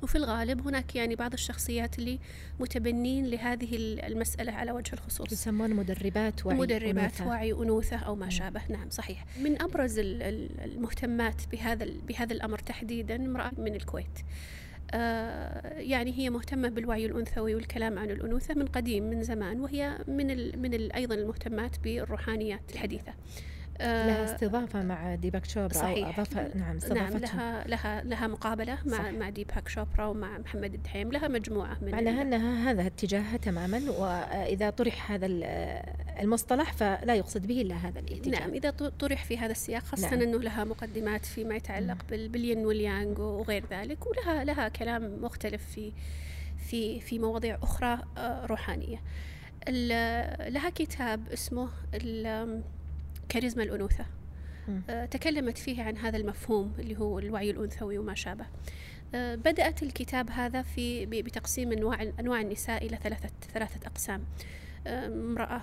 وفي 0.02 0.16
الغالب 0.18 0.66
هناك 0.66 0.96
يعني 0.96 1.14
بعض 1.16 1.32
الشخصيات 1.32 1.98
اللي 1.98 2.18
متبنين 2.60 3.26
لهذه 3.26 3.68
المسألة 4.06 4.52
على 4.52 4.72
وجه 4.72 4.92
الخصوص. 4.92 5.32
يسمون 5.32 5.70
مدربات 5.74 6.46
وعي 6.46 6.56
مدربات 6.56 6.96
أنوثة. 7.20 7.26
وعي 7.28 7.52
أنوثة 7.52 7.96
أو 7.96 8.14
ما 8.14 8.28
شابه. 8.30 8.60
نعم 8.68 8.90
صحيح. 8.90 9.24
من 9.42 9.62
أبرز 9.62 9.98
ال- 9.98 10.22
ال- 10.22 10.60
المهتمات 10.60 11.42
بهذا 11.52 11.86
بهذا 12.08 12.32
الأمر 12.32 12.58
تحديدا 12.58 13.16
امرأة 13.16 13.52
من 13.58 13.74
الكويت. 13.74 14.18
آه، 14.94 15.78
يعني 15.78 16.18
هي 16.18 16.30
مهتمة 16.30 16.68
بالوعي 16.68 17.06
الأنثوي 17.06 17.54
والكلام 17.54 17.98
عن 17.98 18.10
الأنوثة 18.10 18.54
من 18.54 18.66
قديم 18.66 19.02
من 19.10 19.22
زمان 19.22 19.60
وهي 19.60 19.98
من 20.08 20.30
ال 20.30 20.58
من 20.62 20.74
ال 20.74 20.92
أيضا 20.92 21.14
المهتمات 21.14 21.78
بالروحانيات 21.80 22.60
الحديثة. 22.72 23.12
لها 23.80 24.22
آه، 24.22 24.34
استضافة 24.34 24.82
مع 24.82 25.14
ديباك 25.14 25.44
شوبرا 25.44 25.72
صحيح 25.72 26.06
أو 26.06 26.12
أضافة 26.12 26.50
نعم 26.54 26.78
نعم 26.94 27.16
لها 27.16 27.68
لها 27.68 28.02
لها 28.02 28.26
مقابلة 28.26 28.78
مع 28.86 28.98
صح. 28.98 29.08
مع 29.10 29.30
ديباك 29.30 29.68
شوبرا 29.68 30.06
ومع 30.06 30.38
محمد 30.38 30.74
الدحيم 30.74 31.12
لها 31.12 31.28
مجموعة 31.28 31.78
من 31.82 31.92
معناها 31.92 32.22
أنها 32.22 32.70
هذا 32.70 32.86
اتجاهها 32.86 33.36
تماما 33.36 33.90
وإذا 33.90 34.70
طرح 34.70 35.12
هذا 35.12 35.26
المصطلح 36.20 36.72
فلا 36.72 37.14
يقصد 37.14 37.46
به 37.46 37.60
إلا 37.60 37.74
هذا 37.74 38.00
الاتجاه 38.00 38.40
نعم 38.40 38.50
إذا 38.50 38.70
طرح 38.70 39.24
في 39.24 39.38
هذا 39.38 39.52
السياق 39.52 39.82
خاصة 39.82 40.10
نعم. 40.10 40.22
أنه 40.22 40.38
لها 40.38 40.64
مقدمات 40.64 41.26
فيما 41.26 41.56
يتعلق 41.56 41.86
نعم. 42.10 42.28
بالين 42.28 42.66
واليانغ 42.66 43.20
وغير 43.20 43.64
ذلك 43.70 44.06
ولها 44.06 44.44
لها 44.44 44.68
كلام 44.68 45.22
مختلف 45.22 45.62
في 45.74 45.92
في 46.58 47.00
في 47.00 47.18
مواضيع 47.18 47.58
أخرى 47.62 47.98
آه، 48.16 48.46
روحانية 48.46 49.02
لها 50.48 50.70
كتاب 50.70 51.28
اسمه 51.32 51.68
كاريزما 53.30 53.62
الأنوثة. 53.62 54.06
آه، 54.90 55.04
تكلمت 55.04 55.58
فيه 55.58 55.82
عن 55.82 55.96
هذا 55.96 56.16
المفهوم 56.16 56.72
اللي 56.78 56.98
هو 56.98 57.18
الوعي 57.18 57.50
الأنثوي 57.50 57.98
وما 57.98 58.14
شابه. 58.14 58.46
آه، 59.14 59.34
بدأت 59.34 59.82
الكتاب 59.82 60.30
هذا 60.30 60.62
في 60.62 61.06
بتقسيم 61.06 61.72
أنواع 61.72 62.02
أنواع 62.20 62.40
النساء 62.40 62.86
إلى 62.86 62.96
ثلاثة 62.96 63.30
ثلاثة 63.54 63.86
أقسام. 63.86 64.24
امرأة 64.86 65.62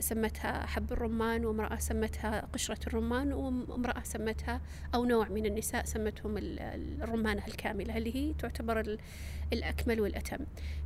سمتها 0.00 0.66
حب 0.66 0.92
الرمان 0.92 1.44
وامرأة 1.44 1.76
سمتها 1.76 2.46
قشرة 2.52 2.78
الرمان 2.86 3.32
وامرأة 3.32 4.02
سمتها 4.02 4.60
أو 4.94 5.04
نوع 5.04 5.28
من 5.28 5.46
النساء 5.46 5.84
سمتهم 5.84 6.34
الرمانة 6.38 7.42
الكاملة 7.48 7.96
اللي 7.96 8.16
هي 8.16 8.34
تعتبر 8.34 8.98
الأكمل 9.52 10.00
والأتم. 10.00 10.38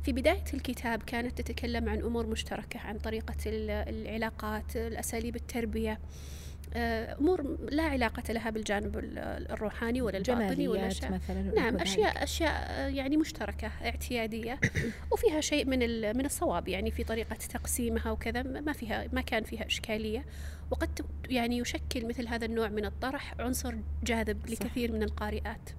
في 0.03 0.11
بداية 0.11 0.43
الكتاب 0.53 1.03
كانت 1.03 1.41
تتكلم 1.41 1.89
عن 1.89 2.01
أمور 2.01 2.27
مشتركة 2.27 2.79
عن 2.79 2.97
طريقة 2.97 3.35
العلاقات 3.47 4.75
الأساليب 4.75 5.35
التربية. 5.35 5.99
أمور 6.75 7.57
لا 7.71 7.83
علاقة 7.83 8.33
لها 8.33 8.49
بالجانب 8.49 8.97
الروحاني 9.51 10.01
ولا 10.01 10.17
الباطني 10.17 10.67
ولا 10.67 10.89
شيء. 10.89 11.11
مثلا 11.11 11.41
نعم 11.41 11.77
أشياء 11.77 12.23
أشياء 12.23 12.89
يعني 12.93 13.17
مشتركة 13.17 13.71
اعتيادية. 13.85 14.59
وفيها 15.11 15.41
شيء 15.41 15.65
من 15.65 15.79
من 16.17 16.25
الصواب 16.25 16.67
يعني 16.67 16.91
في 16.91 17.03
طريقة 17.03 17.35
تقسيمها 17.35 18.11
وكذا 18.11 18.43
ما 18.43 18.73
فيها 18.73 19.05
ما 19.13 19.21
كان 19.21 19.43
فيها 19.43 19.65
إشكالية. 19.65 20.25
وقد 20.71 21.05
يعني 21.29 21.57
يشكل 21.57 22.07
مثل 22.07 22.27
هذا 22.27 22.45
النوع 22.45 22.67
من 22.67 22.85
الطرح 22.85 23.35
عنصر 23.39 23.75
جاذب 24.03 24.49
لكثير 24.49 24.91
من 24.91 25.03
القارئات. 25.03 25.69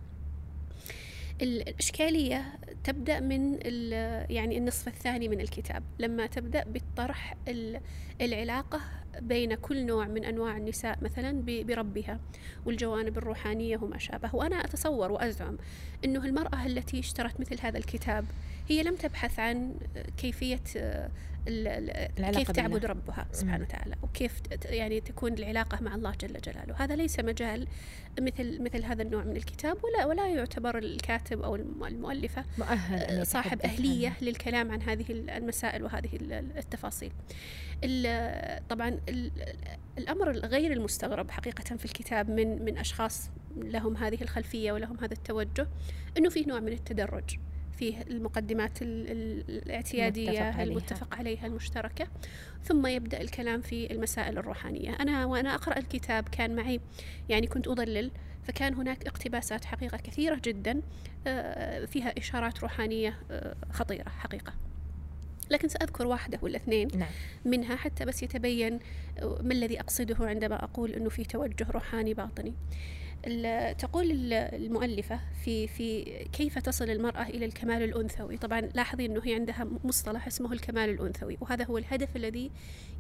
الإشكالية 1.42 2.44
تبدأ 2.84 3.20
من 3.20 3.54
يعني 4.30 4.58
النصف 4.58 4.88
الثاني 4.88 5.28
من 5.28 5.40
الكتاب. 5.40 5.82
لما 5.98 6.26
تبدأ 6.26 6.64
بالطرح 6.64 7.36
العلاقة 8.20 8.80
بين 9.20 9.54
كل 9.54 9.86
نوع 9.86 10.06
من 10.06 10.24
أنواع 10.24 10.56
النساء 10.56 10.98
مثلا 11.02 11.42
بربها 11.46 12.20
والجوانب 12.66 13.18
الروحانية 13.18 13.76
وما 13.76 13.98
شابه. 13.98 14.34
وأنا 14.34 14.64
أتصور 14.64 15.12
وأزعم 15.12 15.58
أنه 16.04 16.24
المرأة 16.24 16.66
التي 16.66 16.98
اشترت 16.98 17.40
مثل 17.40 17.60
هذا 17.60 17.78
الكتاب 17.78 18.24
هي 18.68 18.82
لم 18.82 18.96
تبحث 18.96 19.38
عن 19.38 19.74
كيفية 20.16 20.60
كيف 21.46 22.50
تعبد 22.50 22.72
بالله. 22.72 22.88
ربها 22.88 23.26
سبحانه 23.32 23.64
وتعالى 23.64 23.96
وكيف 24.02 24.40
يعني 24.64 25.00
تكون 25.00 25.32
العلاقة 25.32 25.82
مع 25.82 25.94
الله 25.94 26.12
جل 26.20 26.40
جلاله 26.40 26.74
هذا 26.78 26.96
ليس 26.96 27.20
مجال 27.20 27.66
مثل 28.20 28.62
مثل 28.62 28.84
هذا 28.84 29.02
النوع 29.02 29.24
من 29.24 29.36
الكتاب 29.36 29.76
ولا 29.84 30.06
ولا 30.06 30.28
يعتبر 30.28 30.78
الكاتب 30.78 31.42
أو 31.42 31.56
المؤلفة 31.56 32.44
مؤهل 32.58 33.26
صاحب 33.26 33.60
أهلية. 33.60 34.12
للكلام 34.22 34.70
عن 34.70 34.82
هذه 34.82 35.04
المسائل 35.10 35.82
وهذه 35.82 36.10
التفاصيل 36.56 37.12
طبعا 38.68 39.00
الأمر 39.98 40.30
غير 40.30 40.72
المستغرب 40.72 41.30
حقيقة 41.30 41.76
في 41.76 41.84
الكتاب 41.84 42.30
من 42.30 42.64
من 42.64 42.78
أشخاص 42.78 43.30
لهم 43.56 43.96
هذه 43.96 44.22
الخلفية 44.22 44.72
ولهم 44.72 44.96
هذا 44.96 45.12
التوجه 45.12 45.68
أنه 46.18 46.28
في 46.28 46.44
نوع 46.44 46.60
من 46.60 46.72
التدرج 46.72 47.36
فيه 47.80 48.02
المقدمات 48.10 48.78
الاعتيادية 48.82 50.62
المتفق 50.62 51.14
عليها. 51.14 51.46
المشتركة. 51.46 52.06
ثم 52.64 52.86
يبدأ 52.86 53.20
الكلام 53.20 53.60
في 53.60 53.92
المسائل 53.92 54.38
الروحانية. 54.38 54.94
أنا 55.00 55.24
وأنا 55.26 55.54
أقرأ 55.54 55.78
الكتاب 55.78 56.28
كان 56.28 56.56
معي 56.56 56.80
يعني 57.28 57.46
كنت 57.46 57.68
أضلل 57.68 58.10
فكان 58.42 58.74
هناك 58.74 59.06
اقتباسات 59.06 59.64
حقيقة 59.64 59.96
كثيرة 59.96 60.40
جدا 60.44 60.82
آه، 61.26 61.84
فيها 61.84 62.18
إشارات 62.18 62.60
روحانية 62.60 63.18
آه، 63.30 63.54
خطيرة 63.72 64.08
حقيقة. 64.08 64.52
لكن 65.50 65.68
سأذكر 65.68 66.06
واحدة 66.06 66.38
ولا 66.42 66.56
اثنين 66.56 66.88
نعم. 66.94 67.08
منها 67.44 67.76
حتى 67.76 68.04
بس 68.04 68.22
يتبين 68.22 68.78
ما 69.22 69.52
الذي 69.52 69.80
أقصده 69.80 70.16
عندما 70.20 70.64
أقول 70.64 70.90
أنه 70.90 71.08
في 71.08 71.24
توجه 71.24 71.66
روحاني 71.70 72.14
باطني. 72.14 72.54
تقول 73.78 74.32
المؤلفة 74.32 75.20
في 75.44 75.68
في 75.68 76.04
كيف 76.32 76.58
تصل 76.58 76.90
المرأة 76.90 77.22
إلى 77.22 77.44
الكمال 77.44 77.82
الأنثوي. 77.82 78.36
طبعا 78.36 78.60
لاحظي 78.60 79.06
أنه 79.06 79.20
هي 79.24 79.34
عندها 79.34 79.66
مصطلح 79.84 80.26
اسمه 80.26 80.52
الكمال 80.52 80.90
الأنثوي 80.90 81.38
وهذا 81.40 81.64
هو 81.64 81.78
الهدف 81.78 82.16
الذي 82.16 82.50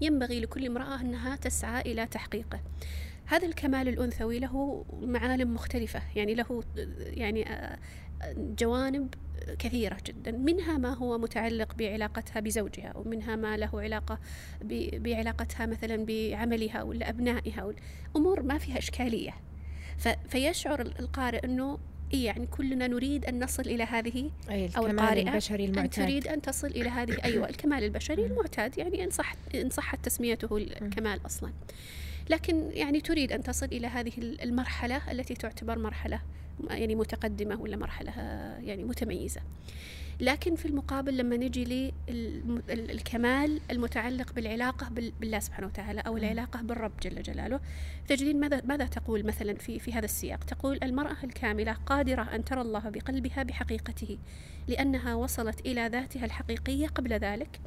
ينبغي 0.00 0.40
لكل 0.40 0.66
امرأة 0.66 1.00
أنها 1.00 1.36
تسعى 1.36 1.80
إلى 1.80 2.06
تحقيقه. 2.06 2.60
هذا 3.26 3.46
الكمال 3.46 3.88
الأنثوي 3.88 4.38
له 4.38 4.84
معالم 5.02 5.54
مختلفة 5.54 6.02
يعني 6.16 6.34
له 6.34 6.62
يعني 6.98 7.46
جوانب 8.36 9.14
كثيرة 9.58 9.96
جدا. 10.06 10.30
منها 10.30 10.78
ما 10.78 10.94
هو 10.94 11.18
متعلق 11.18 11.74
بعلاقتها 11.74 12.40
بزوجها 12.40 12.96
ومنها 12.96 13.36
ما 13.36 13.56
له 13.56 13.80
علاقة 13.80 14.18
بعلاقتها 14.94 15.66
مثلا 15.66 16.04
بعملها 16.04 16.82
ولا 16.82 17.08
أبنائها 17.08 17.72
أمور 18.16 18.42
ما 18.42 18.58
فيها 18.58 18.78
إشكالية. 18.78 19.34
فيشعر 20.28 20.80
القارئ 20.80 21.44
أنه 21.44 21.78
إيه 22.14 22.26
يعني 22.26 22.46
كلنا 22.46 22.86
نريد 22.86 23.24
أن 23.24 23.44
نصل 23.44 23.62
إلى 23.62 23.84
هذه 23.84 24.30
أي 24.50 24.70
أو 24.76 24.86
القارئة 24.86 25.28
البشري 25.28 25.64
المعتاد. 25.64 26.00
أن 26.00 26.08
تريد 26.08 26.28
أن 26.28 26.42
تصل 26.42 26.66
إلى 26.66 26.88
هذه 26.88 27.24
أيوة 27.24 27.48
الكمال 27.48 27.84
البشري 27.84 28.26
المعتاد 28.26 28.78
يعني 28.78 29.04
إن 29.04 29.10
صح 29.10 29.34
إن 29.54 29.70
صحت 29.70 30.04
تسميته 30.04 30.56
الكمال 30.56 31.26
أصلا. 31.26 31.52
لكن 32.30 32.70
يعني 32.72 33.00
تريد 33.00 33.32
أن 33.32 33.42
تصل 33.42 33.66
إلى 33.66 33.86
هذه 33.86 34.12
المرحلة 34.18 35.10
التي 35.10 35.34
تعتبر 35.34 35.78
مرحلة 35.78 36.20
يعني 36.70 36.94
متقدمة 36.94 37.60
ولا 37.60 37.76
مرحلة 37.76 38.12
يعني 38.60 38.84
متميزة. 38.84 39.40
لكن 40.20 40.54
في 40.54 40.66
المقابل 40.66 41.16
لما 41.16 41.36
نجي 41.36 41.92
للكمال 42.68 43.60
المتعلق 43.70 44.32
بالعلاقة 44.32 44.88
بالله 45.20 45.38
سبحانه 45.38 45.66
وتعالى 45.66 46.00
أو 46.00 46.16
العلاقة 46.16 46.62
بالرب 46.62 46.92
جل 47.02 47.22
جلاله. 47.22 47.60
تجدين 48.08 48.40
ماذا 48.40 48.62
ماذا 48.64 48.86
تقول 48.86 49.26
مثلا 49.26 49.54
في 49.54 49.78
في 49.78 49.92
هذا 49.92 50.04
السياق؟ 50.04 50.44
تقول 50.44 50.78
المرأة 50.82 51.16
الكاملة 51.24 51.72
قادرة 51.72 52.22
أن 52.22 52.44
ترى 52.44 52.60
الله 52.60 52.90
بقلبها 52.90 53.42
بحقيقته. 53.42 54.18
لأنها 54.70 55.14
وصلت 55.14 55.60
إلى 55.60 55.86
ذاتها 55.86 56.24
الحقيقية 56.24 56.86
قبل 56.86 57.12
ذلك. 57.12 57.60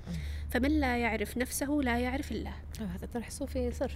فمن 0.50 0.80
لا 0.80 0.98
يعرف 0.98 1.38
نفسه 1.38 1.80
لا 1.84 2.00
يعرف 2.00 2.32
الله. 2.32 2.54
هذا 2.80 3.08
طرح 3.14 3.30
صوفي 3.30 3.72
صرف. 3.72 3.96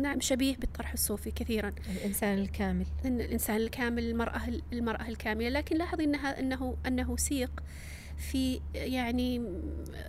نعم 0.00 0.20
شبيه 0.20 0.56
بالطرح 0.56 0.92
الصوفي 0.92 1.30
كثيرا. 1.30 1.72
الإنسان 1.96 2.38
الكامل. 2.38 2.86
الإنسان 3.04 3.56
الكامل 3.56 4.04
المرأة 4.04 4.42
المرأة 4.72 5.08
الكاملة. 5.08 5.48
لكن 5.48 5.76
لاحظي 5.76 6.04
أنها 6.04 6.40
أنه 6.40 6.76
أنه 6.86 7.16
سيق 7.16 7.62
في 8.16 8.60
يعني 8.74 9.42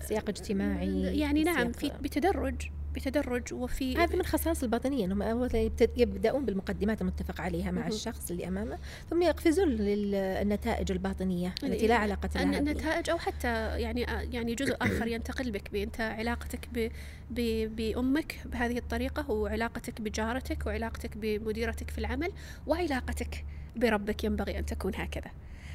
سياق 0.02 0.30
اجتماعي 0.30 1.20
يعني 1.20 1.44
نعم 1.44 1.72
في 1.72 1.92
بتدرج. 2.02 2.62
بتدرج 2.98 3.54
وفي 3.54 3.98
هذا 3.98 4.16
من 4.16 4.24
خصائص 4.24 4.64
الباطنية 4.64 5.06
أنهم 5.06 5.22
أول 5.22 5.72
يبدأون 5.98 6.46
بالمقدمات 6.46 7.02
المتفق 7.02 7.42
عليها 7.42 7.72
مع 7.72 7.88
الشخص 7.88 8.32
اللي 8.32 8.48
أمامه 8.48 8.78
ثم 9.10 9.22
يقفزون 9.22 9.68
للنتائج 9.68 10.92
الباطنية 10.92 11.56
التي 11.64 11.88
لا 11.88 11.96
علاقة 11.96 12.30
لها 12.36 12.60
النتائج 12.60 13.10
أو 13.10 13.18
حتى 13.18 13.48
يعني 13.80 14.02
يعني 14.32 14.56
جزء 14.56 14.76
آخر 14.82 15.08
ينتقل 15.08 15.52
بك 15.52 15.72
بأنت 15.72 16.02
علاقتك 16.02 16.70
ب 16.74 16.90
بأمك 17.76 18.36
بهذه 18.46 18.78
الطريقة 18.78 19.32
وعلاقتك 19.32 20.02
بجارتك 20.02 20.66
وعلاقتك 20.66 21.18
بمديرتك 21.18 21.90
في 21.90 21.98
العمل 21.98 22.32
وعلاقتك 22.68 23.46
بربك 23.76 24.24
ينبغي 24.24 24.60
أن 24.60 24.66
تكون 24.66 24.96
هكذا. 24.96 25.32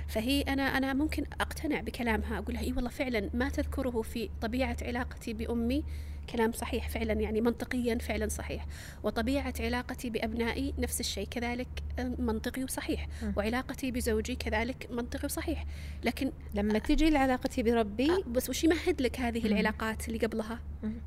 فهي 0.08 0.40
أنا 0.42 0.62
أنا 0.62 0.92
ممكن 0.92 1.24
أقتنع 1.40 1.80
بكلامها 1.80 2.38
أقول 2.38 2.54
لها 2.54 2.62
إي 2.62 2.72
والله 2.72 2.90
فعلا 2.90 3.30
ما 3.34 3.48
تذكره 3.48 4.02
في 4.02 4.28
طبيعة 4.40 4.76
علاقتي 4.82 5.32
بأمي 5.32 5.84
كلام 6.30 6.52
صحيح 6.52 6.88
فعلا 6.88 7.12
يعني 7.12 7.40
منطقيا 7.40 7.98
فعلا 7.98 8.28
صحيح 8.28 8.66
وطبيعة 9.02 9.54
علاقتي 9.60 10.10
بأبنائي 10.10 10.74
نفس 10.78 11.00
الشيء 11.00 11.26
كذلك 11.30 11.68
منطقي 12.18 12.64
وصحيح 12.64 13.08
م. 13.22 13.32
وعلاقتي 13.36 13.90
بزوجي 13.90 14.34
كذلك 14.36 14.88
منطقي 14.90 15.24
وصحيح 15.26 15.64
لكن 16.04 16.32
لما 16.54 16.78
تجي 16.78 17.10
لعلاقتي 17.10 17.62
بربي 17.62 18.10
بس 18.26 18.50
وش 18.50 18.64
يمهد 18.64 19.02
لك 19.02 19.20
هذه. 19.20 19.46
العلاقات 19.46 20.08
اللي 20.08 20.18
قبلها. 20.18 20.58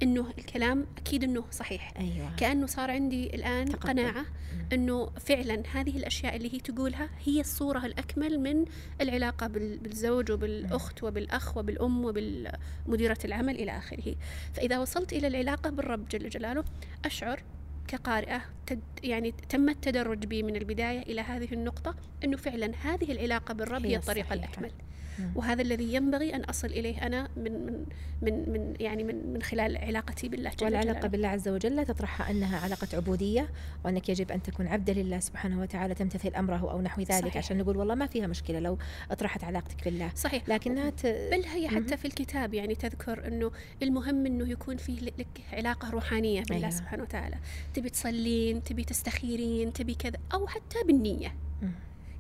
إنه 0.04 0.28
الكلام 0.38 0.86
أكيد 0.98 1.24
إنه 1.24 1.44
صحيح 1.52 1.94
أيوه 2.00 2.36
كأنه 2.36 2.66
صار 2.66 2.92
عندي 2.92 3.36
الآن 3.36 3.66
تقبل. 3.66 3.88
قناعة. 3.90 4.26
إنه 4.74 5.06
فعلا 5.10 5.64
هذه 5.74 5.98
الأشياء 5.98 6.36
اللي 6.36 6.54
هي 6.54 6.60
تقولها 6.60 7.10
هي 7.26 7.40
الصورة 7.40 7.86
الأكمل 7.86 8.40
من 8.40 8.66
العلاقة 9.02 9.48
بال- 9.48 9.78
بالزوج 9.78 10.32
وبالأخت 10.32 11.04
وبالأخ 11.04 11.58
وبالأم 11.58 12.06
وبالمديرة 12.06 13.18
العمل 13.26 13.56
إلى 13.56 13.78
آخره 13.78 14.16
فإذا 14.54 14.80
وصلت 14.80 15.05
إلى 15.14 15.28
العلاقة 15.28 15.70
بالرب 15.70 16.08
جل 16.08 16.30
جلاله 16.30 16.64
أشعر 17.06 17.44
كقارئة 17.88 18.42
تد 18.68 18.82
يعني 19.04 19.32
تم 19.50 19.70
التدرج 19.70 20.26
بي 20.26 20.44
من 20.44 20.56
البداية 20.56 21.02
إلى 21.02 21.22
هذه 21.22 21.54
النقطة 21.54 21.96
أنه 22.24 22.38
فعلا 22.38 22.72
هذه 22.82 23.12
العلاقة 23.12 23.54
بالرب 23.54 23.86
هي 23.86 23.92
هي 23.92 23.96
الطريقة. 23.96 24.34
الأكمل. 24.34 24.72
وهذا 25.36 25.62
الذي 25.62 25.94
ينبغي 25.94 26.36
أن 26.36 26.44
أصل 26.44 26.68
إليه 26.68 27.06
أنا 27.08 27.28
من 27.38 27.52
من 27.66 27.86
من, 28.22 28.50
من 28.50 28.74
يعني 28.80 29.04
من 29.04 29.34
من 29.34 29.42
خلال 29.42 29.78
علاقتي 29.78 30.30
بالله 30.30 30.52
جل 30.60 30.66
والعلاقة 30.66 30.94
جلاله. 30.94 31.08
بالله 31.08 31.28
عز 31.28 31.48
وجل 31.48 31.86
تطرحها 31.86 32.32
أنها 32.32 32.60
علاقة 32.60 32.88
عبودية 32.94 33.50
وأنك 33.86 34.10
يجب 34.10 34.32
أن 34.32 34.42
تكون 34.42 34.68
عبدا 34.68 34.94
لله 34.94 35.20
سبحانه 35.20 35.62
وتعالى 35.62 35.94
تمتثل 35.94 36.36
أمره 36.36 36.72
أو 36.72 36.82
نحو 36.82 37.02
ذلك 37.02 37.12
صحيح. 37.12 37.38
عشان 37.38 37.58
نقول 37.58 37.78
والله 37.78 37.96
ما 37.96 38.08
فيها 38.08 38.28
مشكلة 38.28 38.60
لو 38.60 38.78
أطرحت 39.12 39.44
علاقتك 39.44 39.84
بالله 39.86 40.12
صحيح 40.16 40.50
لكنها 40.50 40.90
ت... 40.90 41.06
بل 41.06 41.44
هي. 41.46 41.68
حتى 41.68 41.98
في 41.98 42.06
الكتاب 42.06 42.54
يعني 42.54 42.76
تذكر 42.76 43.28
إنه 43.28 43.52
المهم 43.84 44.26
إنه 44.26 44.50
يكون 44.50 44.78
فيه 44.78 45.00
لك 45.00 45.28
علاقة 45.54 45.90
روحانية 45.90 46.42
بالله 46.42 46.58
أيوة. 46.58 46.70
سبحانه 46.70 47.04
وتعالى 47.04 47.36
تبي 47.74 47.90
تصلين 47.90 48.64
تبي 48.64 48.84
تستخيرين 48.84 49.74
تبي 49.74 49.96
كذا 49.96 50.18
أو 50.34 50.48
حتى 50.48 50.78
بالنية 50.88 51.36
مم. 51.62 51.72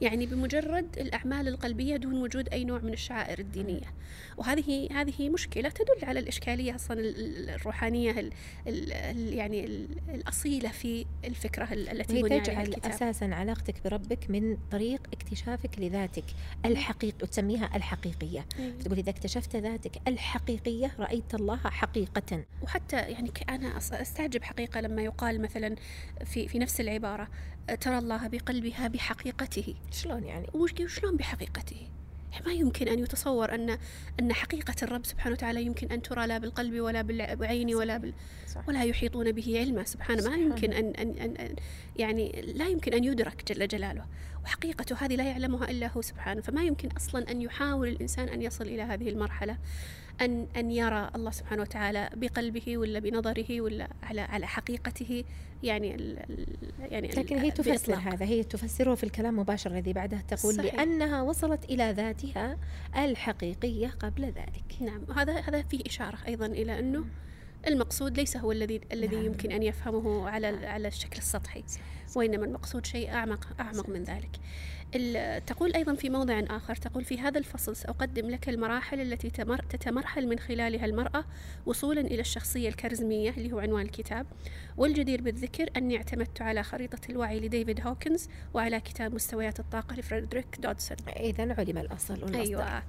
يعني 0.01 0.25
بمجرد 0.25 0.97
الأعمال 0.97 1.47
القلبية 1.47 1.95
دون 1.97 2.13
وجود 2.21 2.49
أي 2.49 2.63
نوع 2.63 2.79
من 2.79 2.93
الشعائر 2.93 3.39
الدينية. 3.39 3.93
وهذه 4.37 4.89
هذه 5.01 5.29
مشكلة 5.29 5.69
تدل 5.69 6.05
على 6.05 6.19
الإشكالية 6.19 6.75
أصلا 6.75 6.99
ال- 6.99 7.19
ال- 7.19 7.49
الروحانية 7.49 8.11
ال 8.11 8.31
ال 8.67 8.93
ال 8.93 9.33
يعني 9.33 9.65
ال 9.65 9.87
الأصيلة 10.13 10.69
في 10.69 11.05
الفكرة 11.25 11.73
ال- 11.73 11.89
التي 11.89 12.19
عليها 12.23 12.39
تجعل 12.39 12.67
الكتاب. 12.67 12.91
أساسا 12.91 13.25
علاقتك 13.25 13.75
بربك 13.83 14.29
من 14.29 14.57
طريق 14.71 15.01
اكتشافك 15.13 15.79
لذاتك 15.79 16.23
الحقيقي 16.65 17.17
وتسميها 17.23 17.69
الحقيقية. 17.75 18.45
أيوة. 18.59 18.77
تقول 18.77 18.97
إذا 18.97 19.09
اكتشفت 19.09 19.55
ذاتك 19.55 19.91
الحقيقية 20.07 20.91
رأيت 20.99 21.35
الله 21.35 21.57
حقيقة. 21.57 22.43
وحتى 22.63 22.95
يعني 22.97 23.31
أنا 23.49 23.77
أستعجب 23.77 24.43
حقيقة 24.43 24.81
لما 24.81 25.01
يقال 25.01 25.41
مثلا 25.41 25.75
في 26.25 26.47
في 26.47 26.59
نفس 26.59 26.81
العبارة 26.81 27.27
ترى 27.81 27.97
الله 27.97 28.27
بقلبها 28.27 28.87
بحقيقته. 28.87 29.75
شلون 29.91 30.23
يعني؟ 30.23 30.47
وش- 30.53 30.73
وشلون 30.81 31.15
بحقيقته؟ 31.17 31.87
ما 32.45 32.53
يمكن 32.53 32.87
أن 32.87 32.99
يتصور 32.99 33.55
أن 33.55 33.77
أن 34.19 34.33
حقيقة 34.33 34.75
الرب 34.83 35.05
سبحانه 35.05 35.33
وتعالى 35.35 35.63
يمكن 35.63 35.87
أن 35.91 36.01
ترى 36.01 36.27
لا 36.27 36.37
بالقلب 36.37 36.79
ولا 36.79 37.01
بالعين 37.01 37.75
ولا 37.75 37.97
بال. 37.97 38.13
ولا 38.67 38.83
يحيطون 38.83 39.31
به 39.31 39.59
علما. 39.59 39.83
سبحانه 39.83 40.29
ما. 40.29 40.35
يمكن 40.35 40.73
أن, 40.73 40.85
أن, 40.95 41.09
أن, 41.17 41.35
أن 41.37 41.55
يعني 41.95 42.41
لا 42.55 42.67
يمكن 42.67 42.93
أن 42.93 43.03
يدرك 43.03 43.51
جل 43.51 43.67
جلاله. 43.67 44.05
وحقيقته 44.43 44.95
هذه 44.95 45.15
لا 45.15 45.23
يعلمها 45.23 45.71
إلا 45.71 45.87
هو 45.87 46.01
سبحانه. 46.01 46.41
فما 46.41 46.63
يمكن 46.63 46.89
أصلا 46.91 47.31
أن 47.31 47.41
يحاول 47.41 47.87
الإنسان 47.87 48.29
أن 48.29 48.41
يصل 48.41 48.63
إلى 48.63 48.81
هذه 48.81 49.09
المرحلة. 49.09 49.57
أن 50.21 50.47
أن 50.57 50.71
يرى 50.71 51.09
الله 51.15 51.31
سبحانه 51.31 51.61
وتعالى 51.61 52.09
بقلبه 52.15 52.77
ولا 52.77 52.99
بنظره 52.99 53.61
ولا 53.61 53.87
على 54.03 54.21
على 54.21 54.47
حقيقته 54.47 55.23
يعني 55.63 55.95
ال 55.95 56.19
يعني 56.79 57.07
لكن 57.07 57.37
هي 57.37 57.51
تفسر 57.51 57.71
بإطلاق. 57.71 58.13
هذا 58.13 58.25
هي 58.25 58.43
تفسره 58.43 58.95
في 58.95 59.03
الكلام 59.03 59.39
مباشر 59.39 59.71
الذي 59.71 59.93
بعده 59.93 60.21
تقول 60.27 60.55
صحيح. 60.55 60.75
لأنها 60.75 61.21
وصلت 61.21 61.65
إلى 61.65 61.91
ذاتها 61.91 62.57
الحقيقية 62.97 63.87
قبل 63.87 64.23
ذلك 64.23 64.81
نعم 64.81 65.01
وهذا 65.09 65.39
هذا 65.39 65.61
فيه 65.61 65.81
إشارة 65.85 66.17
أيضا 66.27 66.45
إلى 66.45 66.79
أنه 66.79 67.05
المقصود 67.67 68.17
ليس 68.17 68.37
هو 68.37 68.51
الذي 68.51 68.81
الذي 68.91 69.15
نعم. 69.15 69.25
يمكن 69.25 69.51
أن 69.51 69.63
يفهمه 69.63 70.29
على 70.29 70.47
على 70.47 70.87
الشكل 70.87 71.17
السطحي 71.17 71.63
وإنما 72.15 72.45
المقصود 72.45 72.85
شيء 72.85 73.09
أعمق 73.13 73.47
أعمق 73.59 73.89
من 73.89 74.03
ذلك. 74.03 74.29
تقول 75.47 75.73
أيضا 75.73 75.95
في 75.95 76.09
موضع 76.09 76.39
آخر 76.49 76.75
تقول 76.75 77.03
في 77.05 77.19
هذا 77.19 77.37
الفصل 77.39 77.75
سأقدم 77.75 78.29
لك 78.29 78.49
المراحل 78.49 78.99
التي 79.01 79.29
تمر 79.29 79.61
تتمرحل 79.69 80.27
من 80.27 80.39
خلالها 80.39 80.85
المرأة 80.85 81.25
وصولا 81.65 82.01
إلى 82.01 82.21
الشخصية 82.21 82.69
الكاريزمية 82.69 83.29
اللي 83.29 83.51
هو 83.53 83.59
عنوان 83.59 83.85
الكتاب. 83.85 84.25
والجدير 84.77 85.21
بالذكر 85.21 85.69
أني 85.77 85.97
اعتمدت 85.97 86.41
على 86.41 86.63
خريطة 86.63 86.99
الوعي 87.09 87.39
لديفيد 87.39 87.87
هوكنز 87.87 88.29
وعلى 88.53 88.79
كتاب 88.79 89.13
مستويات 89.13 89.59
الطاقة 89.59 89.95
لفريدريك 89.95 90.45
دودسون. 90.59 90.97
إذا 91.07 91.53
علم 91.57 91.77
الأصل 91.77 92.13
والمصدر. 92.13 92.39
أيوه. 92.39 92.83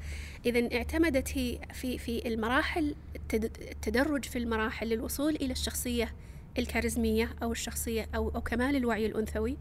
اذا 0.47 0.77
اعتمدت 0.77 1.39
هي 1.39 1.59
في 1.73 1.99
في 1.99 2.29
المراحل 2.29 2.95
التد- 3.17 3.61
التدرج 3.71 4.25
في 4.25 4.39
المراحل 4.39 4.87
للوصول 4.89 5.37
إلى 5.37 5.53
الشخصية 5.53 6.13
الكاريزمية 6.59 7.31
أو 7.43 7.53
الشخصية 7.53 8.07
أو 8.15 8.29
أو 8.29 8.41
كمال 8.41 8.77
الوعي 8.77 9.07
الأنثوي 9.07 9.57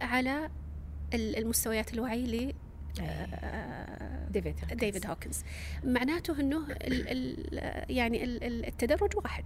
على 0.00 0.50
ال- 1.14 1.36
المستويات 1.36 1.94
الوعي 1.94 2.26
ل 2.26 2.52
آه، 3.00 4.28
ديفيد 4.30 4.54
هوكنز. 4.62 4.78
ديفيد 4.78 5.06
هوكنز. 5.06 5.42
معناته 5.84 6.40
إنه 6.40 6.66
ال 6.70 7.08
ال 7.08 7.96
يعني 7.96 8.24
ال- 8.24 8.44
ال- 8.44 8.66
التدرج 8.66 9.16
واحد. 9.16 9.44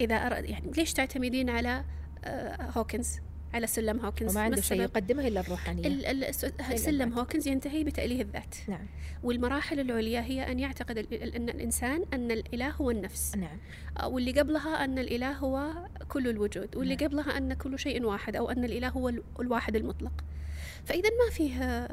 إذا 0.00 0.14
أراد 0.16 0.44
يعني 0.44 0.70
ليش 0.76 0.92
تعتمدين 0.92 1.50
على 1.50 1.84
آه، 2.24 2.62
هوكنز؟ 2.76 3.20
على 3.54 3.66
سلم 3.66 4.00
هوكنز 4.00 4.30
وما 4.30 4.40
ما 4.40 4.44
عنده 4.44 4.60
شيء؟ 4.60 4.80
يقدمه 4.82 5.28
إلا 5.28 5.40
الروحانية. 5.40 5.86
ال- 5.86 6.24
ال- 6.24 6.80
سلم 6.80 7.12
هوكنز 7.12 7.48
ينتهي 7.48 7.84
بتأليه 7.84 8.22
الذات. 8.22 8.54
نعم. 8.68 8.86
والمراحل 9.22 9.80
العليا 9.80 10.20
هي 10.20 10.52
أن 10.52 10.58
يعتقد 10.60 10.98
ال- 10.98 11.22
ال- 11.22 11.34
أن 11.34 11.48
الإنسان 11.48 12.04
أن 12.14 12.30
الإله 12.30 12.70
هو 12.70 12.90
النفس. 12.90 13.36
نعم. 13.36 13.58
واللي 14.04 14.32
قبلها 14.32 14.84
أن 14.84 14.98
الإله 14.98 15.32
هو 15.32 15.72
كل 16.08 16.28
الوجود 16.28 16.76
واللي 16.76 16.96
نعم. 16.96 17.08
قبلها 17.08 17.38
أن 17.38 17.54
كل 17.54 17.78
شيء 17.78 18.04
واحد 18.04 18.36
أو 18.36 18.50
أن 18.50 18.64
الإله 18.64 18.88
هو 18.88 19.08
ال- 19.08 19.22
الواحد 19.40 19.76
المطلق. 19.76 20.24
فإذا 20.84 21.08
ما 21.10 21.30
فيه 21.34 21.88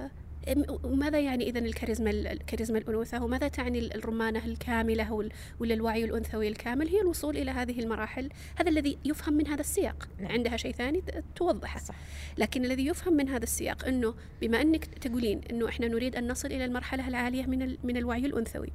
أم- 0.49 0.85
ماذا 0.85 1.19
يعني 1.19 1.49
إذا 1.49 1.59
الكاريزما 1.59 2.09
الكاريزما 2.09 2.77
الأنوثة؟ 2.77 3.23
وماذا 3.23 3.47
تعني 3.47 3.79
ال- 3.79 3.95
الرمانة 3.95 4.45
الكاملة 4.45 5.29
ولا 5.59 5.73
الوعي 5.73 6.03
الأنثوي 6.05 6.47
الكامل؟ 6.47 6.87
هي 6.87 7.01
الوصول 7.01 7.37
إلى 7.37 7.51
هذه 7.51 7.79
المراحل 7.79 8.29
هذا 8.55 8.69
الذي 8.69 8.97
يفهم 9.05 9.33
من 9.33 9.47
هذا 9.47 9.61
السياق. 9.61 10.07
نعم. 10.19 10.31
عندها 10.31 10.57
شيء 10.57 10.71
ثاني 10.71 11.03
توضحه. 11.35 11.79
صح. 11.79 11.95
لكن 12.37 12.65
الذي 12.65 12.85
يفهم 12.85 13.13
من 13.13 13.29
هذا 13.29 13.43
السياق 13.43 13.85
إنه 13.87 14.13
بما 14.41 14.61
إنك 14.61 14.85
تقولين 14.85 15.41
إنه 15.51 15.69
إحنا 15.69 15.87
نريد 15.87 16.15
أن 16.15 16.31
نصل 16.31 16.47
إلى 16.47 16.65
المرحلة 16.65 17.07
العالية 17.07 17.45
من 17.45 17.77
من 17.83 17.97
الوعي 17.97 18.25
الأنثوي 18.25 18.69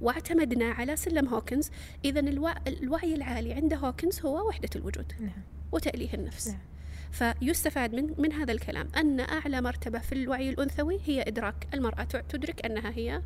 واعتمدنا 0.00 0.70
على 0.70 0.96
سلم 0.96 1.28
هوكنز 1.28 1.70
اذا 2.04 2.20
الوع 2.20 2.54
الوعي 2.66 3.14
العالي 3.14 3.52
عند 3.52 3.74
هوكنز 3.74 4.20
هو 4.20 4.48
وحدة 4.48 4.70
الوجود. 4.76 5.12
نعم. 5.20 5.42
وتأليه 5.72 6.14
النفس. 6.14 6.48
نعم. 6.48 6.58
فيستفاد 7.12 7.94
من 7.94 8.14
من 8.18 8.32
هذا 8.32 8.52
الكلام 8.52 8.88
أن 8.96 9.20
أعلى 9.20 9.60
مرتبة 9.60 9.98
في 9.98 10.12
الوعي 10.12 10.50
الأنثوي 10.50 11.00
هي 11.04 11.22
إدراك 11.22 11.68
المرأة 11.74 12.04
تدرك 12.04 12.66
أنها 12.66 12.90
هي 12.90 13.22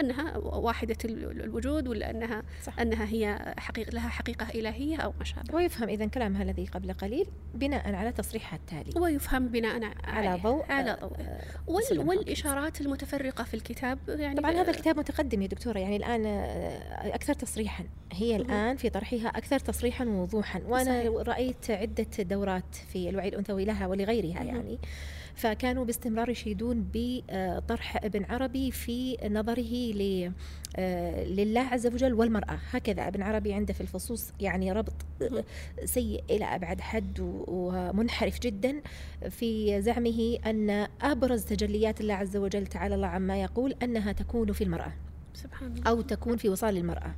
أنها 0.00 0.36
واحدة 0.38 0.96
ال- 1.04 1.40
الوجود 1.44 1.88
ولا 1.88 2.10
أنها 2.10 2.42
صح. 2.62 2.80
أنها 2.80 3.04
هي 3.04 3.54
حقيقه 3.58 3.90
لها 3.90 4.08
حقيقة 4.08 4.48
إلهية 4.60 4.96
أو 4.96 5.12
ما 5.18 5.24
شابه 5.24 5.54
ويفهم 5.54 5.88
إذا 5.88 6.06
كلامها 6.06 6.42
الذي 6.42 6.66
قبل 6.66 6.92
قليل 6.92 7.26
بناء 7.54 7.94
على 7.94 8.12
تصريحها 8.12 8.56
التالي 8.58 9.00
ويفهم 9.00 9.48
بناء 9.48 9.92
على 10.04 10.40
ضوء 10.42 10.64
على 10.72 10.96
ضوء 11.00 11.12
آه، 11.20 11.40
وال. 11.66 11.98
والإشارات 12.08 12.80
المتفرقة 12.80 13.44
في 13.44 13.54
الكتاب 13.54 13.98
يعني 14.08 14.36
طبعا 14.36 14.50
هذا 14.52 14.70
الكتاب 14.70 14.98
متقدم 14.98 15.42
يا 15.42 15.46
دكتورة 15.46 15.78
يعني 15.78 15.96
الآن 15.96 16.26
آه، 16.26 17.14
أكثر 17.14 17.34
تصريحا 17.34 17.84
هي. 18.12 18.36
الآن 18.36 18.76
في 18.76 18.90
طرحها 18.90 19.28
أكثر 19.28 19.58
تصريحا 19.58 20.04
ووضوحا 20.04 20.60
وأنا 20.68 20.84
صحيح. 20.84 21.12
رأيت 21.28 21.70
عدة 21.70 22.06
دورات 22.22 22.74
في 22.92 23.08
الوعي 23.08 23.28
الأنثوي 23.28 23.64
لها 23.64 23.86
ولغيرها. 23.86 24.42
يعني 24.42 24.78
فكانوا 25.40 25.84
باستمرار 25.84 26.28
يشيدون 26.28 26.88
بطرح 26.92 27.96
ابن 28.04 28.24
عربي 28.24 28.70
في 28.70 29.16
نظره 29.30 29.92
ل 29.92 30.32
آه، 30.76 31.24
لله 31.24 31.60
عز 31.60 31.86
وجل 31.86 32.14
والمرأة 32.14 32.58
هكذا 32.70 33.08
ابن 33.08 33.22
عربي 33.22 33.52
عنده 33.52 33.74
في 33.74 33.80
الفصوص 33.80 34.32
يعني 34.40 34.72
ربط. 34.72 34.92
سيء 35.84 36.24
إلى 36.30 36.44
أبعد 36.44 36.80
حد 36.80 37.18
ومنحرف 37.48 38.40
جدا 38.40 38.80
في 39.30 39.82
زعمه 39.82 40.38
أن 40.46 40.88
أبرز 41.02 41.44
تجليات 41.44 42.00
الله 42.00 42.14
عز 42.14 42.36
وجل 42.36 42.66
تعالى 42.66 42.94
الله 42.94 43.06
عما 43.06 43.42
يقول 43.42 43.74
أنها 43.82 44.12
تكون 44.12 44.52
في 44.52 44.64
المرأة 44.64 44.92
سبحان 45.34 45.72
الله 45.72 45.88
أو 45.88 46.00
تكون 46.00 46.36
في 46.36 46.48
وصال 46.48 46.76
المرأة. 46.76 47.14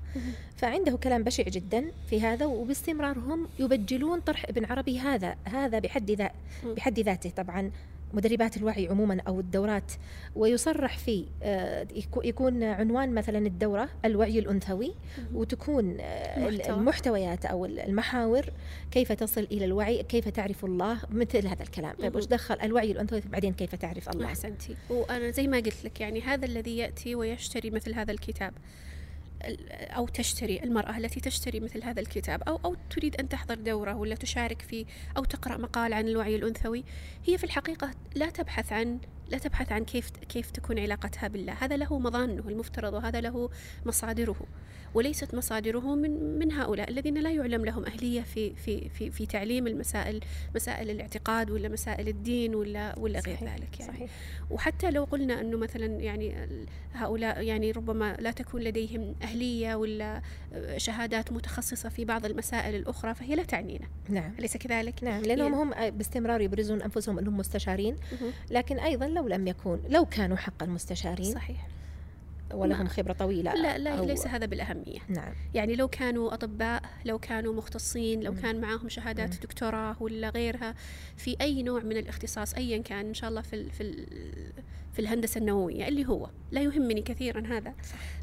فعنده 0.56 0.96
كلام 0.96 1.22
بشع 1.22 1.42
جدا 1.42 1.84
في 2.10 2.20
هذا 2.20 2.46
وباستمرار 2.46 3.18
هم 3.18 3.48
يبجلون 3.58 4.20
طرح 4.20 4.44
ابن 4.48 4.64
عربي 4.64 4.98
هذا 4.98 5.36
هذا 5.44 5.78
بحد 5.78 6.10
ذا. 6.10 6.30
بحد 6.64 7.00
ذاته 7.00 7.30
طبعا 7.30 7.70
مدربات 8.12 8.56
الوعي 8.56 8.88
عموما 8.88 9.20
أو 9.28 9.40
الدورات 9.40 9.92
ويصرح 10.36 10.98
في 10.98 11.24
آه، 11.42 11.86
يكون 12.24 12.62
عنوان 12.62 13.14
مثلا 13.14 13.38
الدورة 13.38 13.88
الوعي 14.04 14.38
الأنثوي 14.38 14.94
وتكون 15.34 15.96
آه، 16.00 16.48
المحتويات 16.48 17.44
أو 17.44 17.64
المحاور 17.64 18.46
كيف 18.90 19.12
تصل 19.12 19.46
إلى 19.52 19.64
الوعي 19.64 20.02
كيف 20.02 20.28
تعرف 20.28 20.64
الله 20.64 20.98
مثل 21.10 21.46
هذا 21.46 21.62
الكلام. 21.62 21.94
طيب 21.96 22.16
وش 22.16 22.24
دخل 22.24 22.60
الوعي 22.62 22.92
الأنثوي 22.92 23.20
بعدين 23.20 23.52
كيف 23.52 23.74
تعرف 23.74 24.08
الله؟ 24.08 24.26
أحسنتي. 24.26 24.76
وأنا 24.90 25.30
زي 25.30 25.46
ما 25.46 25.56
قلت 25.56 25.84
لك 25.84 26.00
يعني 26.00 26.20
هذا 26.20 26.46
الذي 26.46 26.76
يأتي 26.76 27.14
ويشتري 27.14 27.70
مثل 27.70 27.94
هذا 27.94 28.12
الكتاب. 28.12 28.52
أو 29.96 30.08
تشتري 30.08 30.62
المرأة 30.62 30.98
التي 30.98 31.20
تشتري 31.20 31.60
مثل 31.60 31.84
هذا 31.84 32.00
الكتاب 32.00 32.42
أو 32.42 32.60
أو 32.64 32.76
تريد 32.90 33.16
أن 33.16 33.28
تحضر 33.28 33.54
دورة 33.54 33.94
ولا 33.94 34.14
تشارك 34.14 34.62
في 34.62 34.86
أو 35.16 35.24
تقرأ 35.24 35.56
مقال 35.56 35.92
عن 35.92 36.08
الوعي 36.08 36.36
الأنثوي 36.36 36.84
هي 37.26 37.38
في 37.38 37.44
الحقيقة 37.44 37.90
لا 38.14 38.30
تبحث 38.30 38.72
عن 38.72 38.98
لا 39.28 39.38
تبحث 39.38 39.72
عن 39.72 39.84
كيف 39.84 40.10
كيف 40.10 40.50
تكون 40.50 40.78
علاقتها 40.78 41.28
بالله. 41.28 41.52
هذا 41.52 41.76
له 41.76 41.98
مظانه 41.98 42.48
المفترض 42.48 42.94
وهذا 42.94 43.20
له 43.20 43.50
مصادره. 43.86 44.46
وليست 44.94 45.34
مصادره 45.34 45.94
من 45.94 46.38
من 46.38 46.52
هؤلاء 46.52 46.90
الذين 46.90 47.18
لا 47.18 47.30
يعلم 47.30 47.64
لهم 47.64 47.84
أهلية 47.84 48.20
في 48.20 48.54
في 48.54 48.88
في 48.88 49.10
في 49.10 49.26
تعليم 49.26 49.66
المسائل 49.66 50.20
مسائل 50.54 50.90
الاعتقاد 50.90 51.50
ولا 51.50 51.68
مسائل 51.68 52.08
الدين 52.08 52.54
ولا 52.54 52.98
ولا 52.98 53.20
غير 53.20 53.36
ذلك 53.36 53.80
يعني. 53.80 53.92
صحيح. 53.92 54.10
وحتى 54.50 54.90
لو 54.90 55.04
قلنا 55.04 55.40
أنه 55.40 55.56
مثلا 55.56 55.86
يعني 55.86 56.34
هؤلاء 56.94 57.42
يعني 57.42 57.70
ربما 57.70 58.16
لا 58.20 58.30
تكون 58.30 58.60
لديهم 58.60 59.14
أهلية 59.22 59.74
ولا 59.74 60.22
شهادات 60.76 61.32
متخصصة 61.32 61.88
في 61.88 62.04
بعض 62.04 62.26
المسائل 62.26 62.74
الأخرى 62.74 63.14
فهي 63.14 63.34
لا 63.34 63.42
تعنينا. 63.42 63.86
نعم. 64.08 64.34
أليس 64.38 64.56
كذلك؟ 64.56 65.04
نعم 65.04 65.22
لأنهم 65.22 65.54
هم 65.54 65.90
باستمرار 65.90 66.40
يبرزون 66.40 66.82
أنفسهم 66.82 67.18
أنهم 67.18 67.36
مستشارين. 67.36 67.96
لكن 68.50 68.78
أيضا 68.78 69.06
لو 69.06 69.21
لم 69.28 69.46
يكون 69.46 69.82
لو 69.88 70.04
كانوا 70.04 70.36
حقا 70.36 70.66
مستشارين. 70.66 71.34
صحيح. 71.34 71.68
ولهم 72.54 72.88
خبرة 72.88 73.12
طويلة 73.12 73.54
لا 73.54 73.78
لا 73.78 74.00
ليس 74.00 74.26
هذا 74.26 74.46
بالأهمية. 74.46 74.98
نعم. 75.08 75.32
يعني 75.54 75.76
لو 75.76 75.88
كانوا 75.88 76.34
أطباء 76.34 76.82
لو 77.04 77.18
كانوا 77.18 77.54
مختصين 77.54 78.22
لو 78.22 78.34
كان 78.34 78.60
معهم 78.60 78.88
شهادات 78.88 79.42
دكتوراه 79.42 79.96
ولا 80.00 80.28
غيرها 80.28 80.74
في 81.16 81.36
أي 81.40 81.62
نوع 81.62 81.80
من 81.82 81.96
الاختصاص 81.96 82.54
أيا 82.54 82.78
كان 82.78 83.06
إن 83.06 83.14
شاء 83.14 83.30
الله 83.30 83.40
في 83.40 83.70
في 83.70 84.06
في 84.92 84.98
الهندسة 84.98 85.38
النووية 85.38 85.88
اللي 85.88 86.08
هو 86.08 86.30
لا 86.50 86.60
يهمني 86.60 87.02
كثيرا 87.02 87.46
هذا 87.46 87.74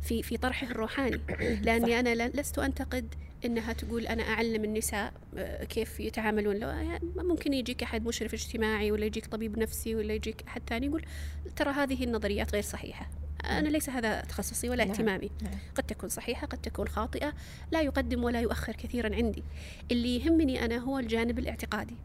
في 0.01 0.23
في 0.23 0.37
طرحه 0.37 0.67
الروحاني. 0.67 1.19
لأني 1.65 1.99
أنا 1.99 2.27
لست 2.27 2.59
أنتقد 2.59 3.15
إنها 3.45 3.73
تقول 3.73 4.07
أنا 4.07 4.23
أعلم 4.23 4.63
النساء 4.63 5.13
آه، 5.37 5.63
كيف 5.63 5.99
يتعاملون. 5.99 6.55
لو 6.55 6.69
يعني 6.69 7.11
ممكن 7.15 7.53
يجيك 7.53 7.83
أحد 7.83 8.05
مشرف 8.05 8.33
اجتماعي 8.33 8.91
ولا 8.91 9.05
يجيك 9.05 9.25
طبيب 9.25 9.57
نفسي 9.57 9.95
ولا 9.95 10.13
يجيك 10.13 10.43
أحد 10.47 10.61
ثاني 10.69 10.85
يقول 10.85 11.05
ترى 11.55 11.71
هذه 11.71 12.03
النظريات 12.03 12.53
غير 12.53 12.63
صحيحة. 12.63 13.09
أنا 13.45 13.61
نعم. 13.61 13.71
ليس 13.71 13.89
هذا 13.89 14.21
تخصصي 14.21 14.69
ولا 14.69 14.83
نعم. 14.83 14.93
اهتمامي 14.93 15.29
نعم. 15.43 15.53
قد 15.75 15.83
تكون 15.83 16.09
صحيحة 16.09 16.47
قد 16.47 16.57
تكون 16.57 16.87
خاطئة 16.87 17.33
لا 17.71 17.81
يقدم 17.81 18.23
ولا 18.23 18.41
يؤخر 18.41 18.73
كثيرا 18.73 19.15
عندي 19.15 19.43
اللي 19.91 20.15
يهمني 20.15 20.65
أنا 20.65 20.77
هو 20.77 20.99
الجانب 20.99 21.39
الاعتقادي 21.39 21.95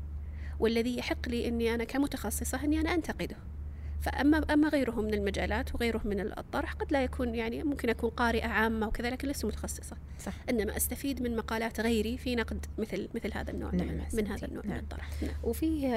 والذي 0.61 0.99
يحق 0.99 1.29
لي 1.29 1.49
أني 1.49 1.75
أنا 1.75 1.85
كمتخصصة 1.85 2.65
أني 2.65 2.81
أنا 2.81 2.95
أنتقده 2.95 3.37
فأما 4.05 4.39
أما 4.53 4.69
غيره 4.69 5.01
من 5.01 5.15
المجالات 5.15 5.75
وغيره 5.75 6.01
من 6.05 6.21
الطرح 6.21 6.73
قد 6.73 6.93
لا 6.93 7.05
يكون 7.05 7.35
يعني 7.35 7.63
ممكن 7.63 7.91
أكون 7.91 8.11
قارئة 8.11 8.47
عامة 8.47 8.87
وكذا 8.87 9.11
لكن 9.11 9.29
لست 9.29 9.45
متخصصة 9.45 9.97
صح. 10.21 10.33
إنما 10.51 10.77
أستفيد 10.77 11.23
من 11.23 11.37
مقالات 11.37 11.81
غيري 11.81 12.19
في 12.19 12.37
نقد 12.37 12.67
مثل 12.79 13.09
مثل 13.15 13.33
هذا 13.35 13.51
النوع 13.51 13.71
نعم 13.75 13.89
من, 13.89 14.03
من 14.13 14.27
هذا 14.27 14.47
النوع 14.47 14.63
نعم. 14.65 14.75
من 14.75 14.83
الطرح 14.83 15.11
نعم. 15.23 15.33
وفي 15.43 15.89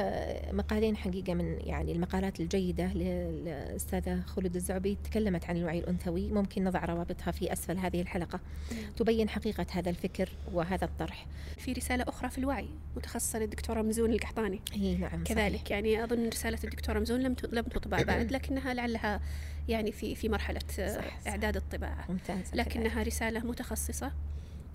مقالين 0.51 0.97
حقيقة 0.97 1.33
من 1.33 1.57
يعني 1.59 1.91
المقالات 1.91 2.39
الجيدة 2.39 2.93
للأستاذة 2.93 4.21
خلود 4.21 4.55
الزعبي 4.55 4.97
تكلمت 5.03 5.45
عن 5.45 5.57
الوعي 5.57 5.79
الأنثوي 5.79 6.31
ممكن 6.31 6.63
نضع 6.63 6.85
روابطها 6.85 7.31
في 7.31 7.53
أسفل 7.53 7.77
هذه 7.77 8.01
الحلقة 8.01 8.39
نعم. 8.71 8.91
تبين 8.97 9.29
حقيقة 9.29 9.65
هذا 9.71 9.89
الفكر 9.89 10.29
وهذا 10.53 10.85
الطرح 10.85 11.27
في 11.57 11.73
رسالة 11.73 12.05
أخرى 12.07 12.29
في 12.29 12.37
الوعي 12.37 12.69
متخصصة 12.95 13.39
للدكتورة 13.39 13.81
مزون 13.81 14.11
القحطاني 14.11 14.61
نعم 14.99 15.23
كذلك 15.23 15.55
صحيح. 15.55 15.71
يعني 15.71 16.03
أظن 16.03 16.27
رسالة 16.27 16.59
الدكتورة 16.63 16.99
مزون 16.99 17.19
لم 17.19 17.35
لم 17.51 17.63
تطبع 17.63 17.96
بعد 18.03 18.31
لكنها 18.31 18.73
لعلها 18.73 19.21
يعني 19.67 19.91
في 19.91 20.15
في 20.15 20.29
مرحلة 20.29 20.59
صح 20.69 21.27
إعداد 21.27 21.55
الطباعة. 21.55 22.05
ممتاز 22.09 22.55
لكنها 22.55 23.03
رسالة 23.03 23.39
متخصصة 23.39 24.11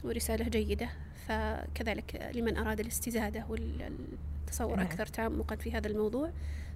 ورسالة 0.04 0.48
جيدة 0.48 0.88
فكذلك 1.28 2.30
لمن 2.34 2.56
أراد 2.56 2.80
الاستزادة 2.80 3.46
والتصور 3.48 4.76
نعم. 4.76 4.86
أكثر 4.86 5.06
تعمقا 5.06 5.56
في 5.56 5.72
هذا 5.72 5.88
الموضوع 5.88 6.30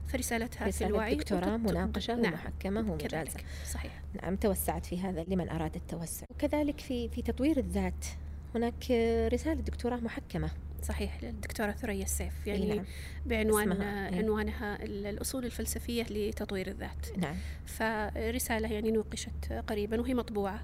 فرسالتها 0.08 0.70
في 0.70 0.86
الوعي 0.86 1.14
دكتوراه 1.14 1.56
مناقشة 1.56 2.14
نعم. 2.14 2.32
ومحكمة 2.32 2.92
ومجازة. 2.92 3.40
صحيح. 3.72 4.02
نعم 4.22 4.36
توسعت 4.36 4.86
في 4.86 5.00
هذا 5.00 5.24
لمن 5.28 5.48
أراد 5.48 5.74
التوسع. 5.74 6.26
وكذلك 6.30 6.80
في 6.80 7.08
في 7.08 7.22
تطوير 7.22 7.56
الذات 7.58 8.06
هناك 8.54 8.90
رسالة 9.32 9.60
دكتوراه 9.60 9.96
محكمة. 9.96 10.50
صحيح 10.88 11.24
للدكتورة 11.24 11.70
ثريا 11.70 12.04
السيف 12.04 12.46
يعني 12.46 12.74
نعم. 12.74 12.84
بعنوان 13.26 13.72
إيه. 13.72 14.18
عنوانها 14.18 14.84
الأصول 14.84 15.44
الفلسفية 15.44 16.02
لتطوير 16.10 16.68
الذات 16.68 17.18
نعم. 17.18 17.36
فرسالة 17.66 18.72
يعني 18.72 18.90
نوقشت 18.90 19.52
قريبا 19.66 20.00
وهي 20.00 20.14
مطبوعة 20.14 20.60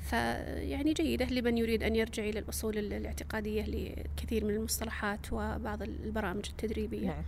فيعني 0.00 0.92
جيدة 0.92 1.24
لمن 1.24 1.58
يريد 1.58 1.82
أن 1.82 1.96
يرجع 1.96 2.22
إلى 2.22 2.38
الأصول 2.38 2.78
الاعتقادية 2.78 3.62
لكثير 3.62 4.44
من 4.44 4.54
المصطلحات 4.54 5.32
وبعض 5.32 5.82
البرامج 5.82 6.44
التدريبية 6.50 7.06
نعم. 7.06 7.22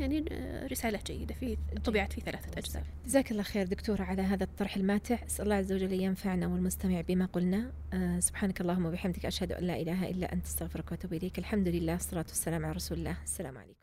يعني 0.00 0.24
رسالة 0.70 1.00
جيدة 1.06 1.34
في 1.34 1.56
طبعت 1.84 2.12
في 2.12 2.20
ثلاثة 2.20 2.58
أجزاء. 2.58 2.84
جزاك 3.06 3.30
الله 3.30 3.42
خير 3.42 3.66
دكتورة 3.66 4.02
على 4.02 4.22
هذا 4.22 4.44
الطرح 4.44 4.76
الماتع 4.76 5.18
أسأل 5.26 5.44
الله 5.44 5.54
عز 5.54 5.72
وجل 5.72 5.92
ينفعنا 5.92 6.46
والمستمع 6.46 7.00
بما 7.00 7.26
قلنا. 7.26 7.72
أه 7.92 8.20
سبحانك 8.20 8.60
اللهم 8.60 8.86
وبحمدك 8.86 9.26
أشهد 9.26 9.52
أن 9.52 9.64
لا 9.64 9.80
إله 9.80 10.10
إلا 10.10 10.32
أنت 10.32 10.46
أستغفرك 10.46 10.90
وأتوب 10.90 11.12
إليك. 11.12 11.38
الحمد 11.38 11.68
لله 11.68 11.92
والصلاة 11.92 12.26
والسلام 12.28 12.64
على 12.64 12.74
رسول 12.74 12.98
الله. 12.98 13.16
السلام 13.24 13.58
عليكم. 13.58 13.79